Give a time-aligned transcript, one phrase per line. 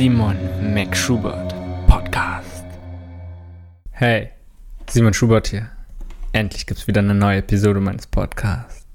[0.00, 0.38] Simon
[0.72, 1.54] McSchubert
[1.86, 2.64] Podcast.
[3.90, 4.30] Hey,
[4.88, 5.68] Simon Schubert hier.
[6.32, 8.86] Endlich gibt's wieder eine neue Episode meines Podcasts.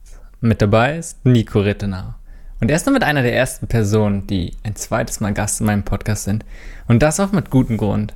[0.41, 2.15] Mit dabei ist Nico Rittenau.
[2.59, 5.83] Und er ist damit einer der ersten Personen, die ein zweites Mal Gast in meinem
[5.83, 6.43] Podcast sind.
[6.87, 8.15] Und das auch mit gutem Grund.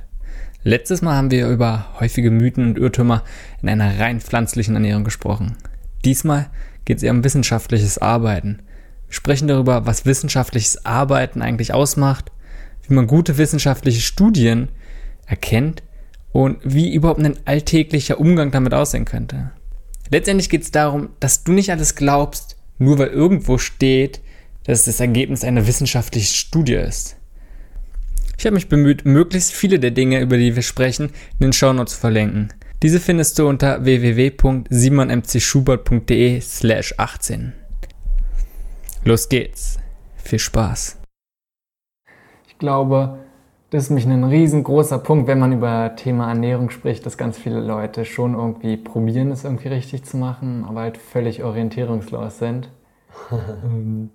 [0.64, 3.22] Letztes Mal haben wir über häufige Mythen und Irrtümer
[3.62, 5.56] in einer rein pflanzlichen Ernährung gesprochen.
[6.04, 6.50] Diesmal
[6.86, 8.62] geht es eher um wissenschaftliches Arbeiten.
[9.06, 12.32] Wir sprechen darüber, was wissenschaftliches Arbeiten eigentlich ausmacht,
[12.90, 14.68] wie man gute wissenschaftliche Studien
[15.26, 15.84] erkennt
[16.32, 19.52] und wie überhaupt ein alltäglicher Umgang damit aussehen könnte.
[20.10, 24.20] Letztendlich geht es darum, dass du nicht alles glaubst, nur weil irgendwo steht,
[24.64, 27.16] dass es das Ergebnis einer wissenschaftlichen Studie ist.
[28.38, 31.94] Ich habe mich bemüht, möglichst viele der Dinge, über die wir sprechen, in den Shownotes
[31.94, 32.52] zu verlinken.
[32.82, 37.52] Diese findest du unter www.simonmcschubert.de slash 18.
[39.04, 39.78] Los geht's.
[40.16, 40.99] Viel Spaß.
[42.60, 43.16] Ich glaube,
[43.70, 47.58] das ist mich ein riesengroßer Punkt, wenn man über Thema Ernährung spricht, dass ganz viele
[47.58, 52.68] Leute schon irgendwie probieren, es irgendwie richtig zu machen, aber halt völlig orientierungslos sind.
[53.64, 54.10] Ähm,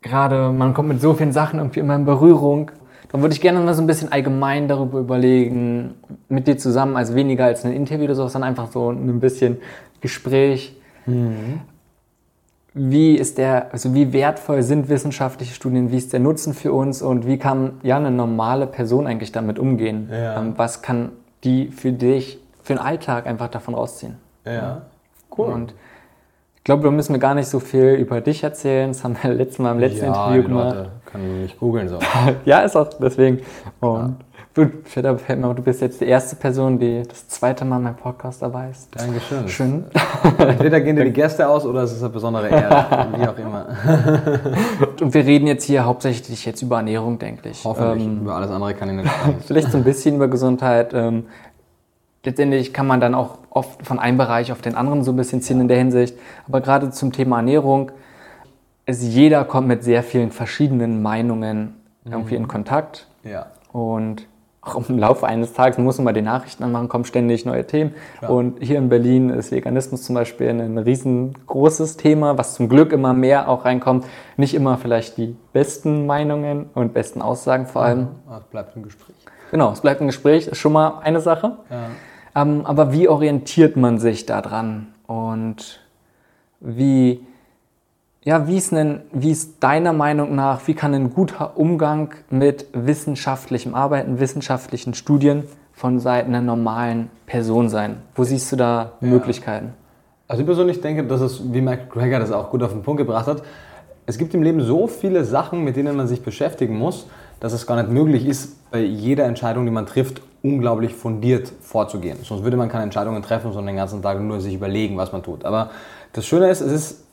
[0.00, 2.70] gerade man kommt mit so vielen Sachen irgendwie immer in Berührung.
[3.12, 5.96] Da würde ich gerne mal so ein bisschen allgemein darüber überlegen,
[6.30, 9.58] mit dir zusammen, also weniger als ein Interview oder so, sondern einfach so ein bisschen
[10.00, 10.76] Gespräch.
[11.04, 11.60] Mhm
[12.78, 17.00] wie ist der, also wie wertvoll sind wissenschaftliche Studien, wie ist der Nutzen für uns
[17.00, 20.10] und wie kann ja eine normale Person eigentlich damit umgehen?
[20.12, 20.38] Ja.
[20.38, 24.16] Ähm, was kann die für dich, für den Alltag einfach davon rausziehen?
[24.44, 24.82] Ja,
[25.38, 25.46] cool.
[25.46, 25.74] Und
[26.56, 28.90] ich glaube, da müssen wir gar nicht so viel über dich erzählen.
[28.90, 30.76] Das haben wir letztes Mal im letzten ja, Interview gemacht.
[30.76, 31.98] Leute können mich googeln so.
[32.44, 33.40] ja, ist auch deswegen.
[33.80, 34.16] Und
[34.56, 38.88] Du, du bist jetzt die erste Person, die das zweite Mal meinen Podcast dabei ist.
[38.98, 39.46] Dankeschön.
[39.50, 39.84] Schön.
[40.38, 43.66] Entweder gehen dir die Gäste aus oder es ist eine besondere Ehre, wie auch immer.
[45.02, 47.66] Und wir reden jetzt hier hauptsächlich jetzt über Ernährung, denke ich.
[47.66, 48.06] Hoffentlich.
[48.06, 49.42] Ähm, über alles andere kann ich nicht sprechen.
[49.46, 50.94] Vielleicht so ein bisschen über Gesundheit.
[50.94, 51.26] Ähm,
[52.24, 55.42] letztendlich kann man dann auch oft von einem Bereich auf den anderen so ein bisschen
[55.42, 56.16] ziehen in der Hinsicht.
[56.48, 57.92] Aber gerade zum Thema Ernährung,
[58.86, 61.74] ist jeder kommt mit sehr vielen verschiedenen Meinungen
[62.06, 62.44] irgendwie mhm.
[62.44, 63.06] in Kontakt.
[63.22, 63.48] Ja.
[63.70, 64.26] Und
[64.66, 67.94] auch im Laufe eines Tages muss man mal die Nachrichten anmachen, kommen ständig neue Themen.
[68.20, 68.28] Ja.
[68.28, 73.14] Und hier in Berlin ist Veganismus zum Beispiel ein riesengroßes Thema, was zum Glück immer
[73.14, 74.04] mehr auch reinkommt.
[74.36, 78.08] Nicht immer vielleicht die besten Meinungen und besten Aussagen vor allem.
[78.28, 79.16] Ja, es bleibt im Gespräch.
[79.50, 81.58] Genau, es bleibt im Gespräch, ist schon mal eine Sache.
[81.70, 82.42] Ja.
[82.42, 84.88] Ähm, aber wie orientiert man sich da dran?
[85.06, 85.80] Und
[86.60, 87.24] wie
[88.26, 92.66] ja, wie ist, denn, wie ist deiner Meinung nach, wie kann ein guter Umgang mit
[92.72, 97.98] wissenschaftlichem Arbeiten, wissenschaftlichen Studien von Seiten einer normalen Person sein?
[98.16, 99.08] Wo siehst du da ja.
[99.08, 99.74] Möglichkeiten?
[100.26, 102.98] Also ich persönlich denke, dass es, wie Mike Greger das auch gut auf den Punkt
[102.98, 103.44] gebracht hat,
[104.06, 107.06] es gibt im Leben so viele Sachen, mit denen man sich beschäftigen muss,
[107.38, 112.18] dass es gar nicht möglich ist, bei jeder Entscheidung, die man trifft, unglaublich fundiert vorzugehen.
[112.24, 115.22] Sonst würde man keine Entscheidungen treffen, sondern den ganzen Tag nur sich überlegen, was man
[115.22, 115.44] tut.
[115.44, 115.70] Aber
[116.12, 117.05] das Schöne ist, es ist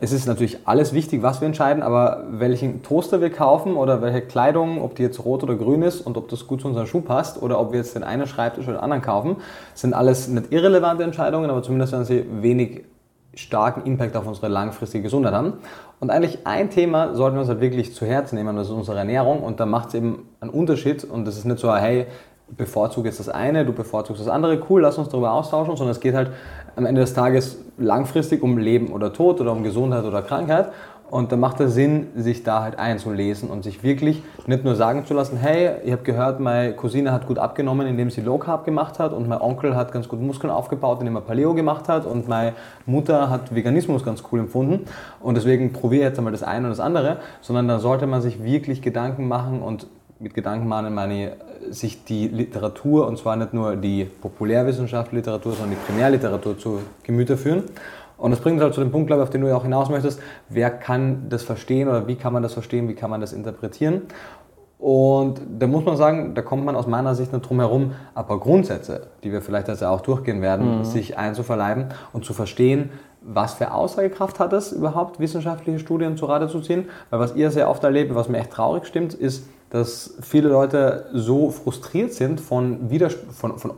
[0.00, 4.22] es ist natürlich alles wichtig, was wir entscheiden, aber welchen Toaster wir kaufen oder welche
[4.22, 7.00] Kleidung, ob die jetzt rot oder grün ist und ob das gut zu unserem Schuh
[7.00, 9.36] passt oder ob wir jetzt den einen Schreibtisch oder den anderen kaufen,
[9.74, 12.84] sind alles nicht irrelevante Entscheidungen, aber zumindest werden sie wenig
[13.34, 15.54] starken Impact auf unsere langfristige Gesundheit haben.
[15.98, 18.98] Und eigentlich ein Thema sollten wir uns halt wirklich zu Herzen nehmen, das ist unsere
[18.98, 22.06] Ernährung und da macht es eben einen Unterschied und das ist nicht so, hey,
[22.48, 26.00] bevorzuge jetzt das eine, du bevorzugst das andere, cool, lass uns darüber austauschen, sondern es
[26.00, 26.30] geht halt
[26.76, 30.70] am Ende des Tages langfristig um Leben oder Tod oder um Gesundheit oder Krankheit.
[31.10, 35.04] Und da macht es Sinn, sich da halt einzulesen und sich wirklich nicht nur sagen
[35.06, 38.64] zu lassen, hey, ich habe gehört, meine Cousine hat gut abgenommen, indem sie Low Carb
[38.64, 42.04] gemacht hat und mein Onkel hat ganz gut Muskeln aufgebaut, indem er Paleo gemacht hat
[42.04, 42.54] und meine
[42.86, 44.86] Mutter hat Veganismus ganz cool empfunden
[45.20, 48.42] und deswegen probiere jetzt einmal das eine und das andere, sondern da sollte man sich
[48.42, 49.86] wirklich Gedanken machen und
[50.18, 51.36] mit Gedanken machen meine
[51.70, 57.64] sich die Literatur, und zwar nicht nur die Populärwissenschaftsliteratur, sondern die Primärliteratur zu Gemüte führen.
[58.16, 59.64] Und das bringt uns halt zu dem Punkt, glaube ich, auf den du ja auch
[59.64, 60.20] hinaus möchtest.
[60.48, 64.02] Wer kann das verstehen oder wie kann man das verstehen, wie kann man das interpretieren?
[64.78, 68.26] Und da muss man sagen, da kommt man aus meiner Sicht nicht drum herum, ein
[68.26, 70.84] paar Grundsätze, die wir vielleicht jetzt auch durchgehen werden, mhm.
[70.84, 72.90] sich einzuverleiben und zu verstehen,
[73.22, 76.90] was für Aussagekraft hat es überhaupt, wissenschaftliche Studien zu Rate zu ziehen.
[77.08, 81.06] Weil was ihr sehr oft erlebt, was mir echt traurig stimmt, ist, dass viele Leute
[81.12, 83.72] so frustriert sind von, Widerspr von, von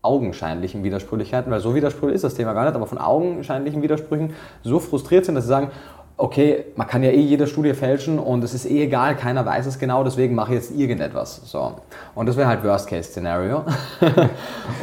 [0.00, 4.32] augenscheinlichen Widersprüchlichkeiten, weil so widersprüchlich ist das Thema gar nicht, aber von augenscheinlichen Widersprüchen
[4.62, 5.70] so frustriert sind, dass sie sagen,
[6.16, 9.66] okay, man kann ja eh jede Studie fälschen und es ist eh egal, keiner weiß
[9.66, 11.42] es genau, deswegen mache ich jetzt irgendetwas.
[11.44, 11.72] So.
[12.14, 13.64] Und das wäre halt Worst-Case-Szenario.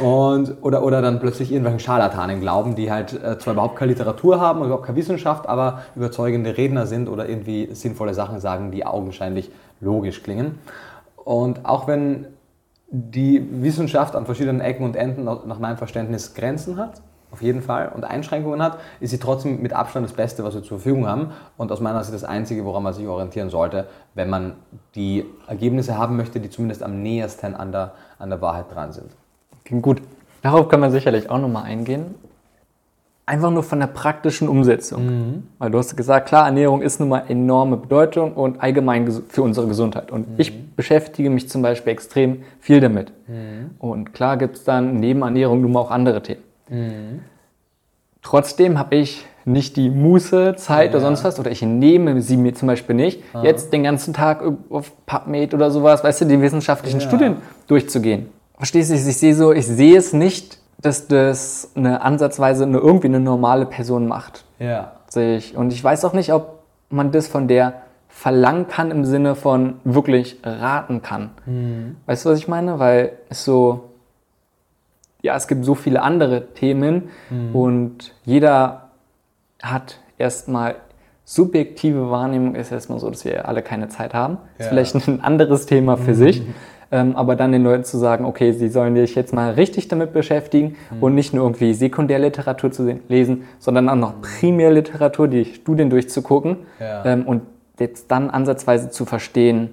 [0.00, 4.60] oder, oder dann plötzlich irgendwelchen Scharlatanen glauben, die halt äh, zwar überhaupt keine Literatur haben
[4.60, 9.50] und überhaupt keine Wissenschaft, aber überzeugende Redner sind oder irgendwie sinnvolle Sachen sagen, die augenscheinlich
[9.80, 10.58] logisch klingen.
[11.16, 12.26] Und auch wenn
[12.90, 17.00] die Wissenschaft an verschiedenen Ecken und Enden nach meinem Verständnis Grenzen hat,
[17.30, 20.62] auf jeden Fall, und Einschränkungen hat, ist sie trotzdem mit Abstand das Beste, was wir
[20.62, 24.28] zur Verfügung haben und aus meiner Sicht das Einzige, woran man sich orientieren sollte, wenn
[24.28, 24.54] man
[24.96, 29.12] die Ergebnisse haben möchte, die zumindest am nähersten an der, an der Wahrheit dran sind.
[29.64, 30.02] Klingt gut.
[30.42, 32.16] Darauf kann man sicherlich auch nochmal eingehen.
[33.26, 35.06] Einfach nur von der praktischen Umsetzung.
[35.06, 35.42] Mhm.
[35.58, 39.68] Weil du hast gesagt, klar, Ernährung ist nun mal enorme Bedeutung und allgemein für unsere
[39.68, 40.10] Gesundheit.
[40.10, 40.34] Und mhm.
[40.38, 43.12] ich beschäftige mich zum Beispiel extrem viel damit.
[43.28, 43.70] Mhm.
[43.78, 46.42] Und klar gibt es dann neben Ernährung nun mal auch andere Themen.
[46.68, 47.20] Mhm.
[48.22, 50.96] Trotzdem habe ich nicht die Muße, Zeit ja.
[50.96, 53.44] oder sonst was, oder ich nehme sie mir zum Beispiel nicht, Aha.
[53.44, 57.06] jetzt den ganzen Tag auf PubMed oder sowas, weißt du, die wissenschaftlichen ja.
[57.06, 58.26] Studien durchzugehen.
[58.56, 63.08] Verstehst du, ich sehe so, ich sehe es nicht, dass das eine ansatzweise eine, irgendwie
[63.08, 64.44] eine normale Person macht.
[64.58, 64.92] Ja.
[65.08, 65.56] Sehe ich.
[65.56, 69.76] Und ich weiß auch nicht, ob man das von der verlangen kann im Sinne von
[69.84, 71.30] wirklich raten kann.
[71.46, 71.96] Mhm.
[72.06, 72.78] Weißt du, was ich meine?
[72.78, 73.90] Weil es so,
[75.22, 77.54] ja, es gibt so viele andere Themen mhm.
[77.54, 78.90] und jeder
[79.62, 80.76] hat erstmal
[81.24, 84.38] subjektive Wahrnehmung ist erstmal so, dass wir alle keine Zeit haben.
[84.58, 84.64] Ja.
[84.64, 86.14] Ist vielleicht ein anderes Thema für mhm.
[86.16, 86.42] sich.
[86.92, 90.12] Ähm, aber dann den Leuten zu sagen, okay, sie sollen sich jetzt mal richtig damit
[90.12, 91.02] beschäftigen mhm.
[91.02, 97.04] und nicht nur irgendwie Sekundärliteratur zu lesen, sondern auch noch Primärliteratur, die Studien durchzugucken ja.
[97.04, 97.42] ähm, und
[97.78, 99.70] jetzt dann ansatzweise zu verstehen,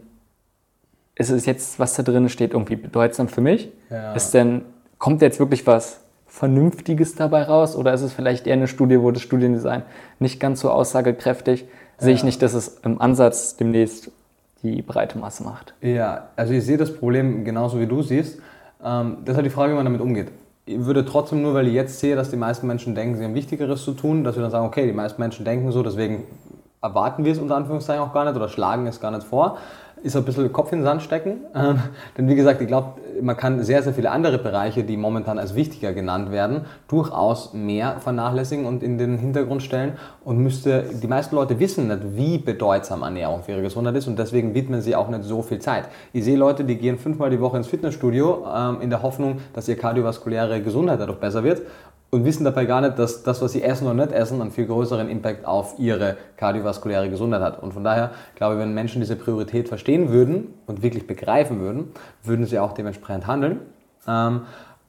[1.15, 3.71] ist es jetzt, was da drin steht, irgendwie bedeutsam für mich?
[3.89, 4.13] Ja.
[4.13, 4.61] Ist denn
[4.99, 9.09] kommt jetzt wirklich was Vernünftiges dabei raus oder ist es vielleicht eher eine Studie, wo
[9.11, 9.83] das Studiendesign
[10.19, 11.67] nicht ganz so aussagekräftig, ja.
[11.97, 14.11] sehe ich nicht, dass es im Ansatz demnächst
[14.63, 15.73] die breite Masse macht.
[15.81, 18.39] Ja, also ich sehe das Problem genauso wie du siehst.
[18.83, 20.27] Ähm, halt die Frage, wie man damit umgeht.
[20.65, 23.35] Ich würde trotzdem nur, weil ich jetzt sehe, dass die meisten Menschen denken, sie haben
[23.35, 26.23] Wichtigeres zu tun, dass wir dann sagen, okay, die meisten Menschen denken so, deswegen
[26.81, 29.57] erwarten wir es unter Anführungszeichen auch gar nicht oder schlagen es gar nicht vor
[30.03, 31.41] ist ein bisschen Kopf in den Sand stecken.
[31.55, 31.79] Ähm,
[32.17, 35.55] denn wie gesagt, ich glaube, man kann sehr, sehr viele andere Bereiche, die momentan als
[35.55, 39.93] wichtiger genannt werden, durchaus mehr vernachlässigen und in den Hintergrund stellen.
[40.23, 44.07] Und müsste, die meisten Leute wissen nicht, wie bedeutsam Ernährung für ihre Gesundheit ist.
[44.07, 45.85] Und deswegen widmen sie auch nicht so viel Zeit.
[46.13, 49.67] Ich sehe Leute, die gehen fünfmal die Woche ins Fitnessstudio ähm, in der Hoffnung, dass
[49.67, 51.61] ihr kardiovaskuläre Gesundheit dadurch besser wird
[52.09, 54.65] und wissen dabei gar nicht, dass das, was sie essen oder nicht essen, einen viel
[54.65, 57.61] größeren Impact auf ihre kardiovaskuläre Gesundheit hat.
[57.61, 61.91] Und von daher glaube ich, wenn Menschen diese Priorität verstehen würden und wirklich begreifen würden,
[62.23, 63.59] würden sie auch dementsprechend handeln.
[64.07, 64.41] Ähm,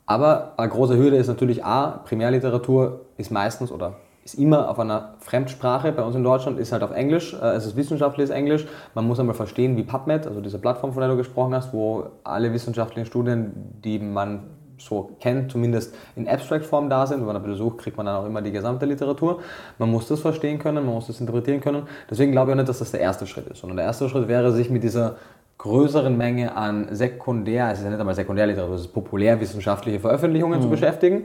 [0.06, 5.14] aber eine große Hürde ist natürlich A, Primärliteratur ist meistens oder ist immer auf einer
[5.21, 5.91] Fremdsprache.
[5.93, 8.67] Bei uns in Deutschland ist halt auf Englisch, äh, es ist wissenschaftliches Englisch.
[8.94, 12.06] Man muss einmal verstehen, wie PubMed, also diese Plattform, von der du gesprochen hast, wo
[12.25, 13.53] alle wissenschaftlichen Studien,
[13.85, 14.44] die man
[14.78, 17.20] so kennt, zumindest in Abstract-Form da sind.
[17.20, 19.40] Wenn man ein bisschen sucht, kriegt man dann auch immer die gesamte Literatur.
[19.78, 21.82] Man muss das verstehen können, man muss das interpretieren können.
[22.10, 24.28] Deswegen glaube ich auch nicht, dass das der erste Schritt ist, sondern der erste Schritt
[24.28, 25.16] wäre, sich mit dieser
[25.58, 30.62] größeren Menge an Sekundär, es ist ja nicht einmal Sekundärliteratur, es ist populärwissenschaftliche Veröffentlichungen mhm.
[30.62, 31.25] zu beschäftigen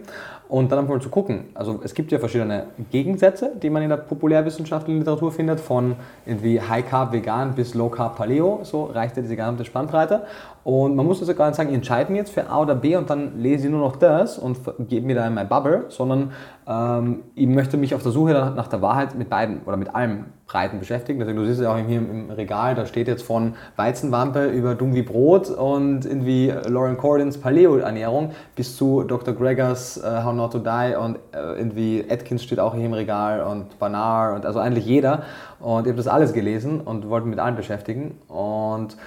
[0.54, 1.46] und dann einfach mal zu gucken.
[1.56, 5.96] Also es gibt ja verschiedene Gegensätze, die man in der populärwissenschaftlichen Literatur findet, von
[6.28, 10.28] irgendwie High Carb Vegan bis Low Carb Paleo, so reicht ja diese gesamte Spannbreite.
[10.64, 12.96] Und man muss also gar nicht sagen, ich entscheide mich jetzt für A oder B
[12.96, 16.32] und dann lese ich nur noch das und gebe mir da in mein Bubble, sondern
[16.68, 20.26] ähm, ich möchte mich auf der Suche nach der Wahrheit mit beiden oder mit allem
[20.46, 21.20] Breiten beschäftigen.
[21.20, 24.94] Deswegen, du siehst ja auch hier im Regal, da steht jetzt von Weizenwampe über Dumm
[24.94, 29.34] wie Brot und irgendwie Lauren Cordins Paleo-Ernährung bis zu Dr.
[29.34, 33.44] Gregors uh, How Not to Die und uh, irgendwie Atkins steht auch hier im Regal
[33.44, 35.24] und Banar und also eigentlich jeder.
[35.60, 38.18] Und ich habe das alles gelesen und wollte mich mit allen beschäftigen.
[38.28, 38.98] Und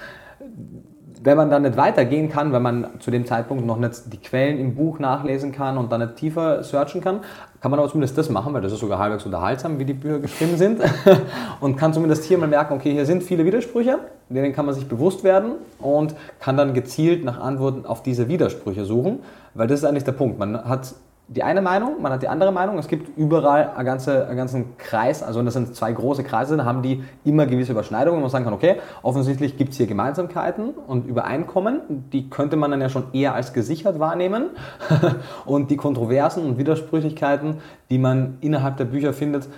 [1.23, 4.59] wenn man dann nicht weitergehen kann, wenn man zu dem Zeitpunkt noch nicht die Quellen
[4.59, 7.21] im Buch nachlesen kann und dann nicht tiefer searchen kann,
[7.59, 10.19] kann man aber zumindest das machen, weil das ist sogar halbwegs unterhaltsam, wie die Bücher
[10.19, 10.81] geschrieben sind.
[11.59, 14.87] und kann zumindest hier mal merken, okay, hier sind viele Widersprüche, denen kann man sich
[14.87, 19.19] bewusst werden und kann dann gezielt nach Antworten auf diese Widersprüche suchen,
[19.53, 20.37] weil das ist eigentlich der Punkt.
[20.37, 20.93] Man hat
[21.29, 22.77] die eine Meinung, man hat die andere Meinung.
[22.77, 26.65] Es gibt überall einen ganzen, einen ganzen Kreis, also das sind zwei große Kreise, dann
[26.65, 30.69] haben die immer gewisse Überschneidungen, wo man sagen kann, okay, offensichtlich gibt es hier Gemeinsamkeiten
[30.69, 34.51] und Übereinkommen, die könnte man dann ja schon eher als gesichert wahrnehmen.
[35.45, 37.57] und die Kontroversen und Widersprüchlichkeiten,
[37.89, 39.49] die man innerhalb der Bücher findet,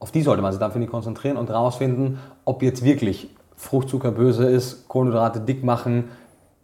[0.00, 4.12] auf die sollte man sich dann, finde ich, konzentrieren und herausfinden, ob jetzt wirklich Fruchtzucker
[4.12, 6.04] böse ist, Kohlenhydrate dick machen,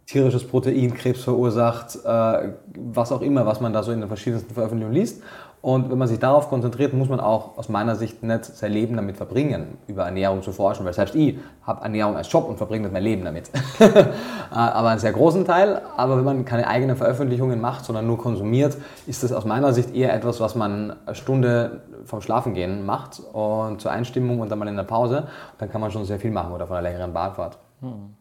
[0.05, 4.53] tierisches Protein Krebs verursacht, äh, was auch immer, was man da so in den verschiedensten
[4.53, 5.21] Veröffentlichungen liest.
[5.65, 8.95] Und wenn man sich darauf konzentriert, muss man auch aus meiner Sicht nicht sein Leben
[8.97, 12.83] damit verbringen, über Ernährung zu forschen, weil selbst ich habe Ernährung als Job und verbringe
[12.83, 13.49] nicht mein Leben damit.
[14.51, 15.81] Äh, aber einen sehr großen Teil.
[15.97, 19.93] Aber wenn man keine eigenen Veröffentlichungen macht, sondern nur konsumiert, ist das aus meiner Sicht
[19.93, 24.67] eher etwas, was man eine Stunde vom Schlafengehen macht und zur Einstimmung und dann mal
[24.67, 25.27] in der Pause.
[25.57, 27.57] Dann kann man schon sehr viel machen oder von einer längeren Bahnfahrt.
[27.81, 28.15] Hm.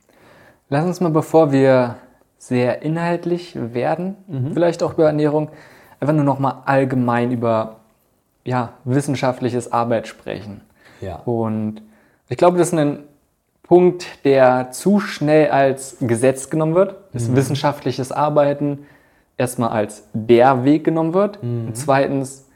[0.68, 1.96] Lass uns mal, bevor wir
[2.38, 4.52] sehr inhaltlich werden, mhm.
[4.52, 5.50] vielleicht auch über Ernährung,
[6.00, 7.76] einfach nur noch mal allgemein über
[8.44, 10.60] ja, wissenschaftliches Arbeit sprechen.
[11.00, 11.16] Ja.
[11.24, 11.82] Und
[12.28, 13.04] ich glaube, das ist ein
[13.62, 17.36] Punkt, der zu schnell als Gesetz genommen wird, dass mhm.
[17.36, 18.86] wissenschaftliches Arbeiten
[19.38, 21.42] erstmal als der Weg genommen wird.
[21.42, 21.68] Mhm.
[21.68, 22.46] Und zweitens,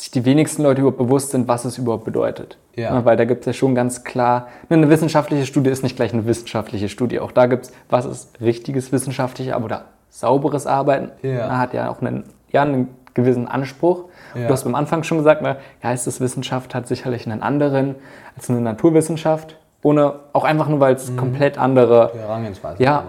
[0.00, 2.56] sich die wenigsten Leute überhaupt bewusst sind, was es überhaupt bedeutet.
[2.74, 2.94] Ja.
[2.94, 6.14] Ja, weil da gibt es ja schon ganz klar, eine wissenschaftliche Studie ist nicht gleich
[6.14, 7.20] eine wissenschaftliche Studie.
[7.20, 11.10] Auch da gibt es, was ist richtiges wissenschaftliches oder sauberes Arbeiten.
[11.20, 11.58] Ja.
[11.58, 14.04] Hat ja auch einen, ja, einen gewissen Anspruch.
[14.34, 14.46] Ja.
[14.46, 17.96] Du hast am Anfang schon gesagt, ne, Geisteswissenschaft hat sicherlich einen anderen
[18.34, 19.58] als eine Naturwissenschaft.
[19.82, 21.16] Ohne, auch einfach nur, weil es mhm.
[21.18, 23.04] komplett andere Herangehensweisen ja,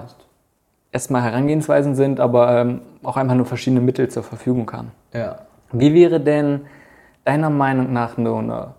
[0.91, 4.91] erstmal Herangehensweisen sind, aber ähm, auch einfach nur verschiedene Mittel zur Verfügung haben.
[5.13, 5.37] Ja.
[5.71, 6.65] Wie wäre denn
[7.25, 8.73] deiner Meinung nach nur eine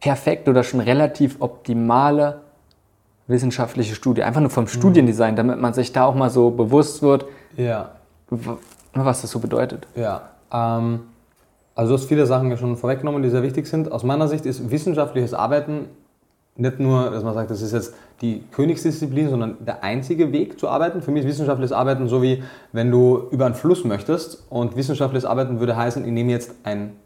[0.00, 2.40] perfekte oder schon relativ optimale
[3.26, 4.22] wissenschaftliche Studie?
[4.22, 4.68] Einfach nur vom mhm.
[4.68, 7.26] Studiendesign, damit man sich da auch mal so bewusst wird,
[7.56, 7.90] ja.
[8.92, 9.86] was das so bedeutet.
[9.94, 10.30] Ja.
[10.52, 11.00] Ähm,
[11.74, 13.92] also du hast viele Sachen ja schon vorweggenommen, die sehr wichtig sind.
[13.92, 15.86] Aus meiner Sicht ist wissenschaftliches Arbeiten
[16.58, 20.68] nicht nur, dass man sagt, das ist jetzt die Königsdisziplin, sondern der einzige Weg zu
[20.68, 21.02] arbeiten.
[21.02, 25.24] Für mich ist wissenschaftliches Arbeiten so wie, wenn du über einen Fluss möchtest und wissenschaftliches
[25.24, 26.96] Arbeiten würde heißen, ich nehme jetzt ein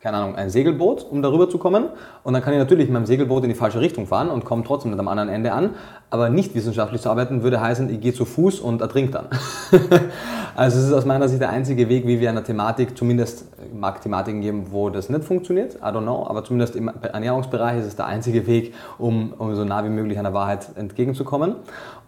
[0.00, 1.86] keine Ahnung, ein Segelboot, um darüber zu kommen.
[2.22, 4.62] Und dann kann ich natürlich mit meinem Segelboot in die falsche Richtung fahren und komme
[4.64, 5.70] trotzdem nicht am anderen Ende an.
[6.10, 9.26] Aber nicht wissenschaftlich zu arbeiten würde heißen, ich gehe zu Fuß und ertrink dann.
[10.56, 14.00] also es ist aus meiner Sicht der einzige Weg, wie wir einer Thematik, zumindest mag
[14.00, 17.96] Thematiken geben, wo das nicht funktioniert, I don't know, aber zumindest im Ernährungsbereich ist es
[17.96, 21.56] der einzige Weg, um, um so nah wie möglich einer Wahrheit entgegenzukommen.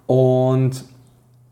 [0.06, 0.84] Und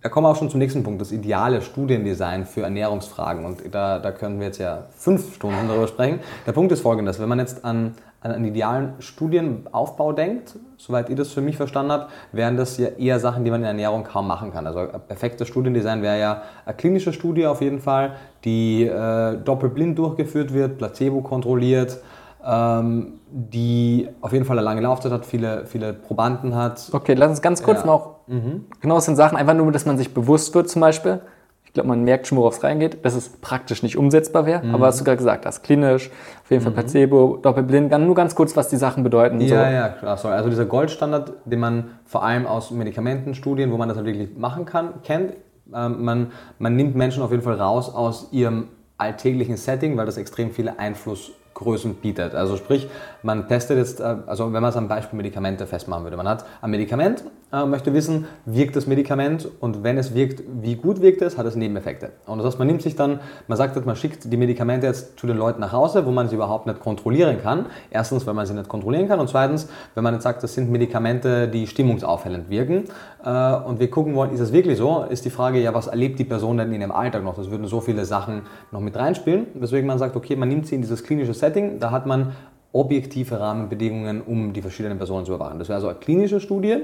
[0.00, 3.44] da kommen wir auch schon zum nächsten Punkt, das ideale Studiendesign für Ernährungsfragen.
[3.44, 6.20] Und da, da können wir jetzt ja fünf Stunden darüber sprechen.
[6.46, 11.16] Der Punkt ist folgendes, wenn man jetzt an, an einen idealen Studienaufbau denkt, soweit ihr
[11.16, 14.28] das für mich verstanden habt, wären das ja eher Sachen, die man in Ernährung kaum
[14.28, 14.68] machen kann.
[14.68, 18.14] Also ein perfektes Studiendesign wäre ja eine klinische Studie auf jeden Fall,
[18.44, 21.98] die äh, doppelblind durchgeführt wird, placebo kontrolliert,
[22.46, 26.88] ähm, die auf jeden Fall eine lange Laufzeit hat, viele, viele Probanden hat.
[26.92, 27.86] Okay, lass uns ganz kurz ja.
[27.86, 28.64] noch mhm.
[28.80, 31.20] genau aus den Sachen, einfach nur, dass man sich bewusst wird zum Beispiel.
[31.64, 34.64] Ich glaube, man merkt schon, worauf es reingeht, dass es praktisch nicht umsetzbar wäre.
[34.64, 34.74] Mhm.
[34.74, 36.10] Aber hast du gerade gesagt, das klinisch,
[36.42, 36.76] auf jeden Fall mhm.
[36.76, 39.40] Placebo, doppelblind, nur ganz kurz, was die Sachen bedeuten.
[39.40, 39.54] Ja, so.
[39.54, 40.16] ja, klar.
[40.16, 40.34] Sorry.
[40.34, 44.64] Also dieser Goldstandard, den man vor allem aus Medikamentenstudien, wo man das halt wirklich machen
[44.64, 45.34] kann, kennt.
[45.74, 50.16] Ähm, man, man nimmt Menschen auf jeden Fall raus aus ihrem alltäglichen Setting, weil das
[50.16, 52.34] extrem viele Einfluss Größen bietet.
[52.34, 52.88] Also sprich,
[53.22, 56.16] man testet jetzt, äh, also wenn man es am Beispiel Medikamente festmachen würde.
[56.16, 60.74] Man hat ein Medikament, äh, möchte wissen, wirkt das Medikament und wenn es wirkt, wie
[60.74, 62.10] gut wirkt es, hat es Nebeneffekte.
[62.26, 65.26] Und das heißt, man nimmt sich dann, man sagt, man schickt die Medikamente jetzt zu
[65.26, 67.66] den Leuten nach Hause, wo man sie überhaupt nicht kontrollieren kann.
[67.90, 70.70] Erstens, weil man sie nicht kontrollieren kann und zweitens, wenn man jetzt sagt, das sind
[70.70, 72.84] Medikamente, die stimmungsaufhellend wirken
[73.24, 76.18] äh, und wir gucken wollen, ist es wirklich so, ist die Frage, ja, was erlebt
[76.18, 77.34] die Person denn in ihrem Alltag noch?
[77.34, 80.74] Das würden so viele Sachen noch mit reinspielen, weswegen man sagt, okay, man nimmt sie
[80.74, 82.32] in dieses klinische Setting, da hat man
[82.72, 85.58] objektive Rahmenbedingungen, um die verschiedenen Personen zu überwachen.
[85.58, 86.78] Das wäre also eine klinische Studie.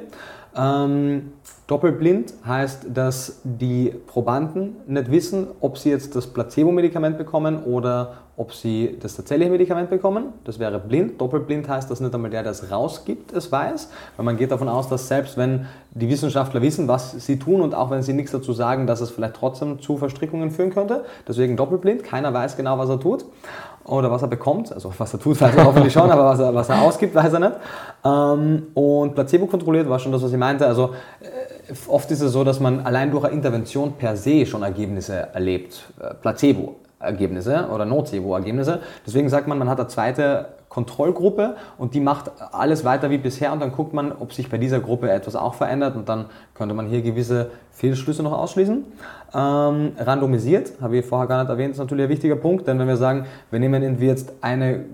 [0.57, 1.33] Ähm,
[1.67, 8.53] doppelblind heißt, dass die Probanden nicht wissen, ob sie jetzt das Placebo-Medikament bekommen oder ob
[8.53, 10.33] sie das tatsächliche Medikament bekommen.
[10.45, 11.21] Das wäre blind.
[11.21, 13.91] Doppelblind heißt, dass nicht einmal der, der es rausgibt, es weiß.
[14.17, 17.75] Weil man geht davon aus, dass selbst wenn die Wissenschaftler wissen, was sie tun und
[17.75, 21.05] auch wenn sie nichts dazu sagen, dass es vielleicht trotzdem zu Verstrickungen führen könnte.
[21.29, 22.03] Deswegen doppelblind.
[22.03, 23.25] Keiner weiß genau, was er tut
[23.85, 24.73] oder was er bekommt.
[24.73, 27.35] Also was er tut, weiß er hoffentlich schon, aber was er, was er ausgibt, weiß
[27.35, 27.53] er nicht.
[28.05, 30.67] Ähm, und Placebo kontrolliert war schon das, was ich meinte.
[30.67, 34.65] Also äh, oft ist es so, dass man allein durch eine Intervention per se schon
[34.65, 35.85] Ergebnisse erlebt.
[36.01, 36.15] Äh,
[36.99, 38.81] Placebo-Ergebnisse oder Nocebo-Ergebnisse.
[39.07, 43.53] Deswegen sagt man, man hat eine zweite Kontrollgruppe und die macht alles weiter wie bisher
[43.53, 46.75] und dann guckt man, ob sich bei dieser Gruppe etwas auch verändert und dann könnte
[46.75, 48.85] man hier gewisse Fehlschlüsse noch ausschließen.
[49.35, 52.89] Ähm, randomisiert, habe ich vorher gar nicht erwähnt, ist natürlich ein wichtiger Punkt, denn wenn
[52.89, 54.85] wir sagen, wir nehmen irgendwie jetzt eine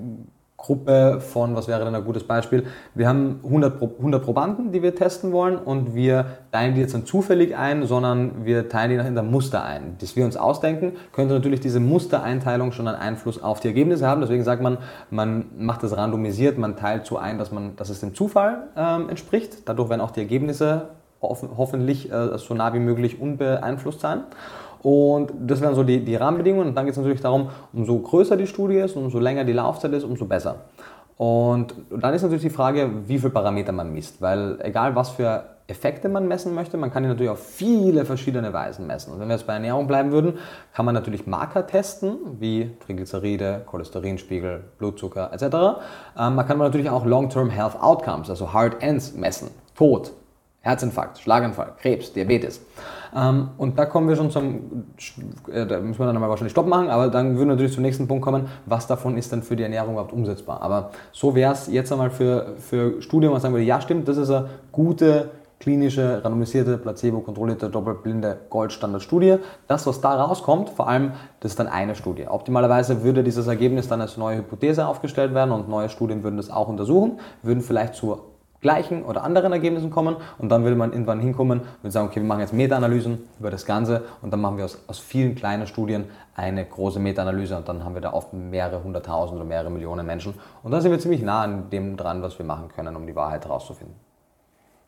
[0.60, 2.66] Gruppe von, was wäre denn ein gutes Beispiel?
[2.94, 6.92] Wir haben 100, Pro 100 Probanden, die wir testen wollen und wir teilen die jetzt
[6.92, 9.96] dann zufällig ein, sondern wir teilen die nach in der Muster ein.
[10.00, 14.20] Das wir uns ausdenken, könnte natürlich diese Mustereinteilung schon einen Einfluss auf die Ergebnisse haben.
[14.20, 18.00] Deswegen sagt man, man macht das randomisiert, man teilt so ein, dass, man, dass es
[18.00, 19.68] dem Zufall ähm, entspricht.
[19.68, 20.88] Dadurch werden auch die Ergebnisse
[21.22, 24.24] hoffentlich äh, so nah wie möglich unbeeinflusst sein.
[24.82, 26.68] Und das wären so die, die Rahmenbedingungen.
[26.68, 29.92] Und dann geht es natürlich darum, umso größer die Studie ist, umso länger die Laufzeit
[29.92, 30.56] ist, umso besser.
[31.16, 34.22] Und dann ist natürlich die Frage, wie viele Parameter man misst.
[34.22, 38.52] Weil egal was für Effekte man messen möchte, man kann die natürlich auf viele verschiedene
[38.52, 39.12] Weisen messen.
[39.12, 40.38] Und wenn wir jetzt bei Ernährung bleiben würden,
[40.74, 45.44] kann man natürlich Marker testen, wie Triglyceride, Cholesterinspiegel, Blutzucker etc.
[46.18, 50.12] Ähm, man kann natürlich auch Long-Term Health Outcomes, also Hard Ends messen, Tod,
[50.62, 52.60] Herzinfarkt, Schlaganfall, Krebs, Diabetes.
[53.16, 54.84] Ähm, und da kommen wir schon zum,
[55.50, 57.82] äh, da müssen wir dann mal wahrscheinlich Stopp machen, aber dann würden wir natürlich zum
[57.82, 60.60] nächsten Punkt kommen, was davon ist denn für die Ernährung überhaupt umsetzbar.
[60.60, 64.18] Aber so wäre es jetzt einmal für, für Studien, was sagen würde, ja stimmt, das
[64.18, 69.36] ist eine gute klinische, randomisierte, placebo-kontrollierte, doppelblinde Goldstandard-Studie.
[69.66, 72.26] Das, was da rauskommt, vor allem, das ist dann eine Studie.
[72.26, 76.50] Optimalerweise würde dieses Ergebnis dann als neue Hypothese aufgestellt werden und neue Studien würden das
[76.50, 78.24] auch untersuchen, würden vielleicht zur
[78.60, 82.26] gleichen oder anderen Ergebnissen kommen und dann würde man irgendwann hinkommen und sagen, okay, wir
[82.26, 86.04] machen jetzt Meta-Analysen über das Ganze und dann machen wir aus, aus vielen kleinen Studien
[86.34, 90.34] eine große Meta-Analyse und dann haben wir da oft mehrere hunderttausend oder mehrere Millionen Menschen
[90.62, 93.16] und dann sind wir ziemlich nah an dem dran, was wir machen können, um die
[93.16, 93.94] Wahrheit herauszufinden.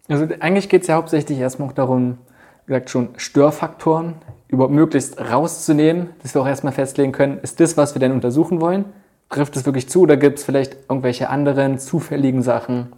[0.08, 2.18] Also eigentlich geht es ja hauptsächlich erstmal auch darum,
[2.66, 4.14] gesagt schon, Störfaktoren
[4.48, 8.60] überhaupt möglichst rauszunehmen, dass wir auch erstmal festlegen können, ist das, was wir denn untersuchen
[8.60, 8.84] wollen,
[9.30, 12.92] trifft es wirklich zu oder gibt es vielleicht irgendwelche anderen zufälligen Sachen,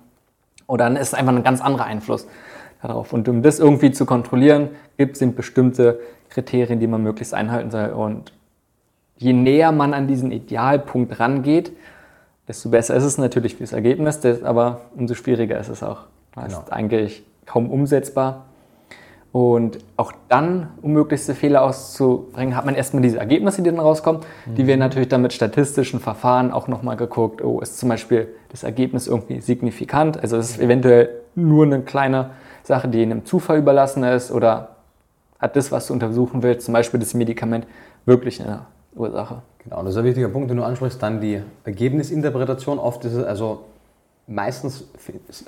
[0.66, 2.26] oder dann ist es einfach ein ganz anderer Einfluss
[2.82, 3.12] darauf.
[3.12, 7.90] Und um das irgendwie zu kontrollieren, gibt es bestimmte Kriterien, die man möglichst einhalten soll.
[7.90, 8.32] Und
[9.16, 11.72] je näher man an diesen Idealpunkt rangeht,
[12.48, 16.00] desto besser ist es natürlich fürs Ergebnis, aber umso schwieriger ist es auch.
[16.34, 16.60] Das genau.
[16.60, 18.44] ist eigentlich kaum umsetzbar.
[19.34, 24.22] Und auch dann, um möglichste Fehler auszubringen, hat man erstmal diese Ergebnisse, die dann rauskommen.
[24.46, 24.54] Mhm.
[24.54, 27.42] Die werden natürlich dann mit statistischen Verfahren auch nochmal geguckt.
[27.42, 30.22] Oh, ist zum Beispiel das Ergebnis irgendwie signifikant?
[30.22, 32.30] Also ist es eventuell nur eine kleine
[32.62, 34.30] Sache, die einem Zufall überlassen ist?
[34.30, 34.76] Oder
[35.40, 37.66] hat das, was du untersuchen willst, zum Beispiel das Medikament,
[38.06, 39.42] wirklich eine Ursache?
[39.64, 41.02] Genau, das ist ein wichtiger Punkt, den du ansprichst.
[41.02, 42.78] Dann die Ergebnisinterpretation.
[42.78, 43.64] Oft ist es also
[44.26, 44.84] meistens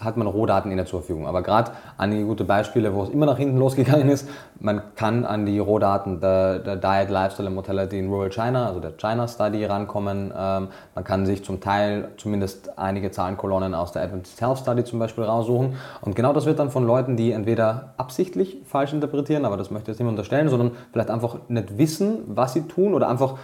[0.01, 3.25] hat man Rohdaten in der zur Verfügung, aber gerade einige gute Beispiele, wo es immer
[3.25, 4.29] nach hinten losgegangen ist,
[4.61, 8.81] man kann an die Rohdaten der, der Diet, Lifestyle and Mortality in Rural China, also
[8.81, 10.33] der China Study rankommen.
[10.37, 14.99] Ähm, man kann sich zum Teil zumindest einige Zahlenkolonnen aus der Adventist Health Study zum
[14.99, 19.57] Beispiel raussuchen und genau das wird dann von Leuten, die entweder absichtlich falsch interpretieren, aber
[19.57, 23.09] das möchte ich jetzt nicht unterstellen, sondern vielleicht einfach nicht wissen, was sie tun oder
[23.09, 23.37] einfach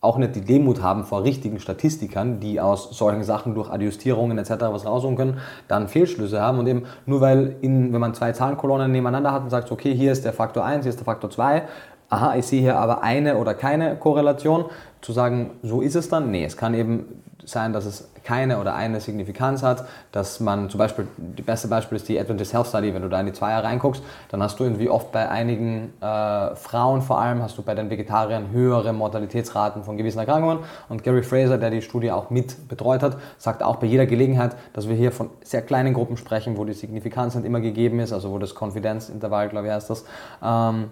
[0.00, 4.52] auch nicht die Demut haben vor richtigen Statistikern, die aus solchen Sachen durch Adjustierungen etc.
[4.70, 8.90] was rausholen können, dann Fehlschlüsse haben und eben nur weil, in, wenn man zwei Zahlenkolonnen
[8.90, 11.64] nebeneinander hat und sagt, okay, hier ist der Faktor 1, hier ist der Faktor 2,
[12.08, 14.64] aha, ich sehe hier aber eine oder keine Korrelation,
[15.02, 18.74] zu sagen, so ist es dann, nee, es kann eben sein, dass es keine oder
[18.74, 22.94] eine Signifikanz hat, dass man zum Beispiel, das beste Beispiel ist die Adventist Health Study,
[22.94, 26.54] wenn du da in die Zweier reinguckst, dann hast du irgendwie oft bei einigen äh,
[26.56, 30.60] Frauen vor allem, hast du bei den Vegetariern höhere Mortalitätsraten von gewissen Erkrankungen.
[30.88, 34.56] Und Gary Fraser, der die Studie auch mit betreut hat, sagt auch bei jeder Gelegenheit,
[34.72, 38.12] dass wir hier von sehr kleinen Gruppen sprechen, wo die Signifikanz nicht immer gegeben ist,
[38.12, 40.04] also wo das Konfidenzintervall, glaube ich, heißt das,
[40.42, 40.90] ähm,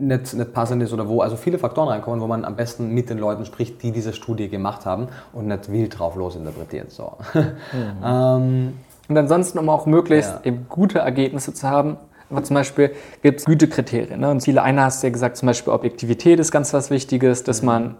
[0.00, 3.08] nicht, nicht passend ist oder wo also viele Faktoren reinkommen, wo man am besten mit
[3.08, 6.90] den Leuten spricht, die diese Studie gemacht haben und nicht wild drauf losinterpretiert.
[6.90, 7.12] So.
[7.34, 7.42] Mhm.
[8.04, 8.72] ähm,
[9.08, 10.40] und ansonsten, um auch möglichst ja.
[10.44, 11.96] eben gute Ergebnisse zu haben,
[12.28, 12.90] aber zum Beispiel
[13.22, 14.20] gibt es Gütekriterien.
[14.20, 14.30] Ne?
[14.30, 17.62] Und Ziele einer hast du ja gesagt, zum Beispiel Objektivität ist ganz was Wichtiges, dass
[17.62, 17.66] mhm.
[17.66, 17.94] man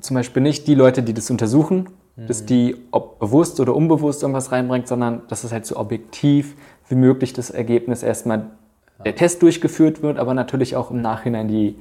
[0.00, 2.26] zum Beispiel nicht die Leute, die das untersuchen, mhm.
[2.26, 6.56] dass die ob bewusst oder unbewusst irgendwas reinbringt, sondern dass es halt so objektiv
[6.88, 8.50] wie möglich das Ergebnis erstmal
[9.04, 11.76] der Test durchgeführt wird, aber natürlich auch im Nachhinein die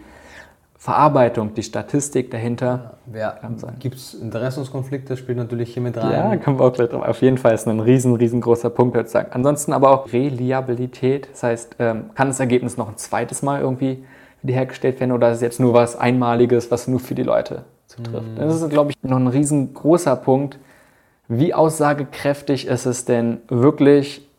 [0.78, 2.98] Verarbeitung, die Statistik dahinter.
[3.12, 3.40] Ja,
[3.80, 6.12] Gibt es Interessenskonflikte, spielt natürlich hier mit rein.
[6.12, 7.04] Ja, kommen wir auch gleich drauf.
[7.04, 9.32] Auf jeden Fall ist ein riesen, riesengroßer Punkt sozusagen.
[9.32, 14.04] Ansonsten aber auch Reliabilität, das heißt, ähm, kann das Ergebnis noch ein zweites Mal irgendwie
[14.44, 18.28] wiederhergestellt werden oder ist es jetzt nur was Einmaliges, was nur für die Leute zutrifft?
[18.34, 18.36] Mhm.
[18.36, 20.60] Das ist, glaube ich, noch ein riesengroßer Punkt.
[21.28, 24.30] Wie aussagekräftig ist es denn wirklich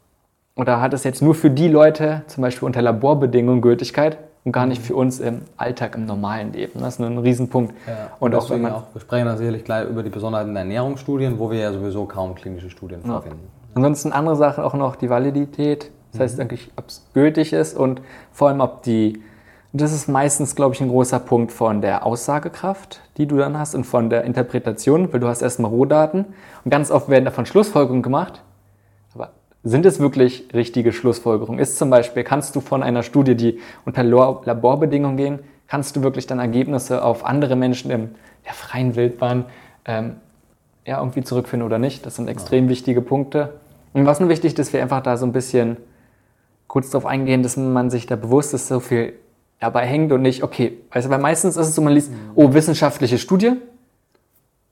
[0.57, 4.67] oder hat es jetzt nur für die Leute, zum Beispiel unter Laborbedingungen, Gültigkeit und gar
[4.67, 4.87] nicht mhm.
[4.87, 6.81] für uns im Alltag, im normalen Leben?
[6.81, 7.75] Das ist ein Riesenpunkt.
[7.87, 10.55] Ja, und, und auch, wenn man auch, wir sprechen dann sicherlich gleich über die Besonderheiten
[10.55, 13.13] der Ernährungsstudien, wo wir ja sowieso kaum klinische Studien ja.
[13.13, 13.41] vorfinden.
[13.75, 16.43] Ansonsten andere Sachen auch noch die Validität, das heißt mhm.
[16.43, 18.01] eigentlich, ob es gültig ist und
[18.33, 19.23] vor allem, ob die,
[19.75, 23.75] das ist meistens, glaube ich, ein großer Punkt von der Aussagekraft, die du dann hast
[23.75, 26.25] und von der Interpretation, weil du hast erstmal Rohdaten
[26.65, 28.41] und ganz oft werden davon Schlussfolgerungen gemacht,
[29.67, 31.59] sind es wirklich richtige Schlussfolgerungen?
[31.59, 36.29] Ist zum Beispiel, kannst du von einer Studie, die unter Laborbedingungen gehen, kannst du wirklich
[36.29, 39.47] dann Ergebnisse auf andere Menschen in der freien Wildbahn
[39.85, 40.17] ähm,
[40.87, 42.07] ja, irgendwie zurückfinden oder nicht?
[42.07, 42.71] Das sind extrem ja.
[42.71, 43.55] wichtige Punkte.
[43.93, 45.79] Und was nur wichtig ist, dass wir einfach da so ein bisschen
[46.69, 49.15] kurz darauf eingehen, dass man sich da bewusst ist, so viel
[49.59, 52.17] dabei hängt und nicht, okay, weißt du, weil meistens ist es so, man liest, mhm.
[52.37, 53.53] oh, wissenschaftliche Studie,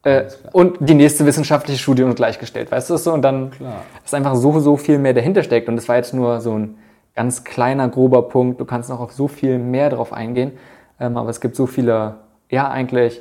[0.04, 3.12] äh, und die nächste wissenschaftliche Studie und gleichgestellt, weißt du so?
[3.12, 3.82] Und dann Klar.
[4.04, 5.68] ist einfach so, so viel mehr dahinter steckt.
[5.68, 6.76] Und das war jetzt nur so ein
[7.14, 8.60] ganz kleiner, grober Punkt.
[8.60, 10.52] Du kannst noch auf so viel mehr drauf eingehen.
[11.00, 12.16] Ähm, aber es gibt so viele,
[12.50, 13.20] ja, eigentlich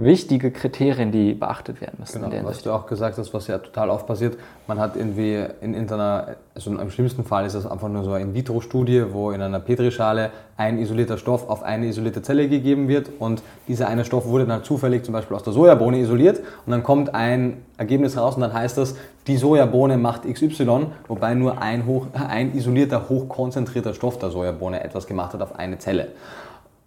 [0.00, 2.22] wichtige Kriterien, die beachtet werden müssen.
[2.22, 5.74] Genau, was du auch gesagt hast, was ja total oft passiert, man hat irgendwie in,
[5.74, 9.42] in einer, also im schlimmsten Fall ist das einfach nur so eine In-vitro-Studie, wo in
[9.42, 14.26] einer Petrischale ein isolierter Stoff auf eine isolierte Zelle gegeben wird und dieser eine Stoff
[14.26, 18.36] wurde dann zufällig zum Beispiel aus der Sojabohne isoliert und dann kommt ein Ergebnis raus
[18.36, 18.94] und dann heißt das,
[19.26, 25.08] die Sojabohne macht XY, wobei nur ein, hoch, ein isolierter, hochkonzentrierter Stoff der Sojabohne etwas
[25.08, 26.08] gemacht hat auf eine Zelle.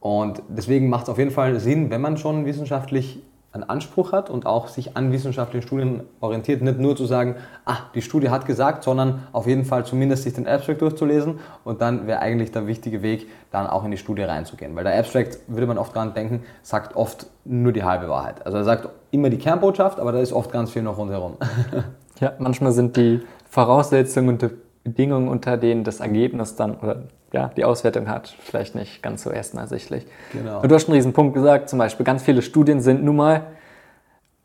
[0.02, 3.22] Und deswegen macht es auf jeden Fall Sinn, wenn man schon wissenschaftlich
[3.54, 7.36] einen Anspruch hat und auch sich an wissenschaftlichen Studien orientiert, nicht nur zu sagen,
[7.66, 11.82] ah, die Studie hat gesagt, sondern auf jeden Fall zumindest sich den Abstract durchzulesen und
[11.82, 14.76] dann wäre eigentlich der wichtige Weg, dann auch in die Studie reinzugehen.
[14.76, 18.44] Weil der Abstract, würde man oft dran denken, sagt oft nur die halbe Wahrheit.
[18.46, 21.36] Also er sagt immer die Kernbotschaft, aber da ist oft ganz viel noch rundherum.
[22.22, 24.50] ja, manchmal sind die Voraussetzungen und die
[24.84, 29.30] Bedingungen, unter denen das Ergebnis dann oder ja, die Auswertung hat, vielleicht nicht ganz so
[29.30, 30.06] erstmal ersichtlich.
[30.34, 30.62] Genau.
[30.62, 33.48] du hast einen riesen Punkt gesagt, zum Beispiel ganz viele Studien sind nun mal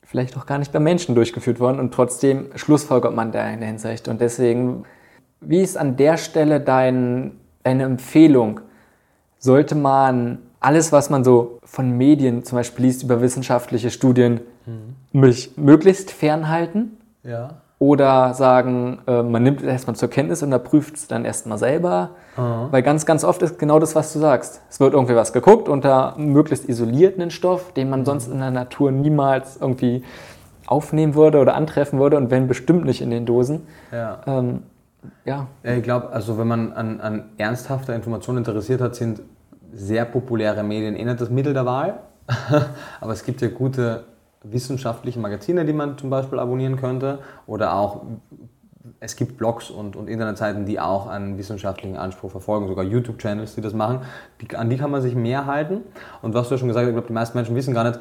[0.02, 3.68] vielleicht auch gar nicht bei Menschen durchgeführt worden und trotzdem schlussfolgert man da in der
[3.68, 4.06] Hinsicht.
[4.06, 4.84] Und deswegen,
[5.40, 7.32] wie ist an der Stelle dein,
[7.64, 8.60] deine Empfehlung?
[9.38, 15.34] Sollte man alles, was man so von Medien zum Beispiel liest über wissenschaftliche Studien, mhm.
[15.56, 16.96] möglichst fernhalten?
[17.24, 17.62] Ja.
[17.78, 22.10] Oder sagen, äh, man nimmt es erstmal zur Kenntnis und prüft es dann erstmal selber.
[22.36, 22.68] Mhm.
[22.70, 24.62] Weil ganz, ganz oft ist genau das, was du sagst.
[24.70, 28.92] Es wird irgendwie was geguckt unter möglichst isolierten Stoff, den man sonst in der Natur
[28.92, 30.02] niemals irgendwie
[30.66, 33.66] aufnehmen würde oder antreffen würde und wenn bestimmt nicht in den Dosen.
[33.92, 34.20] Ja.
[34.26, 34.62] Ähm,
[35.24, 35.46] ja.
[35.62, 39.20] Ich glaube, also wenn man an, an ernsthafter Information interessiert hat, sind
[39.72, 42.00] sehr populäre Medien eh nicht das Mittel der Wahl.
[43.00, 44.04] Aber es gibt ja gute
[44.50, 47.20] wissenschaftliche Magazine, die man zum Beispiel abonnieren könnte.
[47.46, 48.02] Oder auch,
[49.00, 53.60] es gibt Blogs und, und Internetseiten, die auch einen wissenschaftlichen Anspruch verfolgen, sogar YouTube-Channels, die
[53.60, 54.00] das machen.
[54.40, 55.82] Die, an die kann man sich mehr halten.
[56.22, 58.00] Und was du ja schon gesagt hast, ich glaube, die meisten Menschen wissen gar nicht,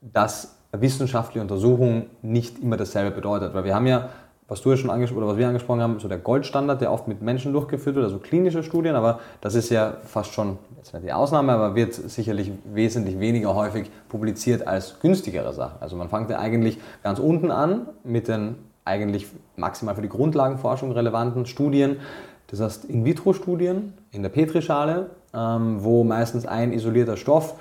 [0.00, 3.54] dass wissenschaftliche Untersuchung nicht immer dasselbe bedeutet.
[3.54, 4.10] Weil wir haben ja
[4.48, 7.08] was du ja schon angesprochen oder was wir angesprochen haben, so der Goldstandard, der oft
[7.08, 11.04] mit Menschen durchgeführt wird, also klinische Studien, aber das ist ja fast schon, jetzt nicht
[11.04, 15.80] die Ausnahme, aber wird sicherlich wesentlich weniger häufig publiziert als günstigere Sachen.
[15.80, 20.92] Also man fängt ja eigentlich ganz unten an mit den eigentlich maximal für die Grundlagenforschung
[20.92, 21.96] relevanten Studien,
[22.48, 27.56] das heißt In-vitro-Studien in der Petrischale, ähm, wo meistens ein isolierter Stoff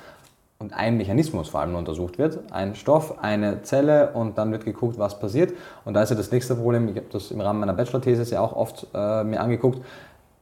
[0.65, 2.39] und ein Mechanismus vor allem nur untersucht wird.
[2.51, 5.53] Ein Stoff, eine Zelle und dann wird geguckt, was passiert.
[5.85, 8.41] Und da ist ja das nächste Problem, ich habe das im Rahmen meiner Bachelor-Thesis ja
[8.41, 9.85] auch oft äh, mir angeguckt,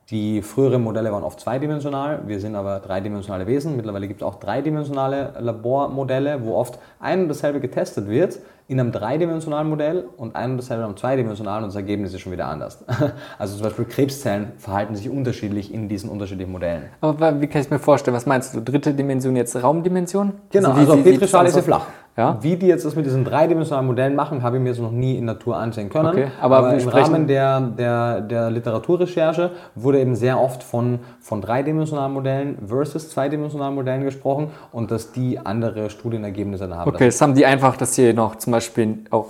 [0.10, 3.78] die früheren Modelle waren oft zweidimensional, wir sind aber dreidimensionale Wesen.
[3.78, 8.92] Mittlerweile gibt es auch dreidimensionale Labormodelle, wo oft ein und dasselbe getestet wird in einem
[8.92, 12.48] dreidimensionalen Modell und ein und dasselbe in einem zweidimensionalen und das Ergebnis ist schon wieder
[12.48, 12.84] anders.
[13.38, 16.84] Also zum Beispiel Krebszellen verhalten sich unterschiedlich in diesen unterschiedlichen Modellen.
[17.02, 18.62] Aber wie kann ich mir vorstellen, was meinst du?
[18.62, 20.34] Dritte Dimension jetzt Raumdimension?
[20.52, 21.86] Genau, also, also Petrischale ist ja flach.
[22.16, 22.38] Ja?
[22.42, 25.18] Wie die jetzt das mit diesen dreidimensionalen Modellen machen, habe ich mir so noch nie
[25.18, 26.10] in Natur ansehen können.
[26.10, 31.42] Okay, aber, aber im Rahmen der, der, der Literaturrecherche wurde eben sehr oft von, von
[31.42, 36.90] dreidimensionalen Modellen versus zweidimensionalen Modellen gesprochen und dass die andere Studienergebnisse haben.
[36.90, 39.28] Okay, das haben die einfach, dass sie noch zum Beispiel auch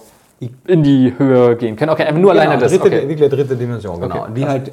[0.68, 1.92] in die Höhe gehen können.
[1.92, 2.72] Okay, nur genau, alleine das.
[2.74, 3.08] Dritte, okay.
[3.08, 4.24] Wirklich dritte Dimension, genau.
[4.24, 4.72] Okay, die halt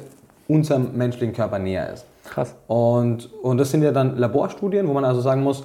[0.49, 2.05] unserem menschlichen Körper näher ist.
[2.25, 2.55] Krass.
[2.67, 5.63] Und, und das sind ja dann Laborstudien, wo man also sagen muss,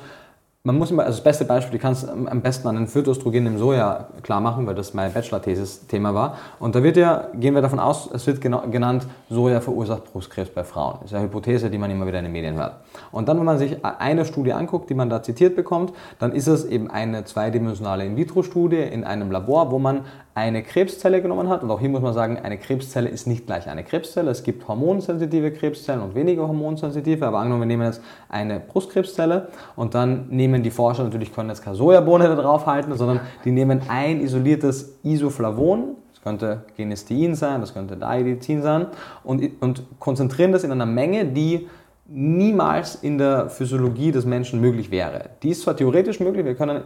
[0.66, 3.56] man muss immer, also das beste Beispiel, die kannst am besten an den Phytoöstrogen im
[3.56, 6.38] Soja klar machen, weil das mein Bachelor-Thesis-Thema war.
[6.58, 10.64] Und da wird ja, gehen wir davon aus, es wird genannt, Soja verursacht Brustkrebs bei
[10.64, 10.96] Frauen.
[11.02, 12.74] Das ist eine Hypothese, die man immer wieder in den Medien hört.
[13.16, 16.48] Und dann, wenn man sich eine Studie anguckt, die man da zitiert bekommt, dann ist
[16.48, 20.02] es eben eine zweidimensionale In-vitro-Studie in einem Labor, wo man
[20.34, 21.62] eine Krebszelle genommen hat.
[21.62, 24.30] Und auch hier muss man sagen, eine Krebszelle ist nicht gleich eine Krebszelle.
[24.30, 27.26] Es gibt hormonsensitive Krebszellen und weniger hormonsensitive.
[27.26, 31.64] Aber angenommen, wir nehmen jetzt eine Brustkrebszelle und dann nehmen die Forscher, natürlich können jetzt
[31.64, 37.62] keine Sojabohne da drauf halten, sondern die nehmen ein isoliertes Isoflavon, das könnte Genistein sein,
[37.62, 38.88] das könnte Diadizin sein,
[39.24, 41.66] und, und konzentrieren das in einer Menge, die
[42.08, 45.30] niemals in der Physiologie des Menschen möglich wäre.
[45.42, 46.82] Die ist zwar theoretisch möglich, wir können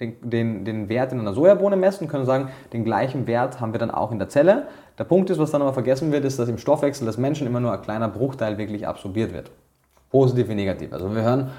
[0.00, 3.78] den, den, den Wert in einer Sojabohne messen, können sagen, den gleichen Wert haben wir
[3.78, 4.66] dann auch in der Zelle.
[4.98, 7.60] Der Punkt ist, was dann aber vergessen wird, ist, dass im Stoffwechsel des Menschen immer
[7.60, 9.50] nur ein kleiner Bruchteil wirklich absorbiert wird.
[10.10, 10.92] Positiv wie negativ.
[10.92, 11.50] Also wir hören,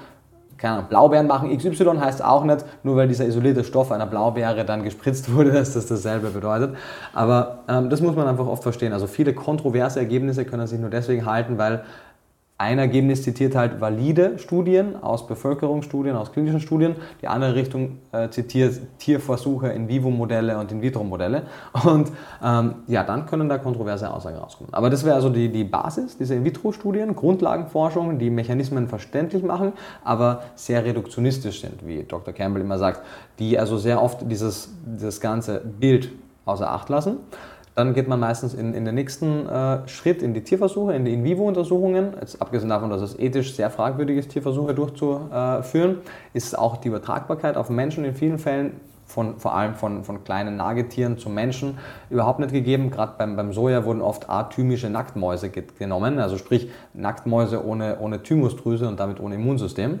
[0.56, 4.64] keine Ahnung, Blaubeeren machen XY heißt auch nicht, nur weil dieser isolierte Stoff einer Blaubeere
[4.64, 6.76] dann gespritzt wurde, dass das dasselbe bedeutet.
[7.12, 8.92] Aber ähm, das muss man einfach oft verstehen.
[8.92, 11.84] Also viele kontroverse Ergebnisse können sich nur deswegen halten, weil
[12.64, 16.96] ein Ergebnis zitiert halt valide Studien aus Bevölkerungsstudien, aus klinischen Studien.
[17.20, 21.42] Die andere Richtung äh, zitiert Tierversuche, In-vivo-Modelle und In-vitro-Modelle.
[21.84, 22.10] Und
[22.42, 24.72] ähm, ja, dann können da kontroverse Aussagen rauskommen.
[24.72, 30.44] Aber das wäre also die, die Basis, diese In-vitro-Studien, Grundlagenforschung, die Mechanismen verständlich machen, aber
[30.54, 32.32] sehr reduktionistisch sind, wie Dr.
[32.32, 33.02] Campbell immer sagt,
[33.38, 36.10] die also sehr oft dieses, dieses ganze Bild
[36.46, 37.18] außer Acht lassen.
[37.74, 41.12] Dann geht man meistens in, in den nächsten äh, Schritt in die Tierversuche, in die
[41.12, 42.14] In-vivo-Untersuchungen.
[42.20, 45.98] Jetzt abgesehen davon, dass es ethisch sehr fragwürdig ist, Tierversuche durchzuführen,
[46.32, 50.56] ist auch die Übertragbarkeit auf Menschen in vielen Fällen von, vor allem von, von kleinen
[50.56, 51.78] Nagetieren zu Menschen
[52.10, 52.90] überhaupt nicht gegeben.
[52.90, 58.88] Gerade beim, beim Soja wurden oft atymische Nacktmäuse genommen, also sprich Nacktmäuse ohne, ohne Thymusdrüse
[58.88, 60.00] und damit ohne Immunsystem.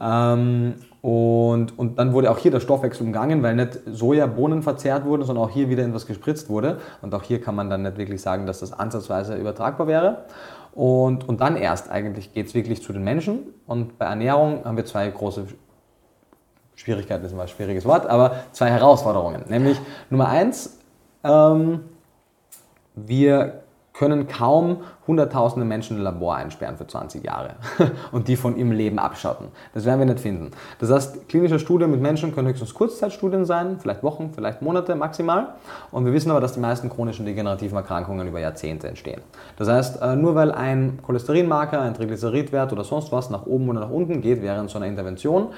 [0.00, 5.24] Ähm, und, und dann wurde auch hier der Stoffwechsel umgangen, weil nicht Sojabohnen verzehrt wurden,
[5.24, 6.78] sondern auch hier wieder etwas gespritzt wurde.
[7.02, 10.24] Und auch hier kann man dann nicht wirklich sagen, dass das ansatzweise übertragbar wäre.
[10.72, 13.40] Und, und dann erst eigentlich geht es wirklich zu den Menschen.
[13.66, 15.46] Und bei Ernährung haben wir zwei große
[16.74, 19.42] Schwierigkeiten, das ist mal ein schwieriges Wort, aber zwei Herausforderungen.
[19.48, 19.80] Nämlich
[20.10, 20.78] Nummer eins,
[21.24, 21.80] ähm,
[22.94, 23.62] wir
[23.98, 27.56] können kaum hunderttausende Menschen in ein Labor einsperren für 20 Jahre
[28.12, 29.48] und die von ihrem Leben abschotten.
[29.74, 30.52] Das werden wir nicht finden.
[30.78, 35.54] Das heißt, klinische Studien mit Menschen können höchstens Kurzzeitstudien sein, vielleicht Wochen, vielleicht Monate maximal.
[35.90, 39.20] Und wir wissen aber, dass die meisten chronischen degenerativen Erkrankungen über Jahrzehnte entstehen.
[39.56, 43.80] Das heißt, äh, nur weil ein Cholesterinmarker, ein Triglyceridwert oder sonst was nach oben oder
[43.80, 45.48] nach unten geht während so einer Intervention,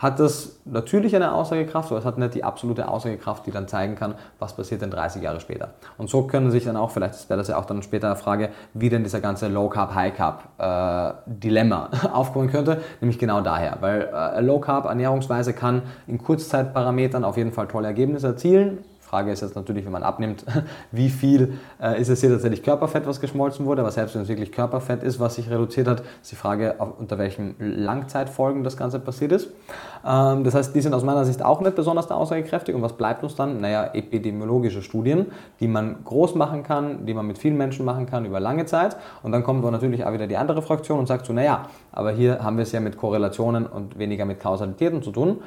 [0.00, 3.96] hat das natürlich eine Aussagekraft, aber es hat nicht die absolute Aussagekraft, die dann zeigen
[3.96, 5.74] kann, was passiert denn 30 Jahre später.
[5.98, 8.48] Und so können sich dann auch, vielleicht wäre das ja auch dann später eine Frage,
[8.72, 13.76] wie denn dieser ganze Low Carb, High Carb äh, Dilemma aufkommen könnte, nämlich genau daher,
[13.80, 18.78] weil äh, Low Carb Ernährungsweise kann in Kurzzeitparametern auf jeden Fall tolle Ergebnisse erzielen,
[19.10, 20.44] Frage ist jetzt natürlich, wenn man abnimmt,
[20.92, 24.28] wie viel äh, ist es hier tatsächlich Körperfett, was geschmolzen wurde, aber selbst wenn es
[24.28, 29.00] wirklich Körperfett ist, was sich reduziert hat, ist die Frage, unter welchen Langzeitfolgen das Ganze
[29.00, 29.48] passiert ist.
[30.06, 33.24] Ähm, das heißt, die sind aus meiner Sicht auch nicht besonders aussagekräftig und was bleibt
[33.24, 33.60] uns dann?
[33.60, 35.26] Naja, epidemiologische Studien,
[35.58, 38.96] die man groß machen kann, die man mit vielen Menschen machen kann über lange Zeit
[39.24, 42.12] und dann kommt aber natürlich auch wieder die andere Fraktion und sagt so, naja, aber
[42.12, 45.42] hier haben wir es ja mit Korrelationen und weniger mit Kausalitäten zu tun.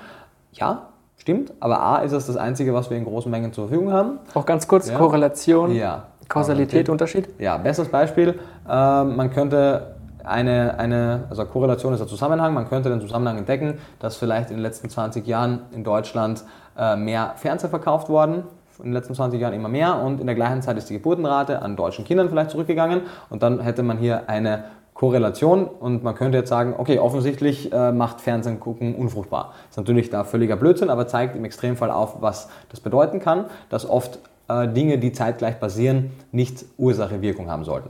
[0.51, 0.89] Ja,
[1.23, 4.19] Stimmt, aber A ist es das Einzige, was wir in großen Mengen zur Verfügung haben.
[4.33, 4.97] Auch ganz kurz, ja.
[4.97, 6.03] Korrelation, ja.
[6.27, 7.29] Kausalität, Unterschied?
[7.39, 12.89] Ja, bestes Beispiel, äh, man könnte eine, eine, also Korrelation ist der Zusammenhang, man könnte
[12.89, 16.43] den Zusammenhang entdecken, dass vielleicht in den letzten 20 Jahren in Deutschland
[16.77, 18.43] äh, mehr Fernseher verkauft worden,
[18.79, 21.61] in den letzten 20 Jahren immer mehr und in der gleichen Zeit ist die Geburtenrate
[21.61, 24.65] an deutschen Kindern vielleicht zurückgegangen und dann hätte man hier eine
[25.03, 29.51] Korrelation und man könnte jetzt sagen, okay, offensichtlich äh, macht Fernsehen gucken unfruchtbar.
[29.69, 33.85] Ist natürlich da völliger Blödsinn, aber zeigt im Extremfall auf, was das bedeuten kann, dass
[33.85, 37.89] oft äh, Dinge, die zeitgleich passieren, nicht Ursache-Wirkung haben sollten.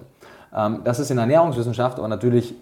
[0.56, 2.56] Ähm, das ist in Ernährungswissenschaft aber natürlich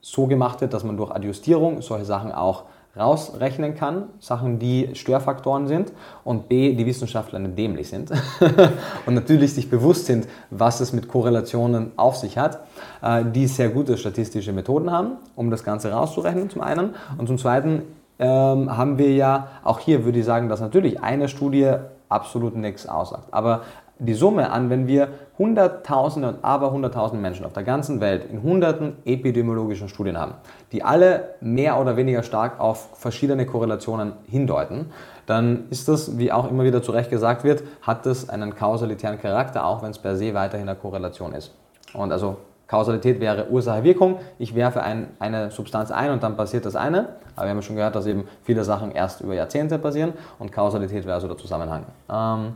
[0.00, 2.62] so gemacht wird, dass man durch Adjustierung solche Sachen auch
[2.96, 8.12] rausrechnen kann, Sachen, die Störfaktoren sind und b, die Wissenschaftler nicht dämlich sind
[9.06, 12.60] und natürlich sich bewusst sind, was es mit Korrelationen auf sich hat,
[13.02, 16.94] äh, die sehr gute statistische Methoden haben, um das Ganze rauszurechnen zum einen.
[17.18, 17.82] Und zum zweiten
[18.18, 21.72] ähm, haben wir ja, auch hier würde ich sagen, dass natürlich eine Studie
[22.08, 23.62] absolut nichts aussagt, aber
[24.06, 28.42] die Summe an, wenn wir Hunderttausende und aber Hunderttausende Menschen auf der ganzen Welt in
[28.42, 30.34] hunderten epidemiologischen Studien haben,
[30.72, 34.86] die alle mehr oder weniger stark auf verschiedene Korrelationen hindeuten,
[35.26, 39.20] dann ist das, wie auch immer wieder zu Recht gesagt wird, hat das einen kausalitären
[39.20, 41.52] Charakter, auch wenn es per se weiterhin eine Korrelation ist.
[41.94, 42.36] Und also
[42.66, 44.18] Kausalität wäre Ursache-Wirkung.
[44.38, 47.10] Ich werfe ein, eine Substanz ein und dann passiert das eine.
[47.36, 51.04] Aber wir haben schon gehört, dass eben viele Sachen erst über Jahrzehnte passieren und Kausalität
[51.04, 51.84] wäre also der Zusammenhang.
[52.10, 52.54] Ähm,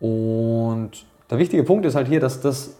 [0.00, 0.90] und
[1.30, 2.76] der wichtige Punkt ist halt hier, dass das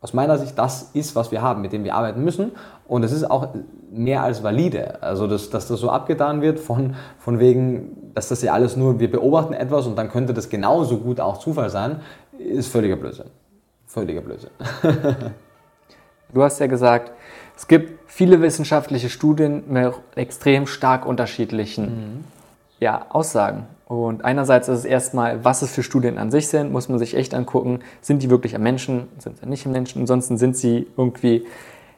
[0.00, 2.52] aus meiner Sicht das ist, was wir haben, mit dem wir arbeiten müssen.
[2.88, 3.48] Und es ist auch
[3.90, 5.02] mehr als valide.
[5.02, 8.98] Also, dass, dass das so abgetan wird von, von wegen, dass das ja alles nur,
[8.98, 12.00] wir beobachten etwas und dann könnte das genauso gut auch Zufall sein,
[12.38, 13.26] ist völliger Blödsinn.
[13.86, 14.50] Völliger Blödsinn.
[16.32, 17.12] du hast ja gesagt,
[17.56, 22.24] es gibt viele wissenschaftliche Studien mit extrem stark unterschiedlichen mhm.
[22.78, 23.66] ja, Aussagen.
[23.90, 27.16] Und einerseits ist es erstmal, was es für Studien an sich sind, muss man sich
[27.16, 30.86] echt angucken, sind die wirklich am Menschen, sind sie nicht am Menschen, ansonsten sind sie
[30.96, 31.44] irgendwie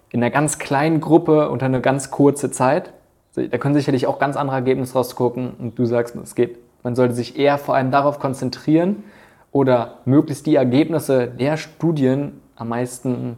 [0.09, 2.95] in einer ganz kleinen Gruppe unter einer ganz kurze Zeit.
[3.35, 5.53] Da können sicherlich auch ganz andere Ergebnisse rausgucken.
[5.59, 9.05] Und du sagst, es geht, man sollte sich eher vor allem darauf konzentrieren
[9.51, 13.37] oder möglichst die Ergebnisse der Studien am meisten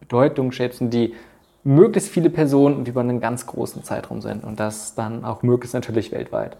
[0.00, 1.14] Bedeutung schätzen, die
[1.62, 4.44] möglichst viele Personen über einen ganz großen Zeitraum sind.
[4.44, 6.58] Und das dann auch möglichst natürlich weltweit.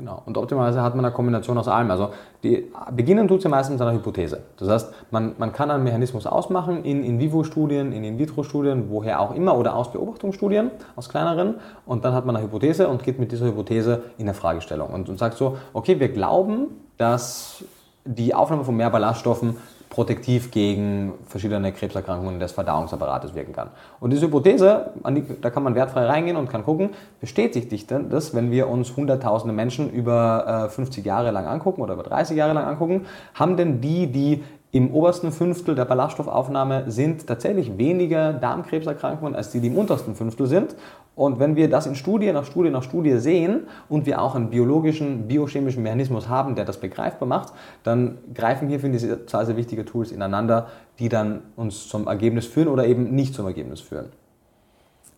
[0.00, 0.22] Genau.
[0.24, 1.90] Und optimalerweise hat man eine Kombination aus allem.
[1.90, 2.08] Also
[2.42, 4.40] die, beginnen tut ja meistens mit einer Hypothese.
[4.56, 9.58] Das heißt, man, man kann einen Mechanismus ausmachen in In-vivo-Studien, in In-vitro-Studien, woher auch immer
[9.58, 11.56] oder aus Beobachtungsstudien, aus kleineren.
[11.84, 15.10] Und dann hat man eine Hypothese und geht mit dieser Hypothese in eine Fragestellung und,
[15.10, 17.62] und sagt so, okay, wir glauben, dass
[18.06, 19.58] die Aufnahme von mehr Ballaststoffen
[19.90, 23.70] protektiv gegen verschiedene Krebserkrankungen des Verdauungsapparates wirken kann.
[23.98, 28.08] Und diese Hypothese, die, da kann man wertfrei reingehen und kann gucken, bestätigt sich denn
[28.08, 32.36] das, wenn wir uns hunderttausende Menschen über äh, 50 Jahre lang angucken oder über 30
[32.36, 38.32] Jahre lang angucken, haben denn die, die im obersten Fünftel der Ballaststoffaufnahme sind tatsächlich weniger
[38.32, 40.76] Darmkrebserkrankungen als die, die im untersten Fünftel sind.
[41.16, 44.50] Und wenn wir das in Studie nach Studie nach Studie sehen und wir auch einen
[44.50, 47.52] biologischen, biochemischen Mechanismus haben, der das begreifbar macht,
[47.82, 50.68] dann greifen hier, finde ich, zwei sehr wichtige Tools ineinander,
[51.00, 54.10] die dann uns zum Ergebnis führen oder eben nicht zum Ergebnis führen.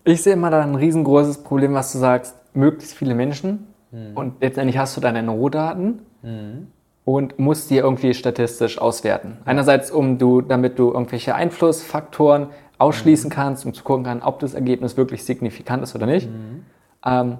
[0.04, 4.16] Ich sehe immer da ein riesengroßes Problem, was du sagst, möglichst viele Menschen hm.
[4.16, 6.00] und letztendlich hast du deine Rohdaten.
[6.22, 6.68] Hm
[7.04, 9.38] und musst die irgendwie statistisch auswerten.
[9.44, 13.34] Einerseits, um du, damit du irgendwelche Einflussfaktoren ausschließen mhm.
[13.34, 16.28] kannst, um zu gucken kann, ob das Ergebnis wirklich signifikant ist oder nicht.
[16.28, 16.64] Mhm.
[17.04, 17.38] Ähm,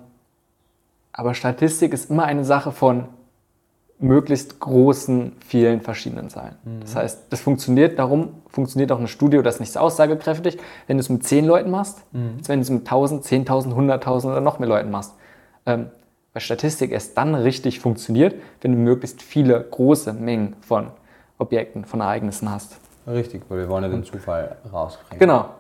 [1.13, 3.07] aber Statistik ist immer eine Sache von
[3.99, 6.57] möglichst großen, vielen verschiedenen Zahlen.
[6.65, 6.81] Mhm.
[6.81, 10.97] Das heißt, das funktioniert, darum funktioniert auch eine Studie oder ist nicht so aussagekräftig, wenn
[10.97, 12.35] du es mit zehn Leuten machst, mhm.
[12.39, 15.15] als wenn du es mit 1000, 10.000, 100.000 oder noch mehr Leuten machst.
[15.67, 15.87] Ähm,
[16.33, 20.89] weil Statistik erst dann richtig funktioniert, wenn du möglichst viele große Mengen von
[21.39, 22.79] Objekten, von Ereignissen hast.
[23.07, 25.19] Richtig, weil wir wollen ja den Zufall rauskriegen.
[25.19, 25.51] Genau.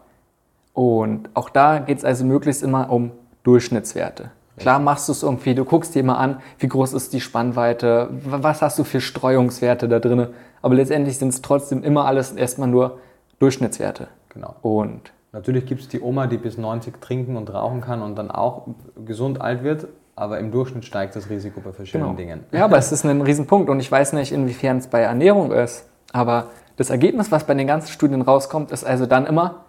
[0.73, 4.31] Und auch da geht es also möglichst immer um Durchschnittswerte.
[4.57, 8.09] Klar machst du es irgendwie, du guckst dir mal an, wie groß ist die Spannweite,
[8.25, 10.29] was hast du für Streuungswerte da drin.
[10.61, 12.99] Aber letztendlich sind es trotzdem immer alles erstmal nur
[13.39, 14.09] Durchschnittswerte.
[14.29, 14.55] Genau.
[14.63, 18.31] Und natürlich gibt es die Oma, die bis 90 trinken und rauchen kann und dann
[18.31, 18.69] auch
[19.05, 22.17] gesund alt wird aber im Durchschnitt steigt das Risiko bei verschiedenen genau.
[22.17, 22.45] Dingen.
[22.53, 25.87] Ja, aber es ist ein Riesenpunkt und ich weiß nicht, inwiefern es bei Ernährung ist,
[26.13, 29.65] aber das Ergebnis, was bei den ganzen Studien rauskommt, ist also dann immer,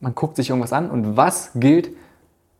[0.00, 1.90] man guckt sich irgendwas an und was gilt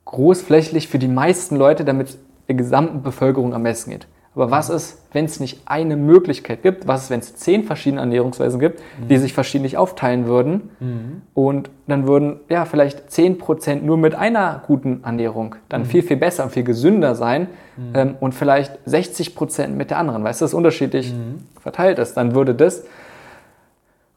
[0.05, 2.18] großflächig für die meisten Leute, damit
[2.49, 4.07] der gesamten Bevölkerung am besten geht.
[4.38, 6.87] Aber was ist, wenn es nicht eine Möglichkeit gibt?
[6.87, 9.09] Was ist, wenn es zehn verschiedene Ernährungsweisen gibt, mhm.
[9.09, 10.70] die sich verschiedentlich aufteilen würden?
[10.79, 11.22] Mhm.
[11.35, 15.87] Und dann würden ja vielleicht zehn Prozent nur mit einer guten Ernährung dann mhm.
[15.87, 17.92] viel, viel besser und viel gesünder sein mhm.
[17.94, 21.40] ähm, und vielleicht 60 Prozent mit der anderen, weißt du, das unterschiedlich mhm.
[21.61, 22.14] verteilt ist.
[22.14, 22.85] Dann würde das,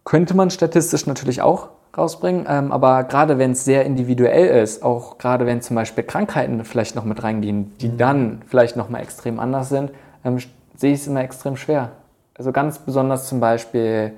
[0.05, 2.45] könnte man statistisch natürlich auch rausbringen.
[2.47, 6.95] Ähm, aber gerade wenn es sehr individuell ist, auch gerade wenn zum Beispiel Krankheiten vielleicht
[6.95, 7.97] noch mit reingehen, die mhm.
[7.97, 9.91] dann vielleicht noch mal extrem anders sind,
[10.23, 10.37] ähm,
[10.75, 11.91] sehe ich es immer extrem schwer.
[12.37, 14.13] Also ganz besonders zum Beispiel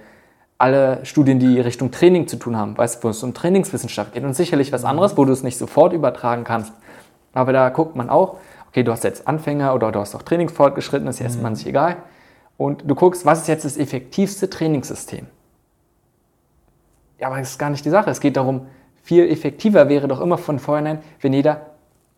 [0.58, 4.24] alle Studien, die Richtung Training zu tun haben, weißt du, wo es um Trainingswissenschaft geht
[4.24, 6.74] und sicherlich was anderes, wo du es nicht sofort übertragen kannst.
[7.34, 8.38] Aber da guckt man auch,
[8.70, 11.58] okay, du hast jetzt Anfänger oder du hast auch Trainingsfortgeschritten, ist erstmal mhm.
[11.58, 11.98] nicht egal.
[12.58, 15.28] Und du guckst, was ist jetzt das effektivste Trainingssystem?
[17.20, 18.10] Ja, aber das ist gar nicht die Sache.
[18.10, 18.68] Es geht darum,
[19.02, 21.73] viel effektiver wäre doch immer von vornherein, wenn jeder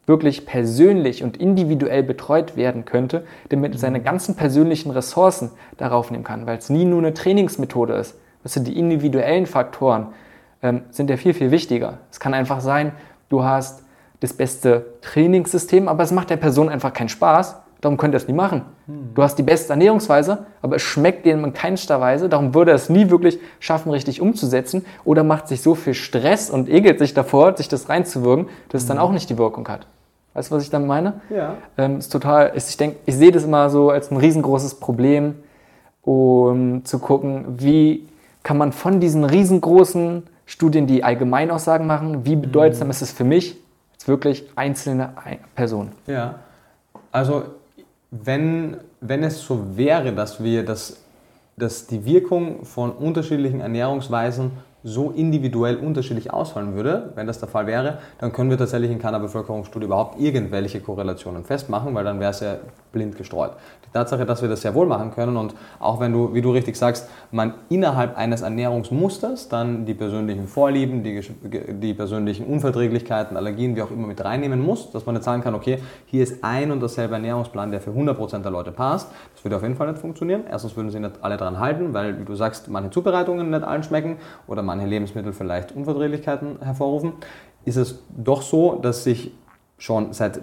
[0.06, 6.24] wirklich persönlich und individuell betreut werden könnte, damit er seine ganzen persönlichen Ressourcen darauf nehmen
[6.24, 8.16] kann, weil es nie nur eine Trainingsmethode ist.
[8.44, 10.08] Das sind die individuellen Faktoren,
[10.62, 12.00] ähm, sind ja viel, viel wichtiger.
[12.12, 12.92] Es kann einfach sein,
[13.30, 13.84] du hast
[14.20, 18.28] das beste Trainingssystem, aber es macht der Person einfach keinen Spaß, darum könnte er es
[18.28, 18.64] nie machen.
[19.16, 22.76] Du hast die beste Ernährungsweise, aber es schmeckt dir in keinster Weise, darum würde er
[22.76, 27.14] es nie wirklich schaffen, richtig umzusetzen oder macht sich so viel Stress und ekelt sich
[27.14, 29.88] davor, sich das reinzuwirken, dass es dann auch nicht die Wirkung hat.
[30.36, 31.22] Weißt du, was ich damit meine?
[31.30, 31.56] Ja.
[31.78, 35.36] Ähm, ist total, ist, ich denke, ich sehe das immer so als ein riesengroßes Problem,
[36.04, 38.08] um zu gucken, wie
[38.44, 42.92] kann man von diesen riesengroßen Studien, die Allgemeinaussagen machen, wie bedeutsam mhm.
[42.92, 43.58] ist es für mich
[43.96, 45.14] als wirklich einzelne
[45.56, 45.94] Person?
[46.06, 46.36] Ja.
[47.12, 47.44] Also,
[48.12, 50.98] wenn, wenn es so wäre, dass wir das
[51.58, 54.52] dass die Wirkung von unterschiedlichen Ernährungsweisen
[54.88, 59.00] so individuell unterschiedlich ausfallen würde, wenn das der Fall wäre, dann können wir tatsächlich in
[59.00, 62.58] keiner Bevölkerungsstudie überhaupt irgendwelche Korrelationen festmachen, weil dann wäre es ja
[62.92, 63.52] blind gestreut.
[63.86, 66.52] Die Tatsache, dass wir das sehr wohl machen können und auch wenn du, wie du
[66.52, 71.20] richtig sagst, man innerhalb eines Ernährungsmusters dann die persönlichen Vorlieben, die,
[71.82, 75.56] die persönlichen Unverträglichkeiten, Allergien, wie auch immer mit reinnehmen muss, dass man jetzt sagen kann,
[75.56, 79.10] okay, hier ist ein und dasselbe Ernährungsplan, der für 100% der Leute passt.
[79.34, 80.44] Das würde auf jeden Fall nicht funktionieren.
[80.50, 83.84] Erstens würden sie nicht alle daran halten, weil, wie du sagst, manche Zubereitungen nicht allen
[83.84, 84.18] schmecken
[84.48, 87.14] oder man manche Lebensmittel vielleicht Unverträglichkeiten hervorrufen,
[87.66, 89.32] ist es doch so, dass sich
[89.78, 90.42] schon seit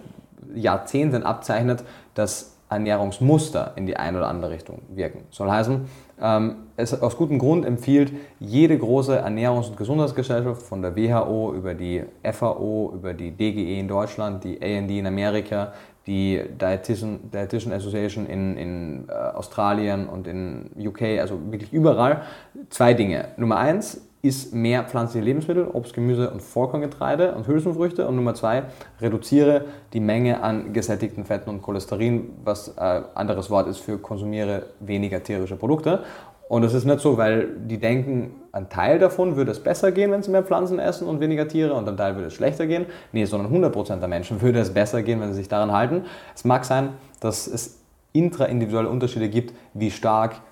[0.54, 5.24] Jahrzehnten abzeichnet, dass Ernährungsmuster in die eine oder andere Richtung wirken.
[5.30, 5.82] Soll heißen,
[6.20, 11.74] ähm, es aus gutem Grund empfiehlt jede große Ernährungs- und Gesundheitsgesellschaft von der WHO über
[11.74, 15.72] die FAO, über die DGE in Deutschland, die AND in Amerika,
[16.06, 22.22] die Dietitian, Dietitian Association in, in äh, Australien und in UK, also wirklich überall,
[22.70, 23.26] zwei Dinge.
[23.36, 28.06] Nummer eins, isst mehr pflanzliche Lebensmittel, Obst, Gemüse und Vollkorngetreide und Hülsenfrüchte.
[28.06, 28.62] Und Nummer zwei,
[29.00, 33.98] reduziere die Menge an gesättigten Fetten und Cholesterin, was ein äh, anderes Wort ist für
[33.98, 36.04] konsumiere weniger tierische Produkte.
[36.48, 40.12] Und es ist nicht so, weil die denken, ein Teil davon würde es besser gehen,
[40.12, 42.86] wenn sie mehr Pflanzen essen und weniger Tiere und ein Teil würde es schlechter gehen.
[43.10, 46.04] Nee, sondern 100% der Menschen würde es besser gehen, wenn sie sich daran halten.
[46.34, 47.80] Es mag sein, dass es
[48.12, 50.42] intraindividuelle Unterschiede gibt, wie stark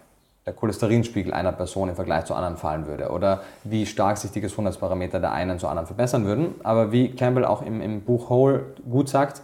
[0.51, 4.41] der Cholesterinspiegel einer Person im Vergleich zu anderen fallen würde oder wie stark sich die
[4.41, 6.57] Gesundheitsparameter der einen zu anderen verbessern würden.
[6.65, 9.43] Aber wie Campbell auch im, im Buch Whole gut sagt,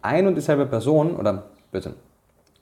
[0.00, 1.96] ein und dieselbe Person oder bitte,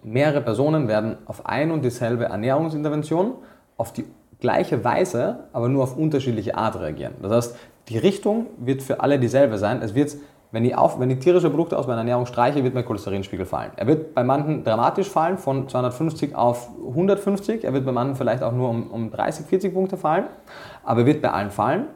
[0.03, 3.35] mehrere Personen werden auf ein und dieselbe Ernährungsintervention
[3.77, 4.05] auf die
[4.41, 7.15] gleiche Weise, aber nur auf unterschiedliche Art reagieren.
[7.23, 7.57] Das heißt,
[7.89, 9.81] die Richtung wird für alle dieselbe sein.
[9.81, 10.17] Es wird
[10.53, 13.73] wenn ich, auf, wenn ich tierische Produkte aus meiner Ernährung streiche, wird mein Cholesterinspiegel fallen.
[13.77, 17.65] Er wird bei manchen dramatisch fallen, von 250 auf 150.
[17.65, 20.27] Er wird bei manchen vielleicht auch nur um, um 30, 40 Punkte fallen.
[20.85, 21.87] Aber er wird bei allen fallen.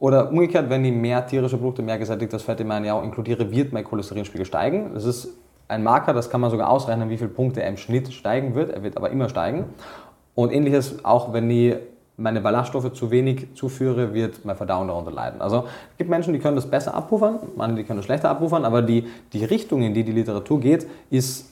[0.00, 3.72] Oder umgekehrt, wenn ich mehr tierische Produkte, mehr gesättigtes Fett in meiner Ernährung inkludiere, wird
[3.72, 4.90] mein Cholesterinspiegel steigen.
[4.92, 5.28] Das ist
[5.68, 8.70] ein Marker, das kann man sogar ausrechnen, wie viele Punkte er im Schnitt steigen wird.
[8.70, 9.64] Er wird aber immer steigen.
[10.34, 11.76] Und ähnliches auch, wenn ich
[12.16, 15.40] meine Ballaststoffe zu wenig zuführe, wird mein Verdauen darunter leiden.
[15.40, 18.64] Also es gibt Menschen, die können das besser abpuffern, manche, die können das schlechter abpuffern,
[18.64, 21.50] aber die, die Richtung, in die die Literatur geht, ist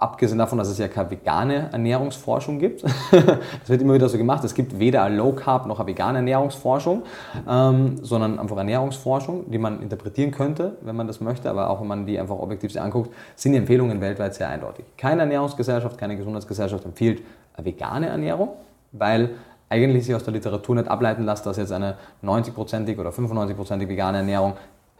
[0.00, 2.82] abgesehen davon, dass es ja keine vegane Ernährungsforschung gibt.
[3.12, 4.42] das wird immer wieder so gemacht.
[4.44, 7.02] Es gibt weder Low Carb noch eine vegane Ernährungsforschung,
[7.46, 11.50] ähm, sondern einfach Ernährungsforschung, die man interpretieren könnte, wenn man das möchte.
[11.50, 14.86] Aber auch wenn man die einfach objektiv sich anguckt, sind die Empfehlungen weltweit sehr eindeutig.
[14.96, 17.22] Keine Ernährungsgesellschaft, keine Gesundheitsgesellschaft empfiehlt
[17.54, 18.52] eine vegane Ernährung,
[18.92, 19.30] weil
[19.70, 24.18] eigentlich sich aus der Literatur nicht ableiten lässt, dass jetzt eine 90-prozentig oder 95-prozentig vegane
[24.18, 24.54] Ernährung,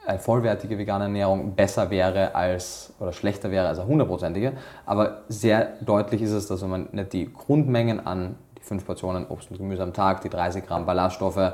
[0.06, 4.52] eine vollwertige vegane Ernährung besser wäre als oder schlechter wäre als eine hundertprozentige.
[4.86, 9.26] Aber sehr deutlich ist es, dass wenn man nicht die Grundmengen an die fünf Portionen
[9.26, 11.52] Obst und Gemüse am Tag, die 30 Gramm Ballaststoffe, äh,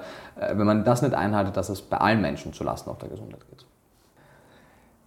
[0.52, 3.64] wenn man das nicht einhaltet, dass es bei allen Menschen zulasten auch der Gesundheit geht.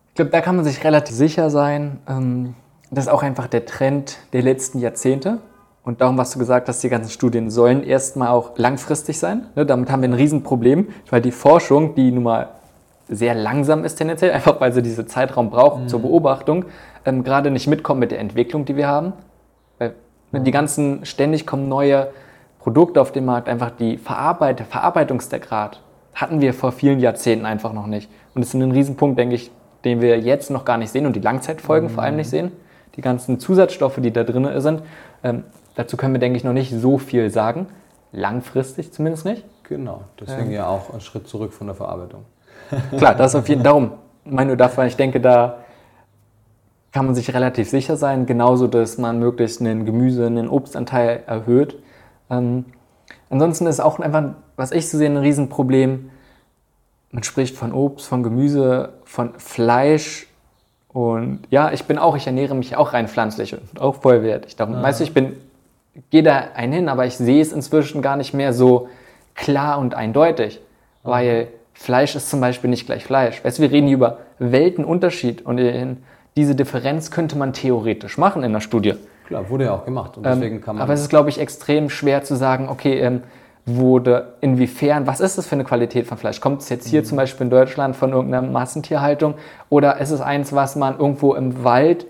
[0.09, 1.99] Ich glaube, da kann man sich relativ sicher sein.
[2.07, 2.55] Ähm,
[2.91, 5.37] das ist auch einfach der Trend der letzten Jahrzehnte.
[5.83, 9.47] Und darum, was du gesagt hast, die ganzen Studien sollen erstmal auch langfristig sein.
[9.55, 12.49] Ne, damit haben wir ein Riesenproblem, weil die Forschung, die nun mal
[13.07, 15.87] sehr langsam ist tendenziell, einfach weil sie diesen Zeitraum braucht mhm.
[15.87, 16.65] zur Beobachtung,
[17.05, 19.13] ähm, gerade nicht mitkommt mit der Entwicklung, die wir haben.
[19.77, 19.93] Weil
[20.31, 20.43] mhm.
[20.43, 22.09] die ganzen, ständig kommen neue
[22.59, 25.81] Produkte auf den Markt, einfach die Verarbeit, Verarbeitungsgrad
[26.13, 28.09] hatten wir vor vielen Jahrzehnten einfach noch nicht.
[28.35, 29.51] Und das ist ein Riesenpunkt, denke ich,
[29.85, 31.93] den wir jetzt noch gar nicht sehen und die Langzeitfolgen mhm.
[31.93, 32.51] vor allem nicht sehen.
[32.95, 34.81] Die ganzen Zusatzstoffe, die da drin sind,
[35.23, 35.43] ähm,
[35.79, 37.67] Dazu können wir, denke ich, noch nicht so viel sagen.
[38.11, 39.45] Langfristig zumindest nicht.
[39.63, 40.51] Genau, deswegen ähm.
[40.51, 42.25] ja auch ein Schritt zurück von der Verarbeitung.
[42.97, 43.91] Klar, das ist auf jeden Fall darum.
[44.25, 45.59] Meine davon, ich denke, da
[46.91, 48.25] kann man sich relativ sicher sein.
[48.25, 51.81] Genauso, dass man möglichst einen Gemüse, einen Obstanteil erhöht.
[52.29, 52.65] Ähm,
[53.29, 56.09] ansonsten ist auch einfach, was ich so sehe, ein Riesenproblem.
[57.11, 60.27] Man spricht von Obst, von Gemüse, von Fleisch.
[60.89, 64.57] Und ja, ich bin auch, ich ernähre mich auch rein pflanzlich und auch vollwertig.
[64.57, 64.83] Darum, ja.
[64.83, 65.37] weißt du, ich bin
[66.09, 68.89] gehe da ein hin, aber ich sehe es inzwischen gar nicht mehr so
[69.35, 70.61] klar und eindeutig,
[71.03, 73.43] weil Fleisch ist zum Beispiel nicht gleich Fleisch.
[73.43, 75.59] Weißt du, wir reden hier über Weltenunterschied und
[76.35, 78.95] diese Differenz könnte man theoretisch machen in der Studie.
[79.27, 80.83] Klar, wurde ja auch gemacht und deswegen ähm, kann man.
[80.83, 83.21] Aber es ist, glaube ich, extrem schwer zu sagen, okay, ähm,
[83.65, 86.41] wurde inwiefern, was ist das für eine Qualität von Fleisch?
[86.41, 87.05] Kommt es jetzt hier mhm.
[87.05, 89.35] zum Beispiel in Deutschland von irgendeiner Massentierhaltung
[89.69, 92.07] oder ist es eins, was man irgendwo im Wald,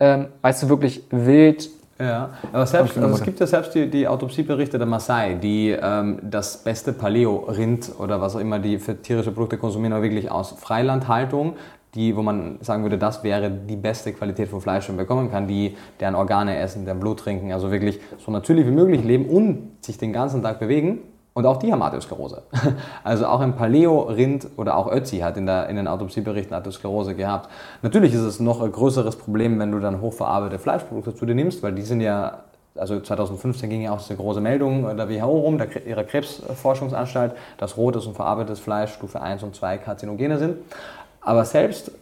[0.00, 1.68] ähm, weißt du, wirklich wild
[2.02, 6.18] ja, aber selbst, also es gibt ja selbst die, die Autopsieberichte der Maasai, die ähm,
[6.22, 10.52] das beste Paleo-Rind oder was auch immer die für tierische Produkte konsumieren, aber wirklich aus
[10.58, 11.54] Freilandhaltung,
[11.94, 15.30] die, wo man sagen würde, das wäre die beste Qualität von Fleisch, die man bekommen
[15.30, 19.26] kann, die deren Organe essen, deren Blut trinken, also wirklich so natürlich wie möglich leben
[19.26, 21.00] und sich den ganzen Tag bewegen
[21.34, 22.42] und auch die haben Arteriosklerose.
[23.04, 27.48] Also auch ein Paleo-Rind oder auch Ötzi hat in, der, in den Autopsieberichten Arteriosklerose gehabt.
[27.82, 31.62] Natürlich ist es noch ein größeres Problem, wenn du dann hochverarbeitete Fleischprodukte zu dir nimmst,
[31.62, 32.40] weil die sind ja,
[32.76, 37.76] also 2015 ging ja auch diese große Meldung der WHO rum, der, ihrer Krebsforschungsanstalt, dass
[37.76, 40.56] rotes und verarbeitetes Fleisch Stufe 1 und 2 Karzinogene sind.
[41.20, 41.92] Aber selbst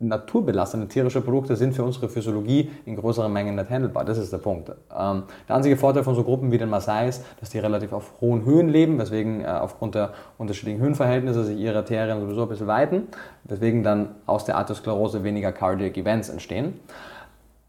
[0.00, 4.04] naturbelassene tierische Produkte sind für unsere Physiologie in größeren Mengen nicht handelbar.
[4.04, 4.70] Das ist der Punkt.
[4.96, 8.12] Ähm, der einzige Vorteil von so Gruppen wie den Maasai ist, dass die relativ auf
[8.20, 12.68] hohen Höhen leben, weswegen äh, aufgrund der unterschiedlichen Höhenverhältnisse sich ihre Arterien sowieso ein bisschen
[12.68, 13.08] weiten,
[13.44, 16.74] weswegen dann aus der Arteriosklerose weniger Cardiac Events entstehen.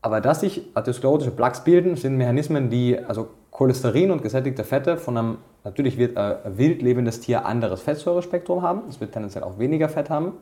[0.01, 5.17] Aber dass sich atherosklerotische Plaques bilden, sind Mechanismen, die also Cholesterin und gesättigte Fette von
[5.17, 9.89] einem, natürlich wird ein wild lebendes Tier anderes Fettsäurespektrum haben, es wird tendenziell auch weniger
[9.89, 10.33] Fett haben,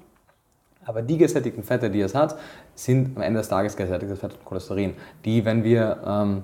[0.88, 2.38] aber die gesättigten Fette, die es hat,
[2.73, 4.93] sind am Ende des Tages gesättigtes Fett und Cholesterin,
[5.25, 6.43] die, wenn wir ähm,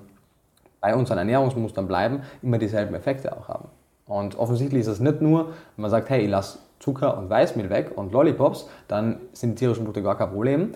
[0.81, 3.69] bei unseren Ernährungsmustern bleiben, immer dieselben Effekte auch haben.
[4.05, 7.69] Und offensichtlich ist es nicht nur, wenn man sagt, hey, ich lasse Zucker und Weißmehl
[7.69, 10.73] weg und Lollipops, dann sind tierischen Produkte gar kein Problem.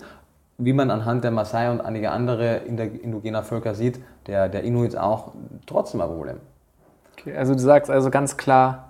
[0.56, 5.32] Wie man anhand der Maasai und einiger andere indogener Völker sieht, der, der Inuits auch,
[5.66, 6.38] trotzdem ein Problem.
[7.12, 8.87] Okay, also du sagst also ganz klar,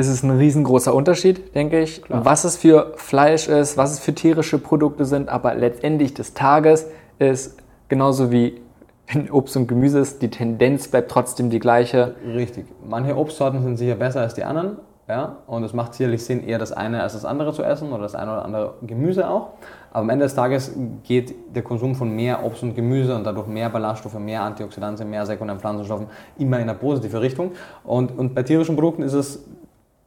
[0.00, 2.24] es ist ein riesengroßer Unterschied, denke ich, klar.
[2.24, 6.86] was es für Fleisch ist, was es für tierische Produkte sind, aber letztendlich des Tages
[7.18, 8.60] ist genauso wie
[9.12, 12.14] in Obst und Gemüse ist, die Tendenz bleibt trotzdem die gleiche.
[12.34, 12.66] Richtig.
[12.88, 14.76] Manche Obstsorten sind sicher besser als die anderen.
[15.08, 15.38] Ja?
[15.48, 18.14] Und es macht sicherlich Sinn, eher das eine als das andere zu essen oder das
[18.14, 19.50] eine oder andere Gemüse auch.
[19.90, 23.48] Aber am Ende des Tages geht der Konsum von mehr Obst und Gemüse und dadurch
[23.48, 26.06] mehr Ballaststoffe, mehr Antioxidantien, mehr sekundären Pflanzenstoffen
[26.38, 27.50] immer in eine positive Richtung.
[27.82, 29.44] Und, und bei tierischen Produkten ist es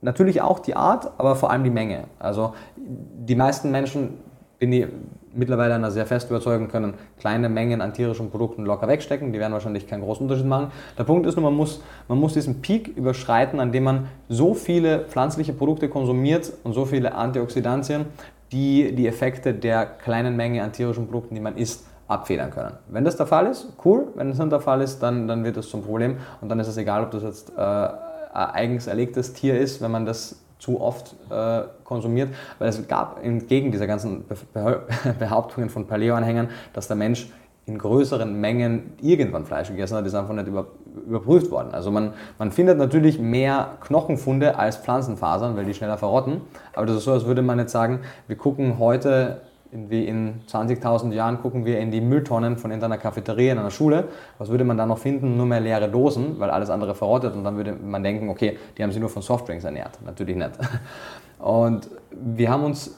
[0.03, 2.05] natürlich auch die Art, aber vor allem die Menge.
[2.19, 4.19] Also die meisten Menschen
[4.59, 4.87] bin ich
[5.33, 9.33] mittlerweile einer sehr fest überzeugen können, kleine Mengen an tierischen Produkten locker wegstecken.
[9.33, 10.71] Die werden wahrscheinlich keinen großen Unterschied machen.
[10.97, 14.53] Der Punkt ist nur, man muss, man muss diesen Peak überschreiten, an dem man so
[14.53, 18.05] viele pflanzliche Produkte konsumiert und so viele Antioxidantien,
[18.51, 22.73] die die Effekte der kleinen Menge an tierischen Produkten, die man isst, abfedern können.
[22.89, 24.07] Wenn das der Fall ist, cool.
[24.15, 26.67] Wenn das nicht der Fall ist, dann, dann wird das zum Problem und dann ist
[26.67, 27.87] es egal, ob das jetzt äh,
[28.33, 33.71] eigens erlegtes Tier ist, wenn man das zu oft äh, konsumiert, weil es gab entgegen
[33.71, 34.23] dieser ganzen
[35.19, 37.27] Behauptungen von Paleo-Anhängern, dass der Mensch
[37.65, 40.67] in größeren Mengen irgendwann Fleisch gegessen hat, ist einfach nicht über,
[41.07, 41.69] überprüft worden.
[41.73, 46.41] Also man, man findet natürlich mehr Knochenfunde als Pflanzenfasern, weil die schneller verrotten,
[46.73, 49.41] aber das ist so, als würde man jetzt sagen, wir gucken heute
[49.73, 54.09] wie in 20.000 Jahren gucken wir in die Mülltonnen von irgendeiner Cafeteria in einer Schule.
[54.37, 55.37] Was würde man da noch finden?
[55.37, 57.35] Nur mehr leere Dosen, weil alles andere verrottet.
[57.35, 59.99] Und dann würde man denken, okay, die haben sich nur von Softdrinks ernährt.
[60.05, 60.51] Natürlich nicht.
[61.39, 62.95] Und wir haben uns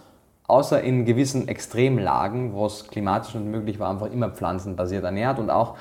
[0.47, 5.49] außer in gewissen Extremlagen, wo es klimatisch nicht möglich war, einfach immer pflanzenbasiert ernährt und
[5.49, 5.75] auch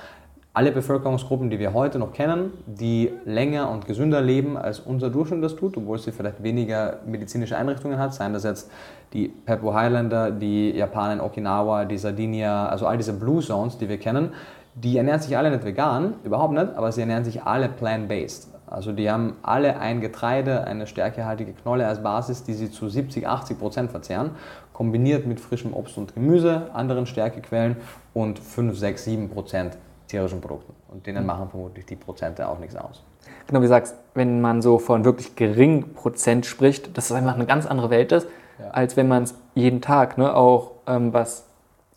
[0.54, 5.42] alle Bevölkerungsgruppen, die wir heute noch kennen, die länger und gesünder leben, als unser Durchschnitt
[5.42, 8.70] das tut, obwohl sie vielleicht weniger medizinische Einrichtungen hat, seien das jetzt
[9.12, 13.88] die Pepo Highlander, die Japaner in Okinawa, die Sardinier, also all diese Blue Zones, die
[13.88, 14.32] wir kennen,
[14.76, 18.52] die ernähren sich alle nicht vegan, überhaupt nicht, aber sie ernähren sich alle plant-based.
[18.68, 23.26] Also die haben alle ein Getreide, eine stärkehaltige Knolle als Basis, die sie zu 70,
[23.26, 24.30] 80 Prozent verzehren,
[24.72, 27.76] kombiniert mit frischem Obst und Gemüse, anderen Stärkequellen
[28.14, 29.78] und 5, 6, 7 Prozent
[30.14, 30.74] tierischen Produkten.
[30.88, 31.26] Und denen mhm.
[31.26, 33.02] machen vermutlich die Prozente auch nichts aus.
[33.46, 37.34] Genau, wie du sagst, wenn man so von wirklich geringen Prozent spricht, dass es einfach
[37.34, 38.70] eine ganz andere Welt ist, ja.
[38.70, 41.46] als wenn man es jeden Tag, ne, auch ähm, was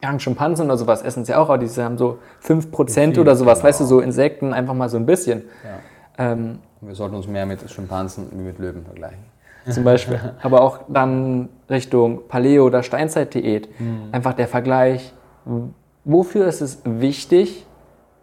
[0.03, 3.69] ja, Schimpansen oder sowas essen sie auch, aber die haben so 5% oder sowas, genau.
[3.69, 5.43] weißt du, so Insekten einfach mal so ein bisschen.
[6.17, 6.31] Ja.
[6.31, 9.25] Ähm, Wir sollten uns mehr mit Schimpansen wie mit Löwen vergleichen.
[9.69, 10.19] Zum Beispiel.
[10.41, 13.69] aber auch dann Richtung Paleo- oder Steinzeitdiät.
[13.79, 14.09] Mhm.
[14.11, 15.13] Einfach der Vergleich,
[16.05, 17.66] wofür ist es wichtig,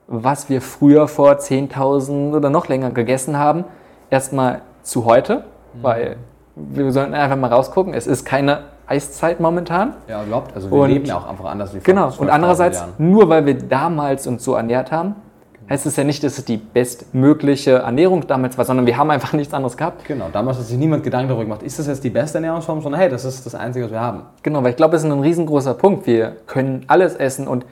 [0.07, 3.65] was wir früher vor 10.000 oder noch länger gegessen haben,
[4.11, 5.39] erstmal zu heute,
[5.75, 5.83] mhm.
[5.83, 6.17] weil
[6.57, 9.95] wir sollten einfach mal rausgucken, es ist keine Eiszeit momentan.
[10.09, 10.55] Ja, überhaupt.
[10.55, 12.93] Also wir und, leben ja auch einfach anders wie vor Genau, und andererseits, Jahren.
[12.99, 15.17] nur weil wir damals uns so ernährt haben,
[15.55, 15.71] genau.
[15.71, 19.33] heißt es ja nicht, dass es die bestmögliche Ernährung damals war, sondern wir haben einfach
[19.33, 20.05] nichts anderes gehabt.
[20.05, 23.01] Genau, damals hat sich niemand Gedanken darüber gemacht, ist das jetzt die beste Ernährungsform, sondern
[23.01, 24.23] hey, das ist das Einzige, was wir haben.
[24.43, 26.07] Genau, weil ich glaube, es ist ein riesengroßer Punkt.
[26.07, 27.65] Wir können alles essen und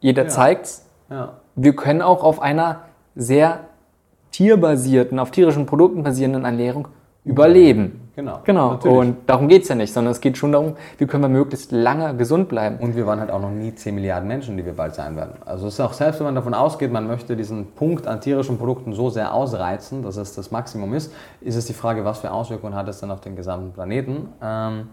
[0.00, 0.28] jeder ja.
[0.28, 0.70] zeigt
[1.10, 2.82] ja wir können auch auf einer
[3.14, 3.60] sehr
[4.30, 6.88] tierbasierten, auf tierischen Produkten basierenden Ernährung
[7.24, 8.06] überleben.
[8.14, 8.40] Genau.
[8.44, 8.72] Genau.
[8.72, 8.96] Natürlich.
[8.96, 11.70] Und darum geht es ja nicht, sondern es geht schon darum, wie können wir möglichst
[11.70, 12.78] lange gesund bleiben.
[12.78, 15.34] Und wir waren halt auch noch nie 10 Milliarden Menschen, die wir bald sein werden.
[15.44, 18.56] Also es ist auch selbst, wenn man davon ausgeht, man möchte diesen Punkt an tierischen
[18.56, 22.30] Produkten so sehr ausreizen, dass es das Maximum ist, ist es die Frage, was für
[22.30, 24.28] Auswirkungen hat es dann auf den gesamten Planeten.
[24.42, 24.88] Ähm,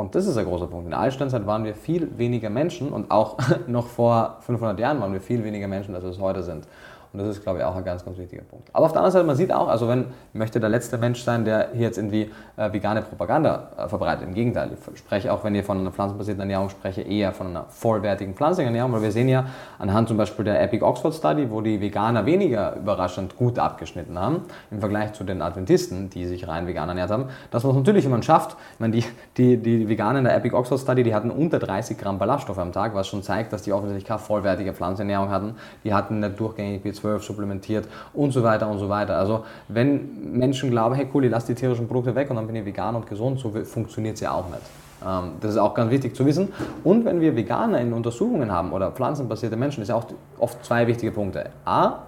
[0.00, 0.86] und das ist ein großer Punkt.
[0.86, 3.36] In der Altsteinzeit waren wir viel weniger Menschen und auch
[3.66, 6.66] noch vor 500 Jahren waren wir viel weniger Menschen, als wir es heute sind.
[7.12, 8.68] Und das ist, glaube ich, auch ein ganz, ganz wichtiger Punkt.
[8.72, 11.44] Aber auf der anderen Seite, man sieht auch, also wenn möchte der letzte Mensch sein,
[11.44, 14.26] der hier jetzt irgendwie äh, vegane Propaganda äh, verbreitet.
[14.26, 17.64] Im Gegenteil, ich spreche auch, wenn ich von einer pflanzenbasierten Ernährung spreche, eher von einer
[17.68, 19.46] vollwertigen pflanzlichen Ernährung, weil wir sehen ja
[19.78, 24.42] anhand zum Beispiel der Epic Oxford Study, wo die Veganer weniger überraschend gut abgeschnitten haben,
[24.70, 28.08] im Vergleich zu den Adventisten, die sich rein vegan ernährt haben, dass man es natürlich,
[28.08, 29.04] man schafft, ich meine, die,
[29.36, 32.72] die, die Veganer in der Epic Oxford Study, die hatten unter 30 Gramm Ballaststoffe am
[32.72, 35.54] Tag, was schon zeigt, dass die offensichtlich keine vollwertige Pflanzenernährung hatten.
[35.84, 39.16] Die hatten nicht durchgängig B12 supplementiert und so weiter und so weiter.
[39.16, 42.56] Also wenn Menschen glauben, hey cool, ich lasse die tierischen Produkte weg und dann bin
[42.56, 44.62] ich vegan und gesund, so funktioniert es ja auch nicht.
[45.06, 46.52] Ähm, das ist auch ganz wichtig zu wissen.
[46.84, 50.06] Und wenn wir Veganer in Untersuchungen haben oder pflanzenbasierte Menschen, ist ja auch
[50.38, 51.50] oft zwei wichtige Punkte.
[51.64, 52.00] A,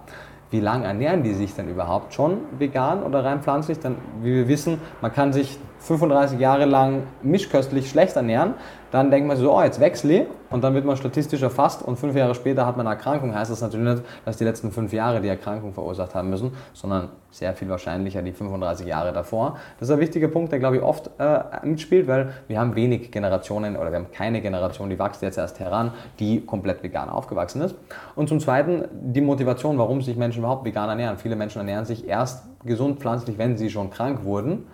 [0.51, 3.79] wie lange ernähren die sich denn überhaupt schon vegan oder rein pflanzlich?
[3.79, 8.53] Dann, wie wir wissen, man kann sich 35 Jahre lang mischköstlich schlecht ernähren,
[8.93, 11.97] dann denkt man so, oh, jetzt wechsle ich und dann wird man statistisch erfasst und
[11.97, 13.33] fünf Jahre später hat man eine Erkrankung.
[13.33, 17.09] Heißt das natürlich nicht, dass die letzten fünf Jahre die Erkrankung verursacht haben müssen, sondern
[17.31, 19.57] sehr viel wahrscheinlicher die 35 Jahre davor.
[19.79, 23.09] Das ist ein wichtiger Punkt, der glaube ich oft äh, mitspielt, weil wir haben wenig
[23.09, 27.63] Generationen oder wir haben keine Generation, die wächst jetzt erst heran, die komplett vegan aufgewachsen
[27.63, 27.73] ist.
[28.13, 31.17] Und zum Zweiten die Motivation, warum sich Menschen überhaupt vegan ernähren.
[31.17, 34.67] Viele Menschen ernähren sich erst gesund pflanzlich, wenn sie schon krank wurden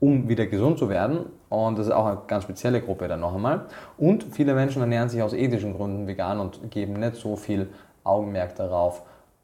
[0.00, 1.26] um wieder gesund zu werden.
[1.54, 3.66] Und das ist auch eine ganz spezielle Gruppe dann noch einmal.
[3.96, 7.68] Und viele Menschen ernähren sich aus ethischen Gründen vegan und geben nicht so viel
[8.02, 9.02] Augenmerk darauf,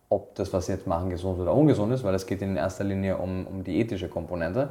[0.09, 2.85] ob das, was sie jetzt machen, gesund oder ungesund ist, weil es geht in erster
[2.85, 4.71] Linie um, um die ethische Komponente.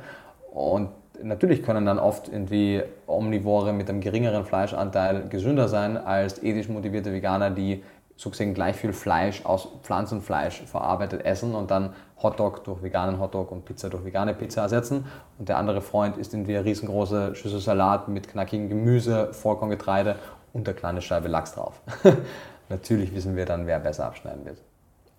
[0.51, 0.89] Und
[1.23, 7.13] natürlich können dann oft irgendwie Omnivore mit einem geringeren Fleischanteil gesünder sein als ethisch motivierte
[7.13, 7.83] Veganer, die
[8.15, 13.65] sozusagen gleich viel Fleisch aus Pflanzenfleisch verarbeitet essen und dann Hotdog durch veganen Hotdog und
[13.65, 15.05] Pizza durch vegane Pizza ersetzen.
[15.37, 20.15] Und der andere Freund isst irgendwie eine riesengroße Schüssel Salat mit knackigem Gemüse, Vollkorngetreide
[20.53, 21.81] und eine kleine Scheibe Lachs drauf.
[22.69, 24.57] Natürlich wissen wir dann, wer besser abschneiden wird.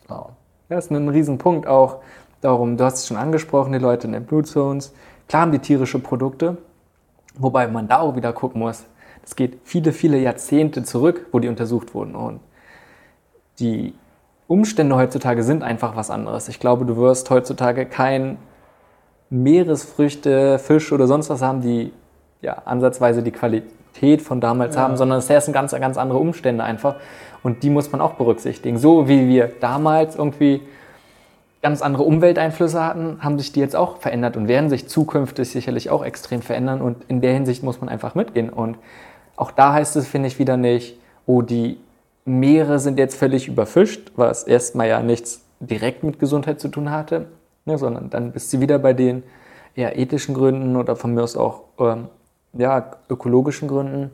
[0.09, 0.31] Wow.
[0.69, 2.01] Das ist ein Riesenpunkt auch
[2.41, 4.93] darum, du hast es schon angesprochen, die Leute in den Blue Zones.
[5.29, 6.59] Klar haben die tierische Produkte,
[7.37, 8.85] wobei man da auch wieder gucken muss.
[9.23, 12.15] Es geht viele, viele Jahrzehnte zurück, wo die untersucht wurden.
[12.15, 12.41] Und
[13.59, 13.95] die
[14.51, 16.49] Umstände heutzutage sind einfach was anderes.
[16.49, 18.37] Ich glaube, du wirst heutzutage kein
[19.31, 21.93] Meeresfrüchte, Fisch oder sonst was haben, die
[22.43, 24.83] ja ansatzweise die Qualität von damals ja.
[24.83, 26.97] haben, sondern es sind ganz, ganz andere Umstände einfach.
[27.45, 28.77] Und die muss man auch berücksichtigen.
[28.77, 30.63] So wie wir damals irgendwie
[31.63, 35.91] ganz andere Umwelteinflüsse hatten, haben sich die jetzt auch verändert und werden sich zukünftig sicherlich
[35.91, 36.81] auch extrem verändern.
[36.81, 38.51] Und in der Hinsicht muss man einfach mitgehen.
[38.51, 38.79] Und
[39.37, 41.79] auch da heißt es, finde ich, wieder nicht, oh, die
[42.39, 47.26] Meere sind jetzt völlig überfischt, was erstmal ja nichts direkt mit Gesundheit zu tun hatte,
[47.64, 49.22] ne, sondern dann bist du wieder bei den
[49.74, 52.09] eher ethischen Gründen oder von mir aus auch ähm,
[52.53, 54.11] ja, ökologischen Gründen.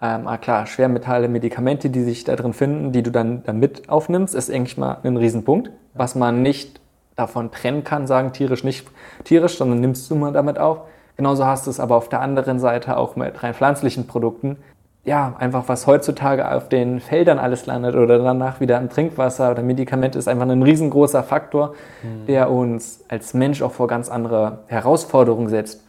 [0.00, 3.88] Ähm, ah klar, Schwermetalle, Medikamente, die sich da drin finden, die du dann, dann mit
[3.88, 6.80] aufnimmst, ist eigentlich mal ein Riesenpunkt, was man nicht
[7.16, 8.86] davon trennen kann, sagen tierisch, nicht
[9.24, 10.80] tierisch, sondern nimmst du mal damit auf.
[11.16, 14.58] Genauso hast du es aber auf der anderen Seite auch mit rein pflanzlichen Produkten,
[15.06, 19.62] ja, einfach was heutzutage auf den Feldern alles landet oder danach wieder im Trinkwasser oder
[19.62, 22.26] Medikament ist einfach ein riesengroßer Faktor, mhm.
[22.26, 25.84] der uns als Mensch auch vor ganz andere Herausforderungen setzt.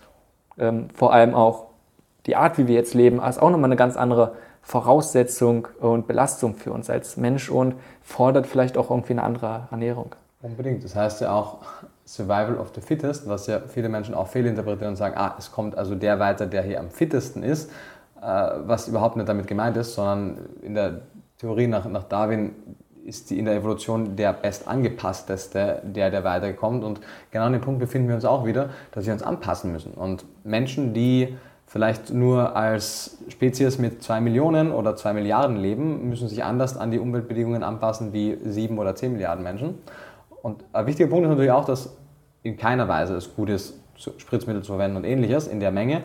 [0.60, 1.66] Ähm, vor allem auch
[2.28, 6.54] die Art, wie wir jetzt leben, ist auch nochmal eine ganz andere Voraussetzung und Belastung
[6.54, 10.14] für uns als Mensch und fordert vielleicht auch irgendwie eine andere Ernährung.
[10.44, 10.84] Unbedingt.
[10.84, 11.58] Das heißt ja auch
[12.06, 15.76] Survival of the Fittest, was ja viele Menschen auch fehlinterpretieren und sagen, ah, es kommt
[15.76, 17.72] also der weiter, der hier am fittesten ist.
[18.28, 21.00] Äh, was überhaupt nicht damit gemeint ist, sondern in der
[21.38, 22.52] Theorie nach, nach Darwin
[23.06, 26.84] ist die in der Evolution der bestangepassteste, der, der weiterkommt.
[26.84, 27.00] Und
[27.32, 29.94] genau an dem Punkt befinden wir uns auch wieder, dass wir uns anpassen müssen.
[29.94, 36.28] Und Menschen, die vielleicht nur als Spezies mit zwei Millionen oder zwei Milliarden leben, müssen
[36.28, 39.76] sich anders an die Umweltbedingungen anpassen wie sieben oder zehn Milliarden Menschen.
[40.42, 41.96] Und ein wichtiger Punkt ist natürlich auch, dass
[42.44, 46.04] in keiner Weise es gut ist, Spritzmittel zu verwenden und ähnliches in der Menge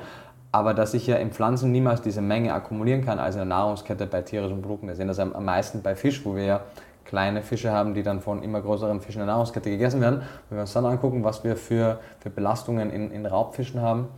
[0.53, 4.07] aber dass ich ja in Pflanzen niemals diese Menge akkumulieren kann als in der Nahrungskette
[4.07, 4.87] bei tierischen Produkten.
[4.87, 6.61] Wir sehen das am meisten bei Fisch, wo wir ja
[7.07, 10.23] kleine Fische haben, die dann von immer größeren Fischen in der Nahrungskette gegessen werden.
[10.49, 14.09] Wenn wir uns dann angucken, was wir für, für Belastungen in, in Raubfischen haben,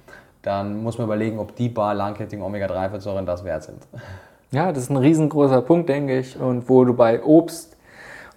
[0.42, 3.78] dann muss man überlegen, ob die paar langkettigen Omega-3-Fettsäuren das wert sind.
[4.50, 6.38] Ja, das ist ein riesengroßer Punkt, denke ich.
[6.38, 7.76] Und wo du bei Obst,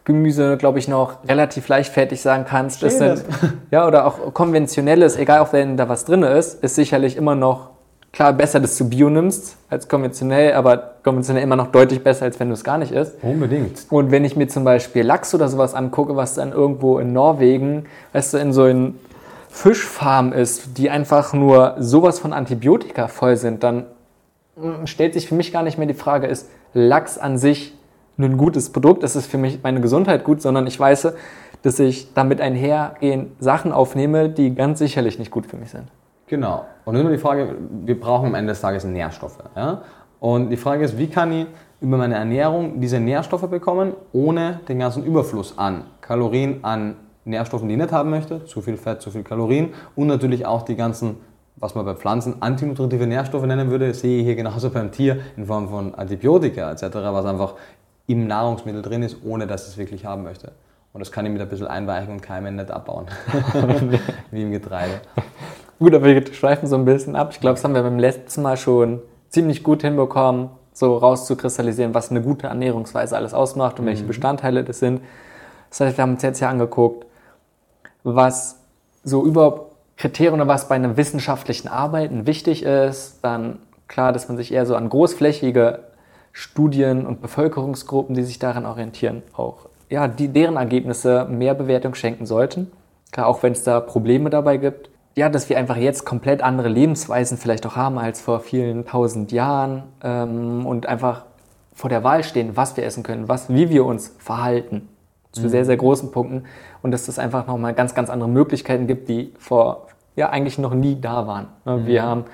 [0.06, 3.26] Gemüse, glaube ich, noch relativ leichtfertig sagen kannst, ist sind,
[3.72, 7.77] ja, oder auch konventionelles, egal auch wenn da was drin ist, ist sicherlich immer noch
[8.18, 12.40] Klar, besser, dass du Bio nimmst als konventionell, aber konventionell immer noch deutlich besser, als
[12.40, 13.14] wenn du es gar nicht isst.
[13.22, 13.86] Unbedingt.
[13.92, 17.86] Und wenn ich mir zum Beispiel Lachs oder sowas angucke, was dann irgendwo in Norwegen,
[18.14, 18.96] weißt du, in so einem
[19.50, 23.86] Fischfarm ist, die einfach nur sowas von Antibiotika voll sind, dann
[24.60, 27.76] hm, stellt sich für mich gar nicht mehr die Frage, ist Lachs an sich
[28.18, 29.04] ein gutes Produkt?
[29.04, 30.42] Ist es für mich meine Gesundheit gut?
[30.42, 31.10] Sondern ich weiß,
[31.62, 35.92] dass ich damit einhergehend Sachen aufnehme, die ganz sicherlich nicht gut für mich sind.
[36.28, 36.66] Genau.
[36.86, 37.56] Und nur die Frage,
[37.86, 39.40] wir brauchen am Ende des Tages Nährstoffe.
[39.56, 39.82] Ja?
[40.20, 41.48] Und die Frage ist, wie kann ich
[41.80, 47.76] über meine Ernährung diese Nährstoffe bekommen, ohne den ganzen Überfluss an Kalorien, an Nährstoffen, die
[47.76, 51.18] ich nicht haben möchte, zu viel Fett, zu viel Kalorien und natürlich auch die ganzen,
[51.56, 55.46] was man bei Pflanzen antinutritive Nährstoffe nennen würde, sehe ich hier genauso beim Tier in
[55.46, 57.56] Form von Antibiotika etc., was einfach
[58.08, 60.54] im Nahrungsmittel drin ist, ohne dass ich es wirklich haben möchte.
[60.94, 63.06] Und das kann ich mit ein bisschen Einweichen und Keimen nicht abbauen,
[64.32, 65.02] wie im Getreide.
[65.80, 67.30] Gut, aber wir schweifen so ein bisschen ab.
[67.32, 72.10] Ich glaube, das haben wir beim letzten Mal schon ziemlich gut hinbekommen, so rauszukristallisieren, was
[72.10, 73.90] eine gute Ernährungsweise alles ausmacht und mhm.
[73.90, 75.02] welche Bestandteile das sind.
[75.70, 77.06] Das heißt, wir haben uns jetzt ja angeguckt,
[78.04, 78.60] was
[79.04, 83.20] so überhaupt Kriterien oder was bei einem wissenschaftlichen Arbeiten wichtig ist.
[83.22, 85.84] Dann klar, dass man sich eher so an großflächige
[86.32, 92.26] Studien und Bevölkerungsgruppen, die sich daran orientieren, auch ja, die, deren Ergebnisse mehr Bewertung schenken
[92.26, 92.72] sollten.
[93.12, 94.90] Klar, auch wenn es da Probleme dabei gibt.
[95.18, 99.32] Ja, dass wir einfach jetzt komplett andere Lebensweisen vielleicht auch haben als vor vielen tausend
[99.32, 101.26] Jahren ähm, und einfach
[101.74, 104.88] vor der Wahl stehen, was wir essen können, was, wie wir uns verhalten
[105.32, 105.50] zu mhm.
[105.50, 106.44] sehr, sehr großen Punkten
[106.84, 110.76] und dass es einfach nochmal ganz, ganz andere Möglichkeiten gibt, die vor, ja, eigentlich noch
[110.76, 111.48] nie da waren.
[111.66, 111.88] Ne, mhm.
[111.88, 112.26] Wir haben,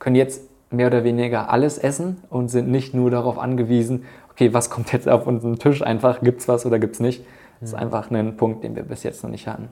[0.00, 4.70] können jetzt mehr oder weniger alles essen und sind nicht nur darauf angewiesen, okay, was
[4.70, 7.24] kommt jetzt auf unseren Tisch einfach, gibt es was oder gibt es nicht.
[7.60, 7.82] Das ist mhm.
[7.82, 9.68] einfach ein Punkt, den wir bis jetzt noch nicht hatten.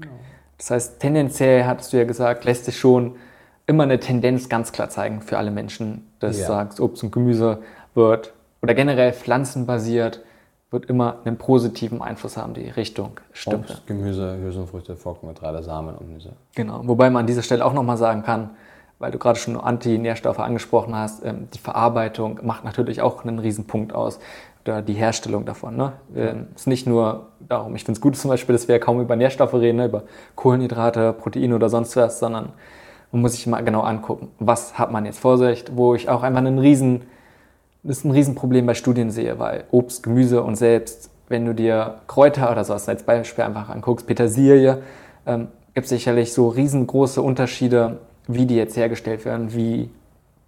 [0.00, 0.12] Genau.
[0.60, 3.16] Das heißt, tendenziell, hattest du ja gesagt, lässt sich schon
[3.66, 6.46] immer eine Tendenz ganz klar zeigen für alle Menschen, dass ja.
[6.46, 7.62] du sagst, Obst und Gemüse
[7.94, 10.20] wird oder generell pflanzenbasiert
[10.70, 13.70] wird immer einen positiven Einfluss haben, die Richtung stimmt.
[13.70, 16.32] Obst, Gemüse, Hülsenfrüchte, Trockengetreide, Samen und Nüsse.
[16.54, 18.50] Genau, wobei man an dieser Stelle auch nochmal sagen kann,
[18.98, 23.94] weil du gerade schon Antinährstoffe angesprochen hast, ähm, die Verarbeitung macht natürlich auch einen Riesenpunkt
[23.94, 24.20] aus.
[24.64, 25.76] Oder die Herstellung davon.
[25.76, 25.92] Ne?
[26.14, 29.16] Ähm, ist nicht nur darum, ich finde es gut zum Beispiel, dass wir kaum über
[29.16, 29.86] Nährstoffe reden, ne?
[29.86, 30.02] über
[30.36, 32.52] Kohlenhydrate, Proteine oder sonst was, sondern
[33.12, 36.22] man muss sich mal genau angucken, was hat man jetzt vor sich, wo ich auch
[36.22, 37.02] einfach einen riesen,
[37.82, 42.00] das ist ein Riesenproblem bei Studien sehe, weil Obst, Gemüse und selbst, wenn du dir
[42.06, 44.82] Kräuter oder sowas als Beispiel einfach anguckst, Petersilie,
[45.26, 49.90] ähm, gibt es sicherlich so riesengroße Unterschiede wie die jetzt hergestellt werden, wie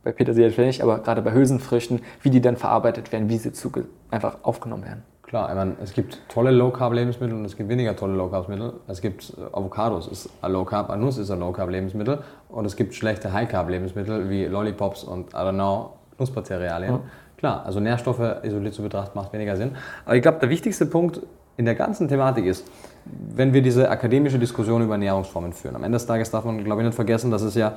[0.04, 3.52] bei Petersilie vielleicht nicht, aber gerade bei Hülsenfrüchten, wie die dann verarbeitet werden, wie sie
[3.52, 3.70] zu,
[4.10, 5.02] einfach aufgenommen werden.
[5.22, 8.80] Klar, ich meine, es gibt tolle Low-Carb-Lebensmittel und es gibt weniger tolle Low-Carb-Lebensmittel.
[8.86, 12.18] Es gibt äh, Avocados, ist ein Low-Carb, eine Nuss ist ein Low-Carb-Lebensmittel
[12.50, 16.92] und es gibt schlechte High-Carb-Lebensmittel wie Lollipops und, I don't know, Nussmaterialien.
[16.92, 17.00] Ja.
[17.38, 19.72] Klar, also Nährstoffe isoliert zu betrachten macht weniger Sinn.
[20.04, 21.20] Aber ich glaube, der wichtigste Punkt
[21.56, 22.66] in der ganzen Thematik ist,
[23.04, 25.76] wenn wir diese akademische Diskussion über Ernährungsformen führen.
[25.76, 27.74] Am Ende des Tages darf man, glaube ich, nicht vergessen, dass es ja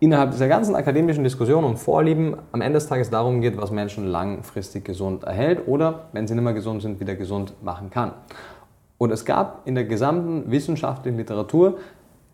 [0.00, 4.06] innerhalb dieser ganzen akademischen Diskussion um Vorlieben am Ende des Tages darum geht, was Menschen
[4.06, 8.12] langfristig gesund erhält oder, wenn sie nicht mehr gesund sind, wieder gesund machen kann.
[8.98, 11.78] Und es gab in der gesamten wissenschaftlichen Literatur,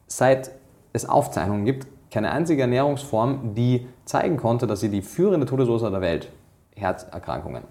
[0.07, 0.51] seit
[0.93, 6.01] es Aufzeichnungen gibt, keine einzige Ernährungsform, die zeigen konnte, dass sie die führende Todesursache der
[6.01, 6.29] Welt,
[6.75, 7.63] Herzerkrankungen,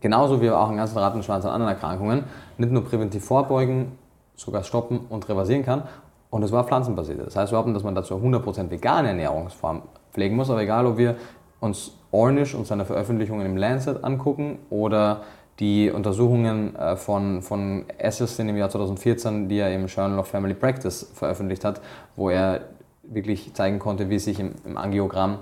[0.00, 2.24] genauso wie auch einen ganzen Rattenschwanz an anderen Erkrankungen,
[2.56, 3.92] nicht nur präventiv vorbeugen,
[4.34, 5.82] sogar stoppen und reversieren kann.
[6.30, 7.26] Und es war pflanzenbasiert.
[7.26, 10.98] Das heißt überhaupt nicht, dass man dazu 100% vegane Ernährungsform pflegen muss, aber egal, ob
[10.98, 11.16] wir
[11.60, 15.22] uns Ornish und seine Veröffentlichungen im Lancet angucken oder
[15.58, 20.54] die Untersuchungen äh, von, von Esselstyn im Jahr 2014, die er im Journal of Family
[20.54, 21.80] Practice veröffentlicht hat,
[22.14, 22.60] wo er
[23.02, 25.38] wirklich zeigen konnte, wie sich im, im Angiogramm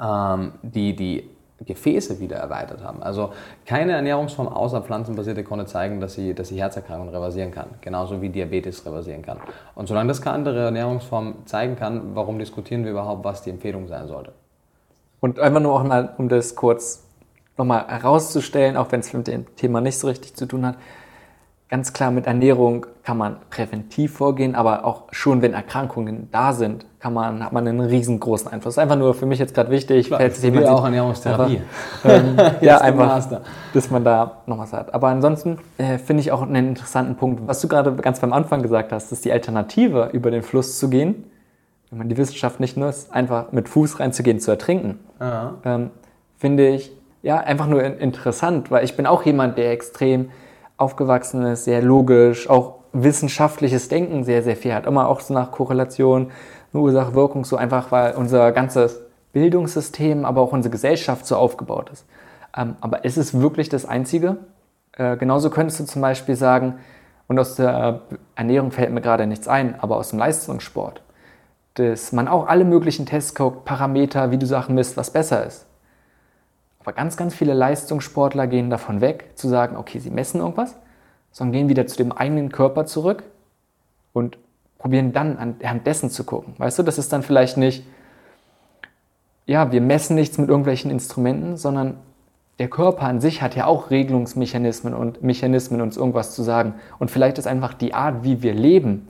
[0.00, 1.30] ähm, die, die
[1.64, 3.02] Gefäße wieder erweitert haben.
[3.02, 3.32] Also
[3.66, 7.66] keine Ernährungsform außer pflanzenbasierte konnte zeigen, dass sie, dass sie Herzerkrankungen reversieren kann.
[7.80, 9.38] Genauso wie Diabetes reversieren kann.
[9.74, 13.88] Und solange das keine andere Ernährungsform zeigen kann, warum diskutieren wir überhaupt, was die Empfehlung
[13.88, 14.32] sein sollte?
[15.20, 17.04] Und einfach nur auch um das kurz
[17.56, 20.76] nochmal herauszustellen, auch wenn es mit dem Thema nicht so richtig zu tun hat,
[21.72, 26.84] ganz klar mit Ernährung kann man präventiv vorgehen, aber auch schon wenn Erkrankungen da sind,
[26.98, 28.76] kann man, hat man einen riesengroßen Einfluss.
[28.76, 31.62] Einfach nur für mich jetzt gerade wichtig, Klar, falls jemand auch Ernährungstherapie.
[32.04, 33.26] Ähm, ja, einfach,
[33.72, 34.92] dass man da noch was hat.
[34.92, 38.60] Aber ansonsten äh, finde ich auch einen interessanten Punkt, was du gerade ganz beim Anfang
[38.60, 41.24] gesagt hast, dass die Alternative, über den Fluss zu gehen,
[41.88, 44.98] wenn man die Wissenschaft nicht nutzt, einfach mit Fuß reinzugehen, zu ertrinken,
[45.64, 45.90] ähm,
[46.36, 46.92] finde ich
[47.22, 50.28] ja einfach nur interessant, weil ich bin auch jemand, der extrem
[50.82, 54.86] aufgewachsen ist, sehr logisch, auch wissenschaftliches Denken sehr, sehr viel hat.
[54.86, 56.30] Immer auch so nach Korrelation,
[56.72, 59.00] Ursache, Wirkung, so einfach, weil unser ganzes
[59.32, 62.06] Bildungssystem, aber auch unsere Gesellschaft so aufgebaut ist.
[62.56, 64.36] Ähm, aber ist es wirklich das Einzige?
[64.96, 66.74] Äh, genauso könntest du zum Beispiel sagen,
[67.28, 68.00] und aus der
[68.34, 71.02] Ernährung fällt mir gerade nichts ein, aber aus dem Leistungssport,
[71.74, 75.64] dass man auch alle möglichen Tests guckt, Parameter, wie du Sachen misst, was besser ist.
[76.82, 80.74] Aber ganz, ganz viele Leistungssportler gehen davon weg, zu sagen, okay, sie messen irgendwas,
[81.30, 83.22] sondern gehen wieder zu dem eigenen Körper zurück
[84.12, 84.36] und
[84.78, 86.54] probieren dann anhand dessen zu gucken.
[86.58, 87.86] Weißt du, das ist dann vielleicht nicht,
[89.46, 91.98] ja, wir messen nichts mit irgendwelchen Instrumenten, sondern
[92.58, 96.74] der Körper an sich hat ja auch Regelungsmechanismen und Mechanismen, uns irgendwas zu sagen.
[96.98, 99.08] Und vielleicht ist einfach die Art, wie wir leben,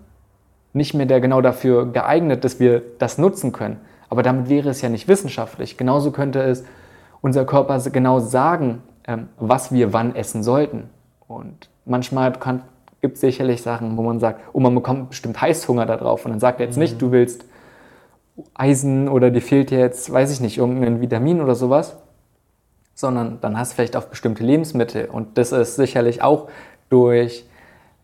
[0.75, 3.81] nicht mehr der genau dafür geeignet, dass wir das nutzen können.
[4.11, 5.79] Aber damit wäre es ja nicht wissenschaftlich.
[5.79, 6.64] Genauso könnte es
[7.23, 10.91] unser Körper genau sagen, ähm, was wir wann essen sollten.
[11.27, 12.33] Und manchmal
[13.01, 16.27] gibt es sicherlich Sachen, wo man sagt, oh, man bekommt bestimmt Heißhunger da drauf.
[16.27, 17.47] Und dann sagt er jetzt nicht, du willst
[18.55, 21.97] Eisen oder dir fehlt jetzt, weiß ich nicht, irgendein Vitamin oder sowas,
[22.95, 25.07] sondern dann hast du vielleicht auch bestimmte Lebensmittel.
[25.07, 26.49] Und das ist sicherlich auch
[26.89, 27.47] durch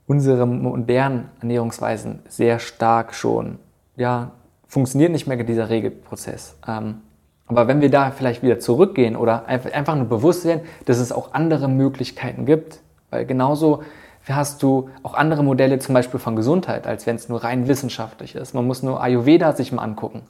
[0.07, 3.59] unsere modernen Ernährungsweisen sehr stark schon,
[3.97, 4.33] ja,
[4.67, 6.57] funktioniert nicht mehr dieser Regelprozess.
[6.67, 7.03] Ähm,
[7.49, 11.33] aber wenn wir da vielleicht wieder zurückgehen oder einfach nur bewusst werden, dass es auch
[11.33, 12.81] andere Möglichkeiten gibt,
[13.11, 13.83] weil genauso
[14.29, 18.35] hast du auch andere Modelle zum Beispiel von Gesundheit, als wenn es nur rein wissenschaftlich
[18.35, 18.55] ist.
[18.55, 20.23] Man muss nur Ayurveda sich mal angucken,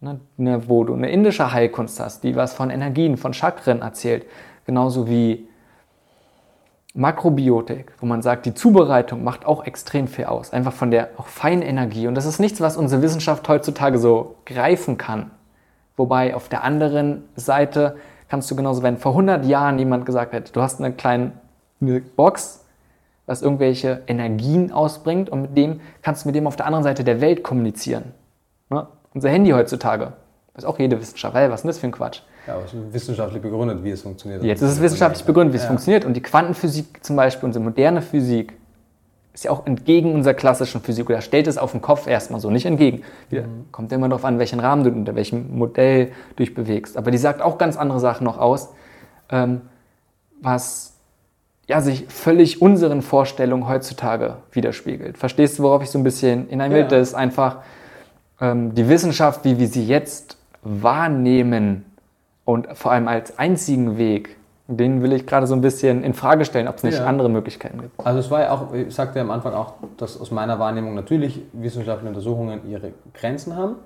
[0.00, 4.24] ne, ne wo du eine indische Heilkunst hast, die was von Energien, von Chakren erzählt,
[4.64, 5.46] genauso wie
[6.94, 11.26] Makrobiotik, wo man sagt, die Zubereitung macht auch extrem viel aus, einfach von der auch
[11.26, 12.06] feinen Energie.
[12.08, 15.30] Und das ist nichts, was unsere Wissenschaft heutzutage so greifen kann.
[15.98, 17.96] Wobei auf der anderen Seite
[18.28, 21.32] kannst du genauso, wenn vor 100 Jahren jemand gesagt hätte, du hast eine kleine
[22.16, 22.64] Box,
[23.26, 27.04] was irgendwelche Energien ausbringt und mit dem kannst du mit dem auf der anderen Seite
[27.04, 28.14] der Welt kommunizieren.
[28.70, 28.86] Ne?
[29.12, 30.12] Unser Handy heutzutage,
[30.54, 32.20] weiß auch jede Wissenschaft, hey, was ist denn das für ein Quatsch?
[32.46, 34.42] Ja, aber es ist wissenschaftlich begründet, wie es funktioniert.
[34.42, 35.68] Jetzt ist es wissenschaftlich begründet, wie es ja.
[35.68, 36.04] funktioniert.
[36.06, 38.54] Und die Quantenphysik zum Beispiel, unsere moderne Physik,
[39.38, 42.50] ist ja auch entgegen unserer klassischen Physik oder stellt es auf den Kopf erstmal so,
[42.50, 43.02] nicht entgegen.
[43.30, 43.66] Wieder, mhm.
[43.70, 46.96] Kommt immer darauf an, welchen Rahmen du unter welchem Modell du dich bewegst.
[46.96, 48.70] Aber die sagt auch ganz andere Sachen noch aus,
[49.30, 49.60] ähm,
[50.40, 50.94] was
[51.68, 55.16] ja, sich völlig unseren Vorstellungen heutzutage widerspiegelt.
[55.16, 56.80] Verstehst du, worauf ich so ein bisschen hinein will?
[56.80, 56.88] Ja.
[56.88, 57.58] Das ist einfach
[58.40, 61.84] ähm, die Wissenschaft, wie wir sie jetzt wahrnehmen
[62.44, 64.36] und vor allem als einzigen Weg
[64.70, 67.06] den will ich gerade so ein bisschen in Frage stellen, ob es nicht ja.
[67.06, 68.06] andere Möglichkeiten gibt.
[68.06, 70.94] Also es war ja auch, ich sagte ja am Anfang auch, dass aus meiner Wahrnehmung
[70.94, 73.76] natürlich wissenschaftliche Untersuchungen ihre Grenzen haben.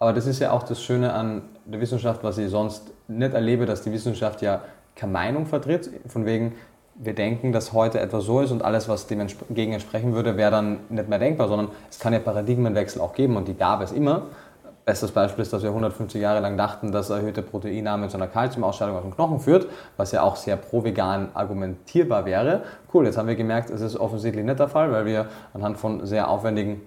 [0.00, 3.64] Aber das ist ja auch das Schöne an der Wissenschaft, was ich sonst nicht erlebe,
[3.64, 4.62] dass die Wissenschaft ja
[4.96, 5.88] keine Meinung vertritt.
[6.08, 6.54] Von wegen,
[6.96, 10.50] wir denken, dass heute etwas so ist und alles, was dem dagegen entsprechen würde, wäre
[10.50, 13.92] dann nicht mehr denkbar, sondern es kann ja Paradigmenwechsel auch geben und die gab es
[13.92, 14.22] immer.
[14.84, 18.96] Bestes Beispiel ist, dass wir 150 Jahre lang dachten, dass erhöhte Proteinnahme zu einer Kalziumausscheidung
[18.96, 19.66] aus dem Knochen führt,
[19.96, 22.64] was ja auch sehr pro-vegan argumentierbar wäre.
[22.92, 26.04] Cool, jetzt haben wir gemerkt, es ist offensichtlich nicht der Fall, weil wir anhand von
[26.04, 26.82] sehr aufwendigen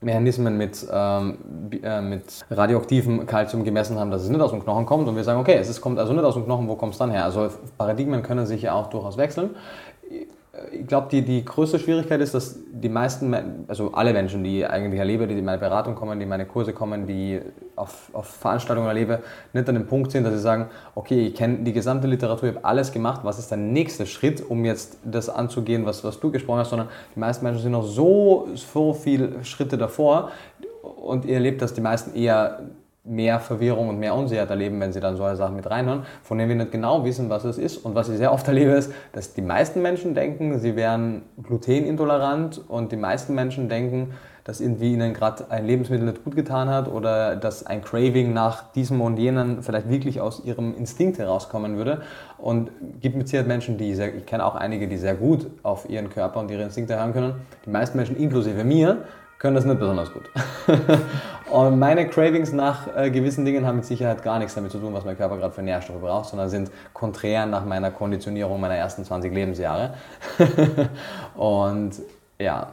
[0.00, 1.38] Mechanismen mit, ähm,
[1.82, 5.24] äh, mit radioaktivem Kalzium gemessen haben, dass es nicht aus dem Knochen kommt und wir
[5.24, 7.24] sagen, okay, es kommt also nicht aus dem Knochen, wo kommt es dann her?
[7.24, 9.56] Also Paradigmen können sich ja auch durchaus wechseln
[10.72, 14.68] ich glaube, die, die größte Schwierigkeit ist, dass die meisten, also alle Menschen, die ich
[14.68, 17.40] eigentlich erlebe, die in meine Beratung kommen, die in meine Kurse kommen, die
[17.76, 19.20] auf, auf Veranstaltungen erlebe,
[19.52, 22.54] nicht an dem Punkt sind, dass sie sagen, okay, ich kenne die gesamte Literatur, ich
[22.56, 26.30] habe alles gemacht, was ist der nächste Schritt, um jetzt das anzugehen, was, was du
[26.30, 30.30] gesprochen hast, sondern die meisten Menschen sind noch so, so viele Schritte davor
[30.82, 32.60] und ihr erlebt, dass die meisten eher
[33.04, 36.48] mehr Verwirrung und mehr Unsicherheit erleben, wenn sie dann solche Sachen mit reinhören, von denen
[36.48, 37.76] wir nicht genau wissen, was es ist.
[37.78, 42.62] Und was ich sehr oft erlebe, ist, dass die meisten Menschen denken, sie wären glutenintolerant
[42.66, 46.88] und die meisten Menschen denken, dass irgendwie ihnen gerade ein Lebensmittel nicht gut getan hat
[46.88, 52.02] oder dass ein Craving nach diesem und jenen vielleicht wirklich aus ihrem Instinkt herauskommen würde.
[52.36, 55.88] Und gibt mit Sicherheit Menschen, die sehr, ich kenne auch einige, die sehr gut auf
[55.88, 57.34] ihren Körper und ihre Instinkte hören können.
[57.64, 59.04] Die meisten Menschen, inklusive mir,
[59.44, 60.30] können das nicht besonders gut.
[61.50, 64.94] und meine Cravings nach äh, gewissen Dingen haben mit Sicherheit gar nichts damit zu tun,
[64.94, 69.04] was mein Körper gerade für Nährstoffe braucht, sondern sind konträr nach meiner Konditionierung meiner ersten
[69.04, 69.92] 20 Lebensjahre.
[71.34, 71.92] und
[72.38, 72.68] ja,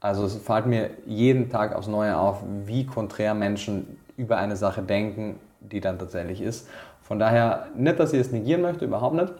[0.00, 4.80] also es fällt mir jeden Tag aufs Neue auf, wie konträr Menschen über eine Sache
[4.80, 6.70] denken, die dann tatsächlich ist.
[7.02, 9.34] Von daher nicht, dass ich es negieren möchte, überhaupt nicht,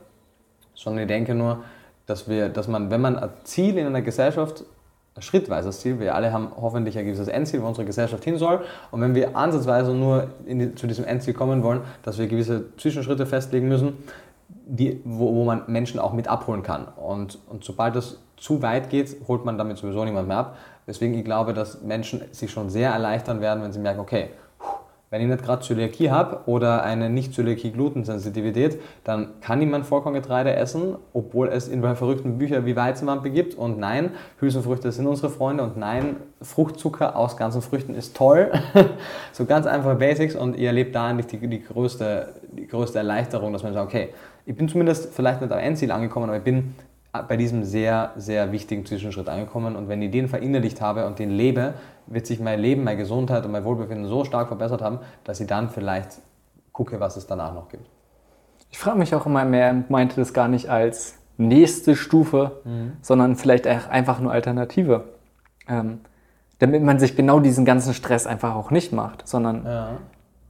[0.75, 1.65] sondern ich denke nur,
[2.05, 4.67] dass, wir, dass man, wenn man ein Ziel in einer Gesellschaft
[5.19, 6.01] schrittweises Ziel.
[6.01, 8.65] Wir alle haben hoffentlich ein gewisses Endziel, wo unsere Gesellschaft hin soll.
[8.91, 13.27] Und wenn wir ansatzweise nur die, zu diesem Endziel kommen wollen, dass wir gewisse Zwischenschritte
[13.27, 13.95] festlegen müssen,
[14.49, 16.87] die, wo, wo man Menschen auch mit abholen kann.
[16.97, 20.57] Und, und sobald es zu weit geht, holt man damit sowieso niemand mehr ab.
[20.87, 24.31] Deswegen ich glaube, dass Menschen sich schon sehr erleichtern werden, wenn sie merken, okay,
[25.15, 31.47] wenn ich nicht gerade Zöliakie habe oder eine Nicht-Zöliakie-Glutensensitivität, dann kann niemand Vollkorngetreide essen, obwohl
[31.51, 33.55] es in verrückten Büchern wie Weizenwampe gibt.
[33.55, 34.11] Und nein,
[34.41, 35.63] Hülsenfrüchte sind unsere Freunde.
[35.63, 38.51] Und nein, Fruchtzucker aus ganzen Früchten ist toll.
[39.33, 40.35] so ganz einfache Basics.
[40.35, 44.09] Und ihr erlebt da eigentlich die, die, größte, die größte Erleichterung, dass man sagt, okay,
[44.47, 46.75] ich bin zumindest vielleicht nicht am Endziel angekommen, aber ich bin
[47.23, 49.77] bei diesem sehr, sehr wichtigen Zwischenschritt angekommen.
[49.77, 51.75] Und wenn ich den verinnerlicht habe und den lebe,
[52.07, 55.47] wird sich mein Leben, meine Gesundheit und mein Wohlbefinden so stark verbessert haben, dass ich
[55.47, 56.19] dann vielleicht
[56.73, 57.87] gucke, was es danach noch gibt.
[58.71, 62.95] Ich frage mich auch immer mehr, meinte das gar nicht als nächste Stufe, mhm.
[63.01, 65.05] sondern vielleicht einfach nur Alternative.
[65.69, 66.01] Ähm,
[66.59, 69.91] damit man sich genau diesen ganzen Stress einfach auch nicht macht, sondern ja.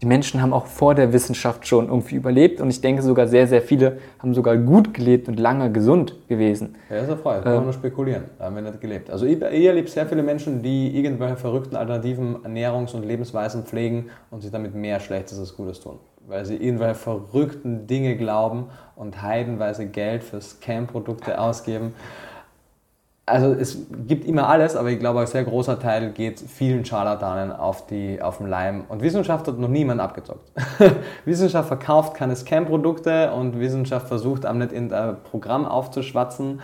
[0.02, 3.46] Die Menschen haben auch vor der Wissenschaft schon irgendwie überlebt und ich denke sogar sehr,
[3.46, 6.74] sehr viele haben sogar gut gelebt und lange gesund gewesen.
[6.90, 8.24] Ja, ist ja frei, kann man nur spekulieren.
[8.38, 9.10] Da haben wir nicht gelebt.
[9.10, 14.10] Also ich, ich erlebe sehr viele Menschen, die irgendwelche verrückten alternativen Ernährungs- und Lebensweisen pflegen
[14.30, 15.98] und sich damit mehr Schlechtes als Gutes tun.
[16.26, 18.66] Weil sie irgendwelche verrückten Dinge glauben
[18.96, 21.94] und heidenweise Geld für Scam-Produkte ausgeben.
[23.26, 27.52] Also es gibt immer alles, aber ich glaube, ein sehr großer Teil geht vielen Scharlatanen
[27.52, 28.84] auf, die, auf den Leim.
[28.88, 30.52] Und Wissenschaft hat noch niemand abgezockt.
[31.24, 36.60] Wissenschaft verkauft keine Scam-Produkte und Wissenschaft versucht einem nicht in ein Programm aufzuschwatzen.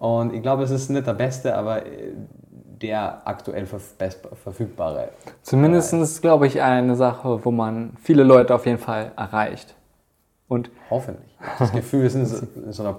[0.00, 1.82] Und ich glaube, es ist nicht der beste, aber
[2.82, 5.10] der aktuell verfügbare.
[5.42, 9.76] Zumindest ist, glaube ich, eine Sache, wo man viele Leute auf jeden Fall erreicht.
[10.48, 11.38] Und Hoffentlich.
[11.60, 12.96] Das Gefühl ist in so einer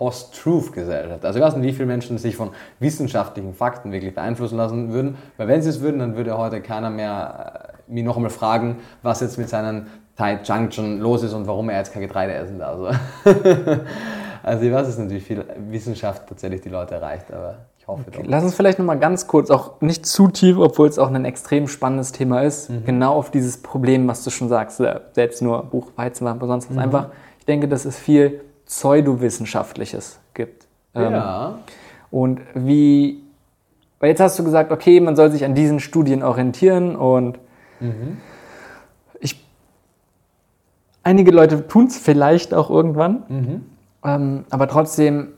[0.00, 1.26] Post-Truth-Gesellschaft.
[1.26, 5.18] Also ich weiß nicht, wie viele Menschen sich von wissenschaftlichen Fakten wirklich beeinflussen lassen würden,
[5.36, 8.78] weil wenn sie es würden, dann würde heute keiner mehr äh, mich noch einmal fragen,
[9.02, 12.58] was jetzt mit seinen Tight Junction los ist und warum er jetzt kein Getreide essen
[12.58, 12.96] darf.
[13.26, 13.40] Also,
[14.42, 18.04] also ich weiß es nicht, wie viel Wissenschaft tatsächlich die Leute erreicht, aber ich hoffe
[18.08, 18.22] okay.
[18.22, 18.26] doch.
[18.26, 21.68] Lass uns vielleicht nochmal ganz kurz, auch nicht zu tief, obwohl es auch ein extrem
[21.68, 22.86] spannendes Thema ist, mhm.
[22.86, 26.76] genau auf dieses Problem, was du schon sagst, äh, selbst nur Buch, Weizenwampe, sonst was
[26.76, 26.82] mhm.
[26.84, 27.08] einfach.
[27.38, 28.40] Ich denke, das ist viel
[28.70, 30.68] Pseudowissenschaftliches gibt.
[30.94, 31.48] Ja.
[31.48, 31.54] Ähm,
[32.12, 33.20] und wie,
[33.98, 37.40] weil jetzt hast du gesagt, okay, man soll sich an diesen Studien orientieren und
[37.80, 38.18] mhm.
[39.18, 39.44] ich,
[41.02, 43.64] einige Leute tun es vielleicht auch irgendwann, mhm.
[44.04, 45.32] ähm, aber trotzdem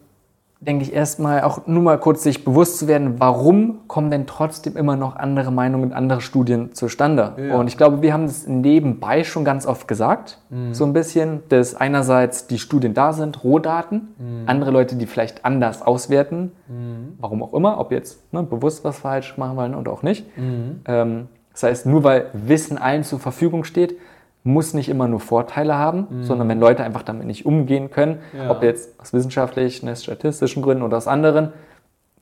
[0.63, 4.77] denke ich, erstmal auch nur mal kurz sich bewusst zu werden, warum kommen denn trotzdem
[4.77, 7.33] immer noch andere Meinungen und andere Studien zustande?
[7.37, 7.57] Ja.
[7.57, 10.73] Und ich glaube, wir haben das nebenbei schon ganz oft gesagt, mhm.
[10.73, 14.45] so ein bisschen, dass einerseits die Studien da sind, Rohdaten, mhm.
[14.47, 17.15] andere Leute, die vielleicht anders auswerten, mhm.
[17.19, 20.25] warum auch immer, ob jetzt ne, bewusst was falsch machen wollen oder auch nicht.
[20.37, 20.81] Mhm.
[20.87, 23.97] Ähm, das heißt, nur weil Wissen allen zur Verfügung steht,
[24.45, 26.25] muss nicht immer nur Vorteile haben, mhm.
[26.25, 28.51] sondern wenn Leute einfach damit nicht umgehen können, ja.
[28.51, 31.53] ob jetzt aus wissenschaftlichen, ne, statistischen Gründen oder aus anderen,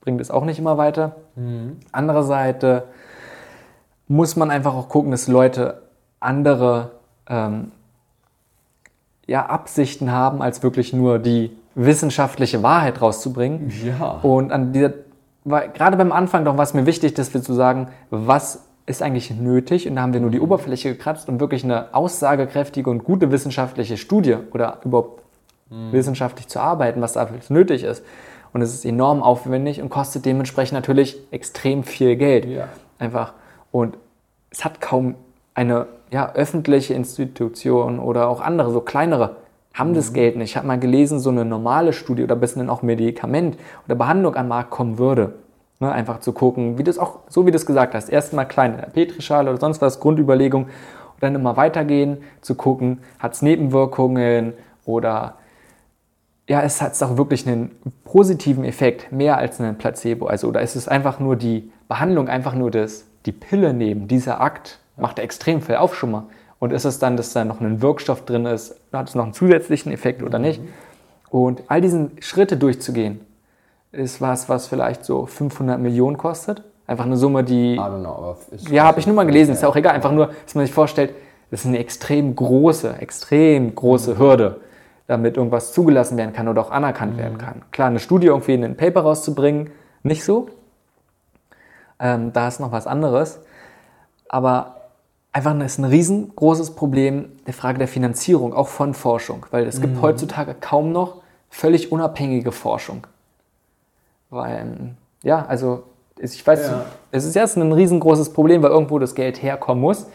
[0.01, 1.15] bringt es auch nicht immer weiter.
[1.35, 1.77] Mhm.
[1.91, 2.83] Andererseits
[4.07, 5.81] muss man einfach auch gucken, dass Leute
[6.19, 6.91] andere
[7.27, 7.71] ähm,
[9.25, 13.71] ja, Absichten haben, als wirklich nur die wissenschaftliche Wahrheit rauszubringen.
[13.85, 14.19] Ja.
[14.21, 14.93] Und an dieser,
[15.45, 19.01] weil gerade beim Anfang doch war es mir wichtig, dass wir zu sagen, was ist
[19.01, 23.03] eigentlich nötig und da haben wir nur die Oberfläche gekratzt, um wirklich eine aussagekräftige und
[23.03, 25.23] gute wissenschaftliche Studie oder überhaupt
[25.69, 25.91] mhm.
[25.91, 28.03] wissenschaftlich zu arbeiten, was dafür nötig ist.
[28.53, 32.45] Und es ist enorm aufwendig und kostet dementsprechend natürlich extrem viel Geld.
[32.45, 32.67] Ja.
[32.99, 33.33] Einfach.
[33.71, 33.97] Und
[34.49, 35.15] es hat kaum
[35.53, 39.37] eine ja, öffentliche Institution oder auch andere, so kleinere,
[39.73, 39.95] haben mhm.
[39.95, 40.51] das Geld nicht.
[40.51, 44.35] Ich habe mal gelesen, so eine normale Studie oder bis dann auch Medikament oder Behandlung
[44.35, 45.33] am Markt kommen würde,
[45.81, 48.73] Ne, einfach zu gucken, wie das auch, so wie du es gesagt hast, erstmal klein
[48.73, 50.71] in der Petrischale oder sonst was, Grundüberlegung und
[51.21, 54.53] dann immer weitergehen, zu gucken, hat es Nebenwirkungen
[54.85, 55.37] oder
[56.47, 57.71] ja, es hat auch wirklich einen
[58.03, 60.27] positiven Effekt, mehr als einen Placebo.
[60.27, 64.39] Also, oder ist es einfach nur die Behandlung, einfach nur das, die Pille nehmen, dieser
[64.39, 66.27] Akt macht extrem viel Aufschummer.
[66.59, 69.33] Und ist es dann, dass da noch ein Wirkstoff drin ist, hat es noch einen
[69.33, 70.61] zusätzlichen Effekt oder nicht?
[71.31, 73.21] Und all diesen Schritte durchzugehen,
[73.91, 76.63] ist was, was vielleicht so 500 Millionen kostet.
[76.87, 77.75] Einfach eine Summe, die.
[77.75, 78.37] I don't know, aber
[78.69, 79.93] ja, habe ich nur mal gelesen, ist ja auch egal.
[79.93, 81.13] Einfach nur, dass man sich vorstellt,
[81.49, 84.61] das ist eine extrem große, extrem große Hürde,
[85.07, 87.19] damit irgendwas zugelassen werden kann oder auch anerkannt mhm.
[87.19, 87.61] werden kann.
[87.71, 89.69] Klar, eine Studie irgendwie in ein Paper rauszubringen,
[90.03, 90.49] nicht so.
[91.99, 93.41] Ähm, da ist noch was anderes.
[94.27, 94.77] Aber
[95.33, 99.45] einfach ist ein riesengroßes Problem der Frage der Finanzierung, auch von Forschung.
[99.51, 100.01] Weil es gibt mhm.
[100.01, 103.05] heutzutage kaum noch völlig unabhängige Forschung.
[104.31, 105.83] Weil, ja, also
[106.19, 106.85] ich weiß, ja.
[107.11, 110.07] es ist jetzt ein riesengroßes Problem, weil irgendwo das Geld herkommen muss.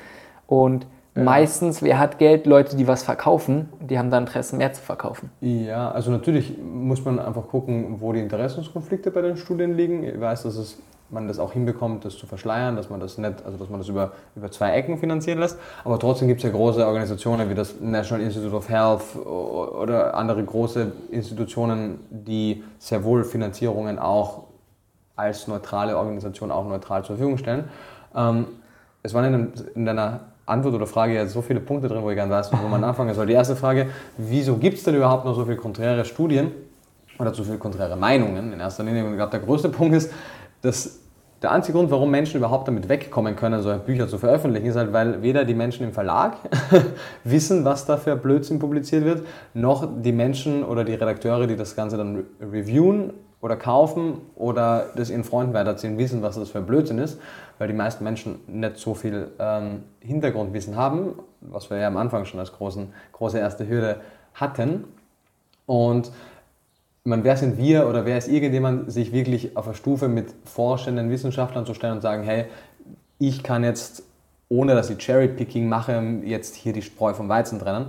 [0.46, 1.22] Und ja.
[1.22, 2.46] meistens, wer hat Geld?
[2.46, 5.30] Leute, die was verkaufen, die haben dann Interesse, mehr zu verkaufen.
[5.40, 10.02] Ja, also natürlich muss man einfach gucken, wo die Interessenskonflikte bei den Studien liegen.
[10.02, 10.78] Ich weiß, dass es
[11.10, 13.88] man das auch hinbekommt, das zu verschleiern, dass man das nicht, also dass man das
[13.88, 15.58] über, über zwei Ecken finanzieren lässt.
[15.84, 20.42] Aber trotzdem gibt es ja große Organisationen wie das National Institute of Health oder andere
[20.42, 24.44] große Institutionen, die sehr wohl Finanzierungen auch
[25.14, 27.64] als neutrale Organisation auch neutral zur Verfügung stellen.
[28.14, 28.46] Ähm,
[29.02, 32.16] es waren in, in deiner Antwort oder Frage ja so viele Punkte drin, wo ich
[32.16, 33.26] gerne weiß, wo man anfangen soll.
[33.26, 36.52] Die erste Frage, wieso gibt es denn überhaupt noch so viele konträre Studien
[37.18, 39.04] oder so viele konträre Meinungen in erster Linie?
[39.04, 40.12] Und ich glaube, der größte Punkt ist,
[40.62, 41.00] dass
[41.42, 44.92] der einzige Grund, warum Menschen überhaupt damit wegkommen können, solche Bücher zu veröffentlichen, ist halt,
[44.92, 46.36] weil weder die Menschen im Verlag
[47.24, 51.76] wissen, was da für Blödsinn publiziert wird, noch die Menschen oder die Redakteure, die das
[51.76, 56.98] Ganze dann reviewen oder kaufen oder das ihren Freunden weiterziehen, wissen, was das für Blödsinn
[56.98, 57.20] ist,
[57.58, 62.24] weil die meisten Menschen nicht so viel ähm, Hintergrundwissen haben, was wir ja am Anfang
[62.24, 64.00] schon als großen, große erste Hürde
[64.34, 64.84] hatten.
[65.66, 66.10] Und
[67.06, 71.10] man, wer sind wir oder wer ist irgendjemand, sich wirklich auf eine Stufe mit forschenden
[71.10, 72.46] Wissenschaftlern zu stellen und sagen, hey,
[73.18, 74.02] ich kann jetzt,
[74.48, 77.86] ohne dass ich Cherry-Picking mache, jetzt hier die Spreu vom Weizen trennen.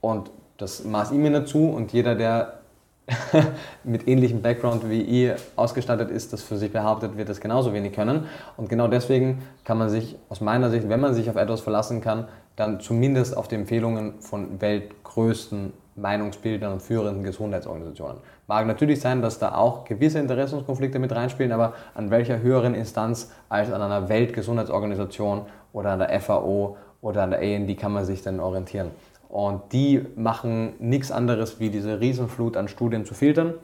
[0.00, 2.60] Und das maß ich mir nicht zu und jeder, der
[3.84, 7.92] mit ähnlichem Background wie ihr ausgestattet ist, das für sich behauptet, wird das genauso wenig
[7.92, 8.26] können.
[8.56, 12.00] Und genau deswegen kann man sich aus meiner Sicht, wenn man sich auf etwas verlassen
[12.00, 18.18] kann, dann zumindest auf die Empfehlungen von weltgrößten Meinungsbildern und führenden Gesundheitsorganisationen.
[18.46, 23.32] Mag natürlich sein, dass da auch gewisse Interessenskonflikte mit reinspielen, aber an welcher höheren Instanz
[23.48, 25.42] als an einer Weltgesundheitsorganisation
[25.72, 28.90] oder an der FAO oder an der AND kann man sich denn orientieren?
[29.28, 33.54] Und die machen nichts anderes, wie diese Riesenflut an Studien zu filtern.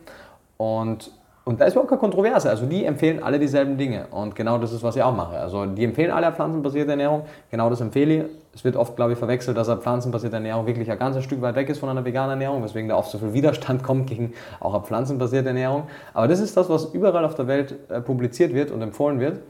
[0.57, 1.13] Und,
[1.45, 2.51] und da ist überhaupt keine Kontroverse.
[2.51, 4.07] Also die empfehlen alle dieselben Dinge.
[4.11, 5.39] Und genau das ist, was ich auch mache.
[5.39, 7.23] Also die empfehlen alle pflanzenbasierte Ernährung.
[7.51, 8.25] Genau das empfehle ich.
[8.55, 11.55] Es wird oft, glaube ich, verwechselt, dass eine pflanzenbasierte Ernährung wirklich ein ganzes Stück weit
[11.55, 14.75] weg ist von einer veganen Ernährung, weswegen da oft so viel Widerstand kommt gegen auch
[14.75, 15.85] eine pflanzenbasierte Ernährung.
[16.13, 19.41] Aber das ist das, was überall auf der Welt äh, publiziert wird und empfohlen wird.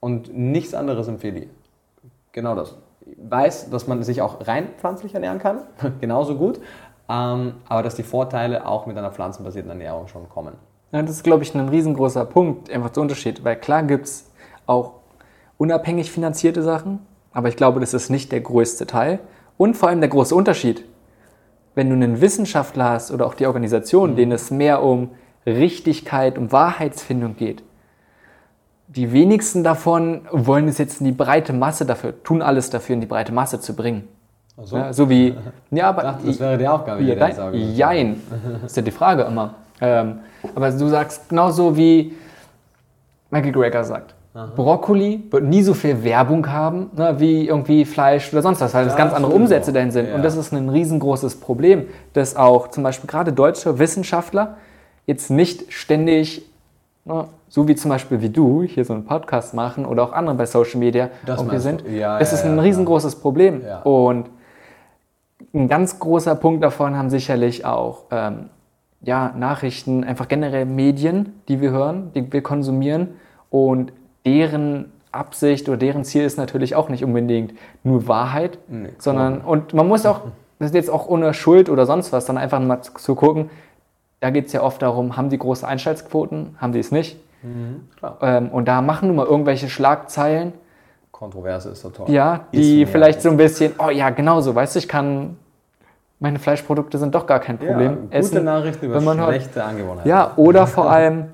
[0.00, 1.48] Und nichts anderes empfehle ich.
[2.32, 2.74] Genau das
[3.16, 5.60] weiß, dass man sich auch rein pflanzlich ernähren kann,
[6.00, 6.60] genauso gut,
[7.08, 10.54] ähm, aber dass die Vorteile auch mit einer pflanzenbasierten Ernährung schon kommen.
[10.92, 14.30] Ja, das ist, glaube ich, ein riesengroßer Punkt, einfach der Unterschied, weil klar gibt es
[14.66, 14.92] auch
[15.56, 17.00] unabhängig finanzierte Sachen,
[17.32, 19.18] aber ich glaube, das ist nicht der größte Teil
[19.56, 20.84] und vor allem der große Unterschied.
[21.74, 24.16] Wenn du einen Wissenschaftler hast oder auch die Organisation, mhm.
[24.16, 25.10] denen es mehr um
[25.46, 27.62] Richtigkeit, um Wahrheitsfindung geht,
[28.88, 33.00] die wenigsten davon wollen es jetzt in die breite Masse dafür, tun alles dafür, in
[33.00, 34.06] die breite Masse zu bringen.
[34.62, 34.76] So.
[34.76, 35.34] Ja, so wie,
[35.70, 36.02] ja, aber.
[36.02, 37.56] Dachte, das wäre die Aufgabe, ja, dein, sage.
[37.56, 38.20] Jein,
[38.64, 39.54] ist ja die Frage immer.
[39.80, 40.20] Ähm,
[40.54, 42.14] aber du sagst genauso wie
[43.30, 44.14] Michael Greger sagt.
[44.34, 44.50] Aha.
[44.56, 48.86] Brokkoli wird nie so viel Werbung haben, ne, wie irgendwie Fleisch oder sonst was, weil
[48.86, 50.08] das ganz andere Umsätze dahin sind.
[50.08, 50.14] Ja.
[50.14, 54.56] Und das ist ein riesengroßes Problem, dass auch zum Beispiel gerade deutsche Wissenschaftler
[55.06, 56.46] jetzt nicht ständig
[57.04, 57.24] Ne?
[57.48, 60.46] So wie zum Beispiel wie du hier so einen Podcast machen oder auch andere bei
[60.46, 61.84] Social Media das hier sind.
[61.88, 63.62] Ja, das ja, ist ein riesengroßes Problem.
[63.84, 64.30] Und
[65.52, 68.50] ein ganz großer Punkt davon haben sicherlich auch ähm,
[69.00, 73.08] ja, Nachrichten, einfach generell Medien, die wir hören, die wir konsumieren
[73.50, 73.92] und
[74.24, 77.54] deren Absicht oder deren Ziel ist natürlich auch nicht unbedingt
[77.84, 80.20] nur Wahrheit, nee, sondern und man muss auch,
[80.58, 83.50] das ist jetzt auch ohne Schuld oder sonst was, dann einfach mal zu, gucken,
[84.20, 87.18] da geht es ja oft darum, haben die große Einschaltquoten, haben die es nicht.
[87.42, 87.88] Mhm,
[88.22, 90.52] ähm, und da machen nun mal irgendwelche Schlagzeilen.
[91.10, 92.08] Kontroverse ist so toll.
[92.08, 95.36] Ja, die vielleicht so ein bisschen, oh ja, genau so, weißt du, ich kann,
[96.20, 97.80] meine Fleischprodukte sind doch gar kein Problem.
[97.80, 100.08] Ja, gute essen, Nachrichten über wenn man schlechte Angewohnheiten.
[100.08, 101.26] Ja, oder vor allem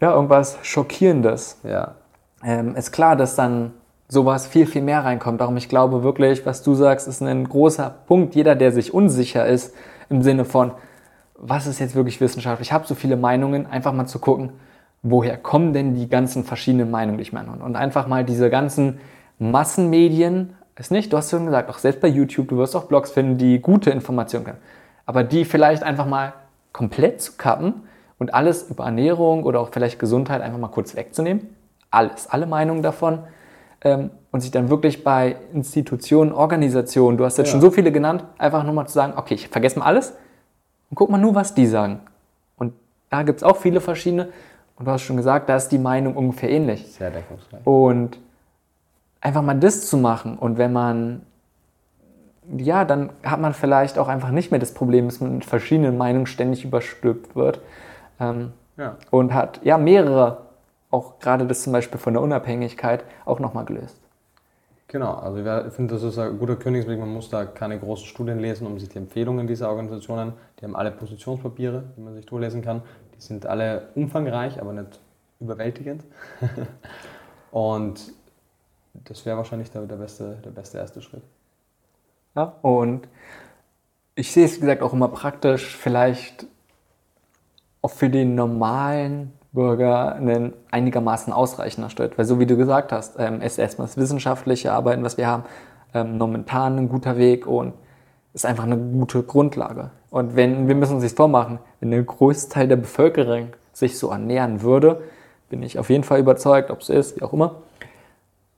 [0.00, 1.58] ja, irgendwas Schockierendes.
[1.64, 1.94] Ja.
[2.44, 3.72] Ähm, ist klar, dass dann
[4.08, 5.40] sowas viel, viel mehr reinkommt.
[5.40, 8.34] Darum, ich glaube wirklich, was du sagst, ist ein großer Punkt.
[8.34, 9.74] Jeder, der sich unsicher ist,
[10.08, 10.72] im Sinne von,
[11.36, 12.62] was ist jetzt wirklich Wissenschaft?
[12.62, 14.52] Ich habe so viele Meinungen, einfach mal zu gucken,
[15.02, 17.50] woher kommen denn die ganzen verschiedenen Meinungen, die ich meine?
[17.50, 18.98] Und einfach mal diese ganzen
[19.38, 23.10] Massenmedien, ist nicht, du hast schon gesagt, auch selbst bei YouTube, du wirst auch Blogs
[23.10, 24.58] finden, die gute Informationen können.
[25.06, 26.34] Aber die vielleicht einfach mal
[26.72, 27.82] komplett zu kappen
[28.18, 31.48] und alles über Ernährung oder auch vielleicht Gesundheit einfach mal kurz wegzunehmen.
[31.90, 33.20] Alles, alle Meinungen davon.
[33.82, 37.52] Ähm, und sich dann wirklich bei Institutionen, Organisationen, du hast jetzt ja.
[37.52, 40.14] schon so viele genannt, einfach nur mal zu sagen, okay, ich vergesse mal alles,
[40.90, 42.00] und guck mal nur, was die sagen.
[42.56, 42.72] Und
[43.10, 44.28] da gibt es auch viele verschiedene.
[44.76, 46.92] Und du hast schon gesagt, da ist die Meinung ungefähr ähnlich.
[46.92, 47.66] Sehr deckungsgleich.
[47.66, 48.18] Und
[49.20, 50.38] einfach mal das zu machen.
[50.38, 51.22] Und wenn man,
[52.56, 55.98] ja, dann hat man vielleicht auch einfach nicht mehr das Problem, dass man mit verschiedenen
[55.98, 57.60] Meinungen ständig überstülpt wird.
[58.20, 58.96] Ähm, ja.
[59.10, 60.47] Und hat, ja, mehrere,
[60.90, 64.00] auch gerade das zum Beispiel von der Unabhängigkeit, auch nochmal gelöst.
[64.90, 66.98] Genau, also ich finde, das ist ein guter Königsweg.
[66.98, 70.74] Man muss da keine großen Studien lesen, um sich die Empfehlungen dieser Organisationen, die haben
[70.74, 72.82] alle Positionspapiere, die man sich durchlesen kann.
[73.14, 74.98] Die sind alle umfangreich, aber nicht
[75.40, 76.04] überwältigend.
[77.50, 78.12] und
[78.94, 81.22] das wäre wahrscheinlich der, der, beste, der beste erste Schritt.
[82.34, 83.08] Ja, und
[84.14, 86.46] ich sehe es, wie gesagt, auch immer praktisch, vielleicht
[87.82, 92.18] auch für den normalen Bürger einen einigermaßen ausreichender Schritt.
[92.18, 95.44] Weil so wie du gesagt hast, ähm, ist erstmal das wissenschaftliche Arbeiten, was wir haben,
[95.94, 97.72] ähm, momentan ein guter Weg und
[98.34, 99.90] ist einfach eine gute Grundlage.
[100.10, 104.62] Und wenn, wir müssen uns das vormachen, wenn der Großteil der Bevölkerung sich so ernähren
[104.62, 105.02] würde,
[105.48, 107.56] bin ich auf jeden Fall überzeugt, ob es ist, wie auch immer,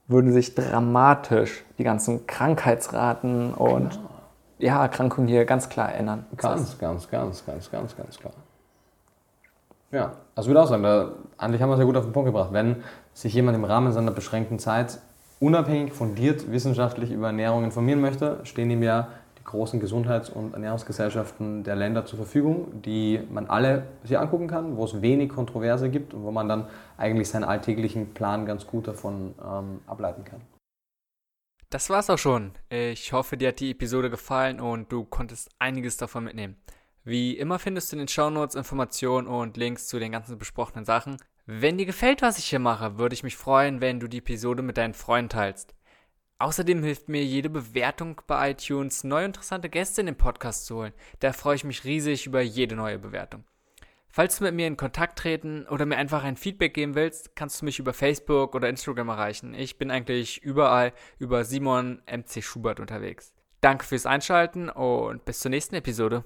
[0.09, 4.11] würden sich dramatisch die ganzen Krankheitsraten und genau.
[4.59, 6.27] ja, Erkrankungen hier ganz klar ändern.
[6.37, 8.33] Ganz, ganz, ganz, ganz, ganz, ganz klar.
[9.93, 12.15] Ja, also ich würde auch sagen, da, eigentlich haben wir es ja gut auf den
[12.15, 12.49] Punkt gebracht.
[12.51, 12.77] Wenn
[13.13, 14.99] sich jemand im Rahmen seiner beschränkten Zeit
[15.39, 19.09] unabhängig, fundiert, wissenschaftlich über Ernährung informieren möchte, stehen ihm ja
[19.39, 24.79] die großen Gesundheits- und Ernährungsgesellschaften der Länder zur Verfügung, die man alle sich angucken kann,
[24.79, 28.89] wo es wenig Kontroverse gibt und wo man dann eigentlich seinen alltäglichen Plan ganz gut
[28.89, 30.41] davon ähm, ableiten kann.
[31.69, 32.53] Das war's auch schon.
[32.71, 36.57] Ich hoffe, dir hat die Episode gefallen und du konntest einiges davon mitnehmen.
[37.05, 41.17] Wie immer findest du in den Shownotes Informationen und Links zu den ganzen besprochenen Sachen.
[41.47, 44.63] Wenn dir gefällt, was ich hier mache, würde ich mich freuen, wenn du die Episode
[44.63, 45.75] mit deinen Freunden teilst.
[46.39, 50.93] Außerdem hilft mir jede Bewertung bei iTunes, neue interessante Gäste in den Podcast zu holen.
[51.19, 53.45] Da freue ich mich riesig über jede neue Bewertung.
[54.09, 57.61] Falls du mit mir in Kontakt treten oder mir einfach ein Feedback geben willst, kannst
[57.61, 59.55] du mich über Facebook oder Instagram erreichen.
[59.55, 63.33] Ich bin eigentlich überall über Simon MC Schubert unterwegs.
[63.61, 66.25] Danke fürs Einschalten und bis zur nächsten Episode.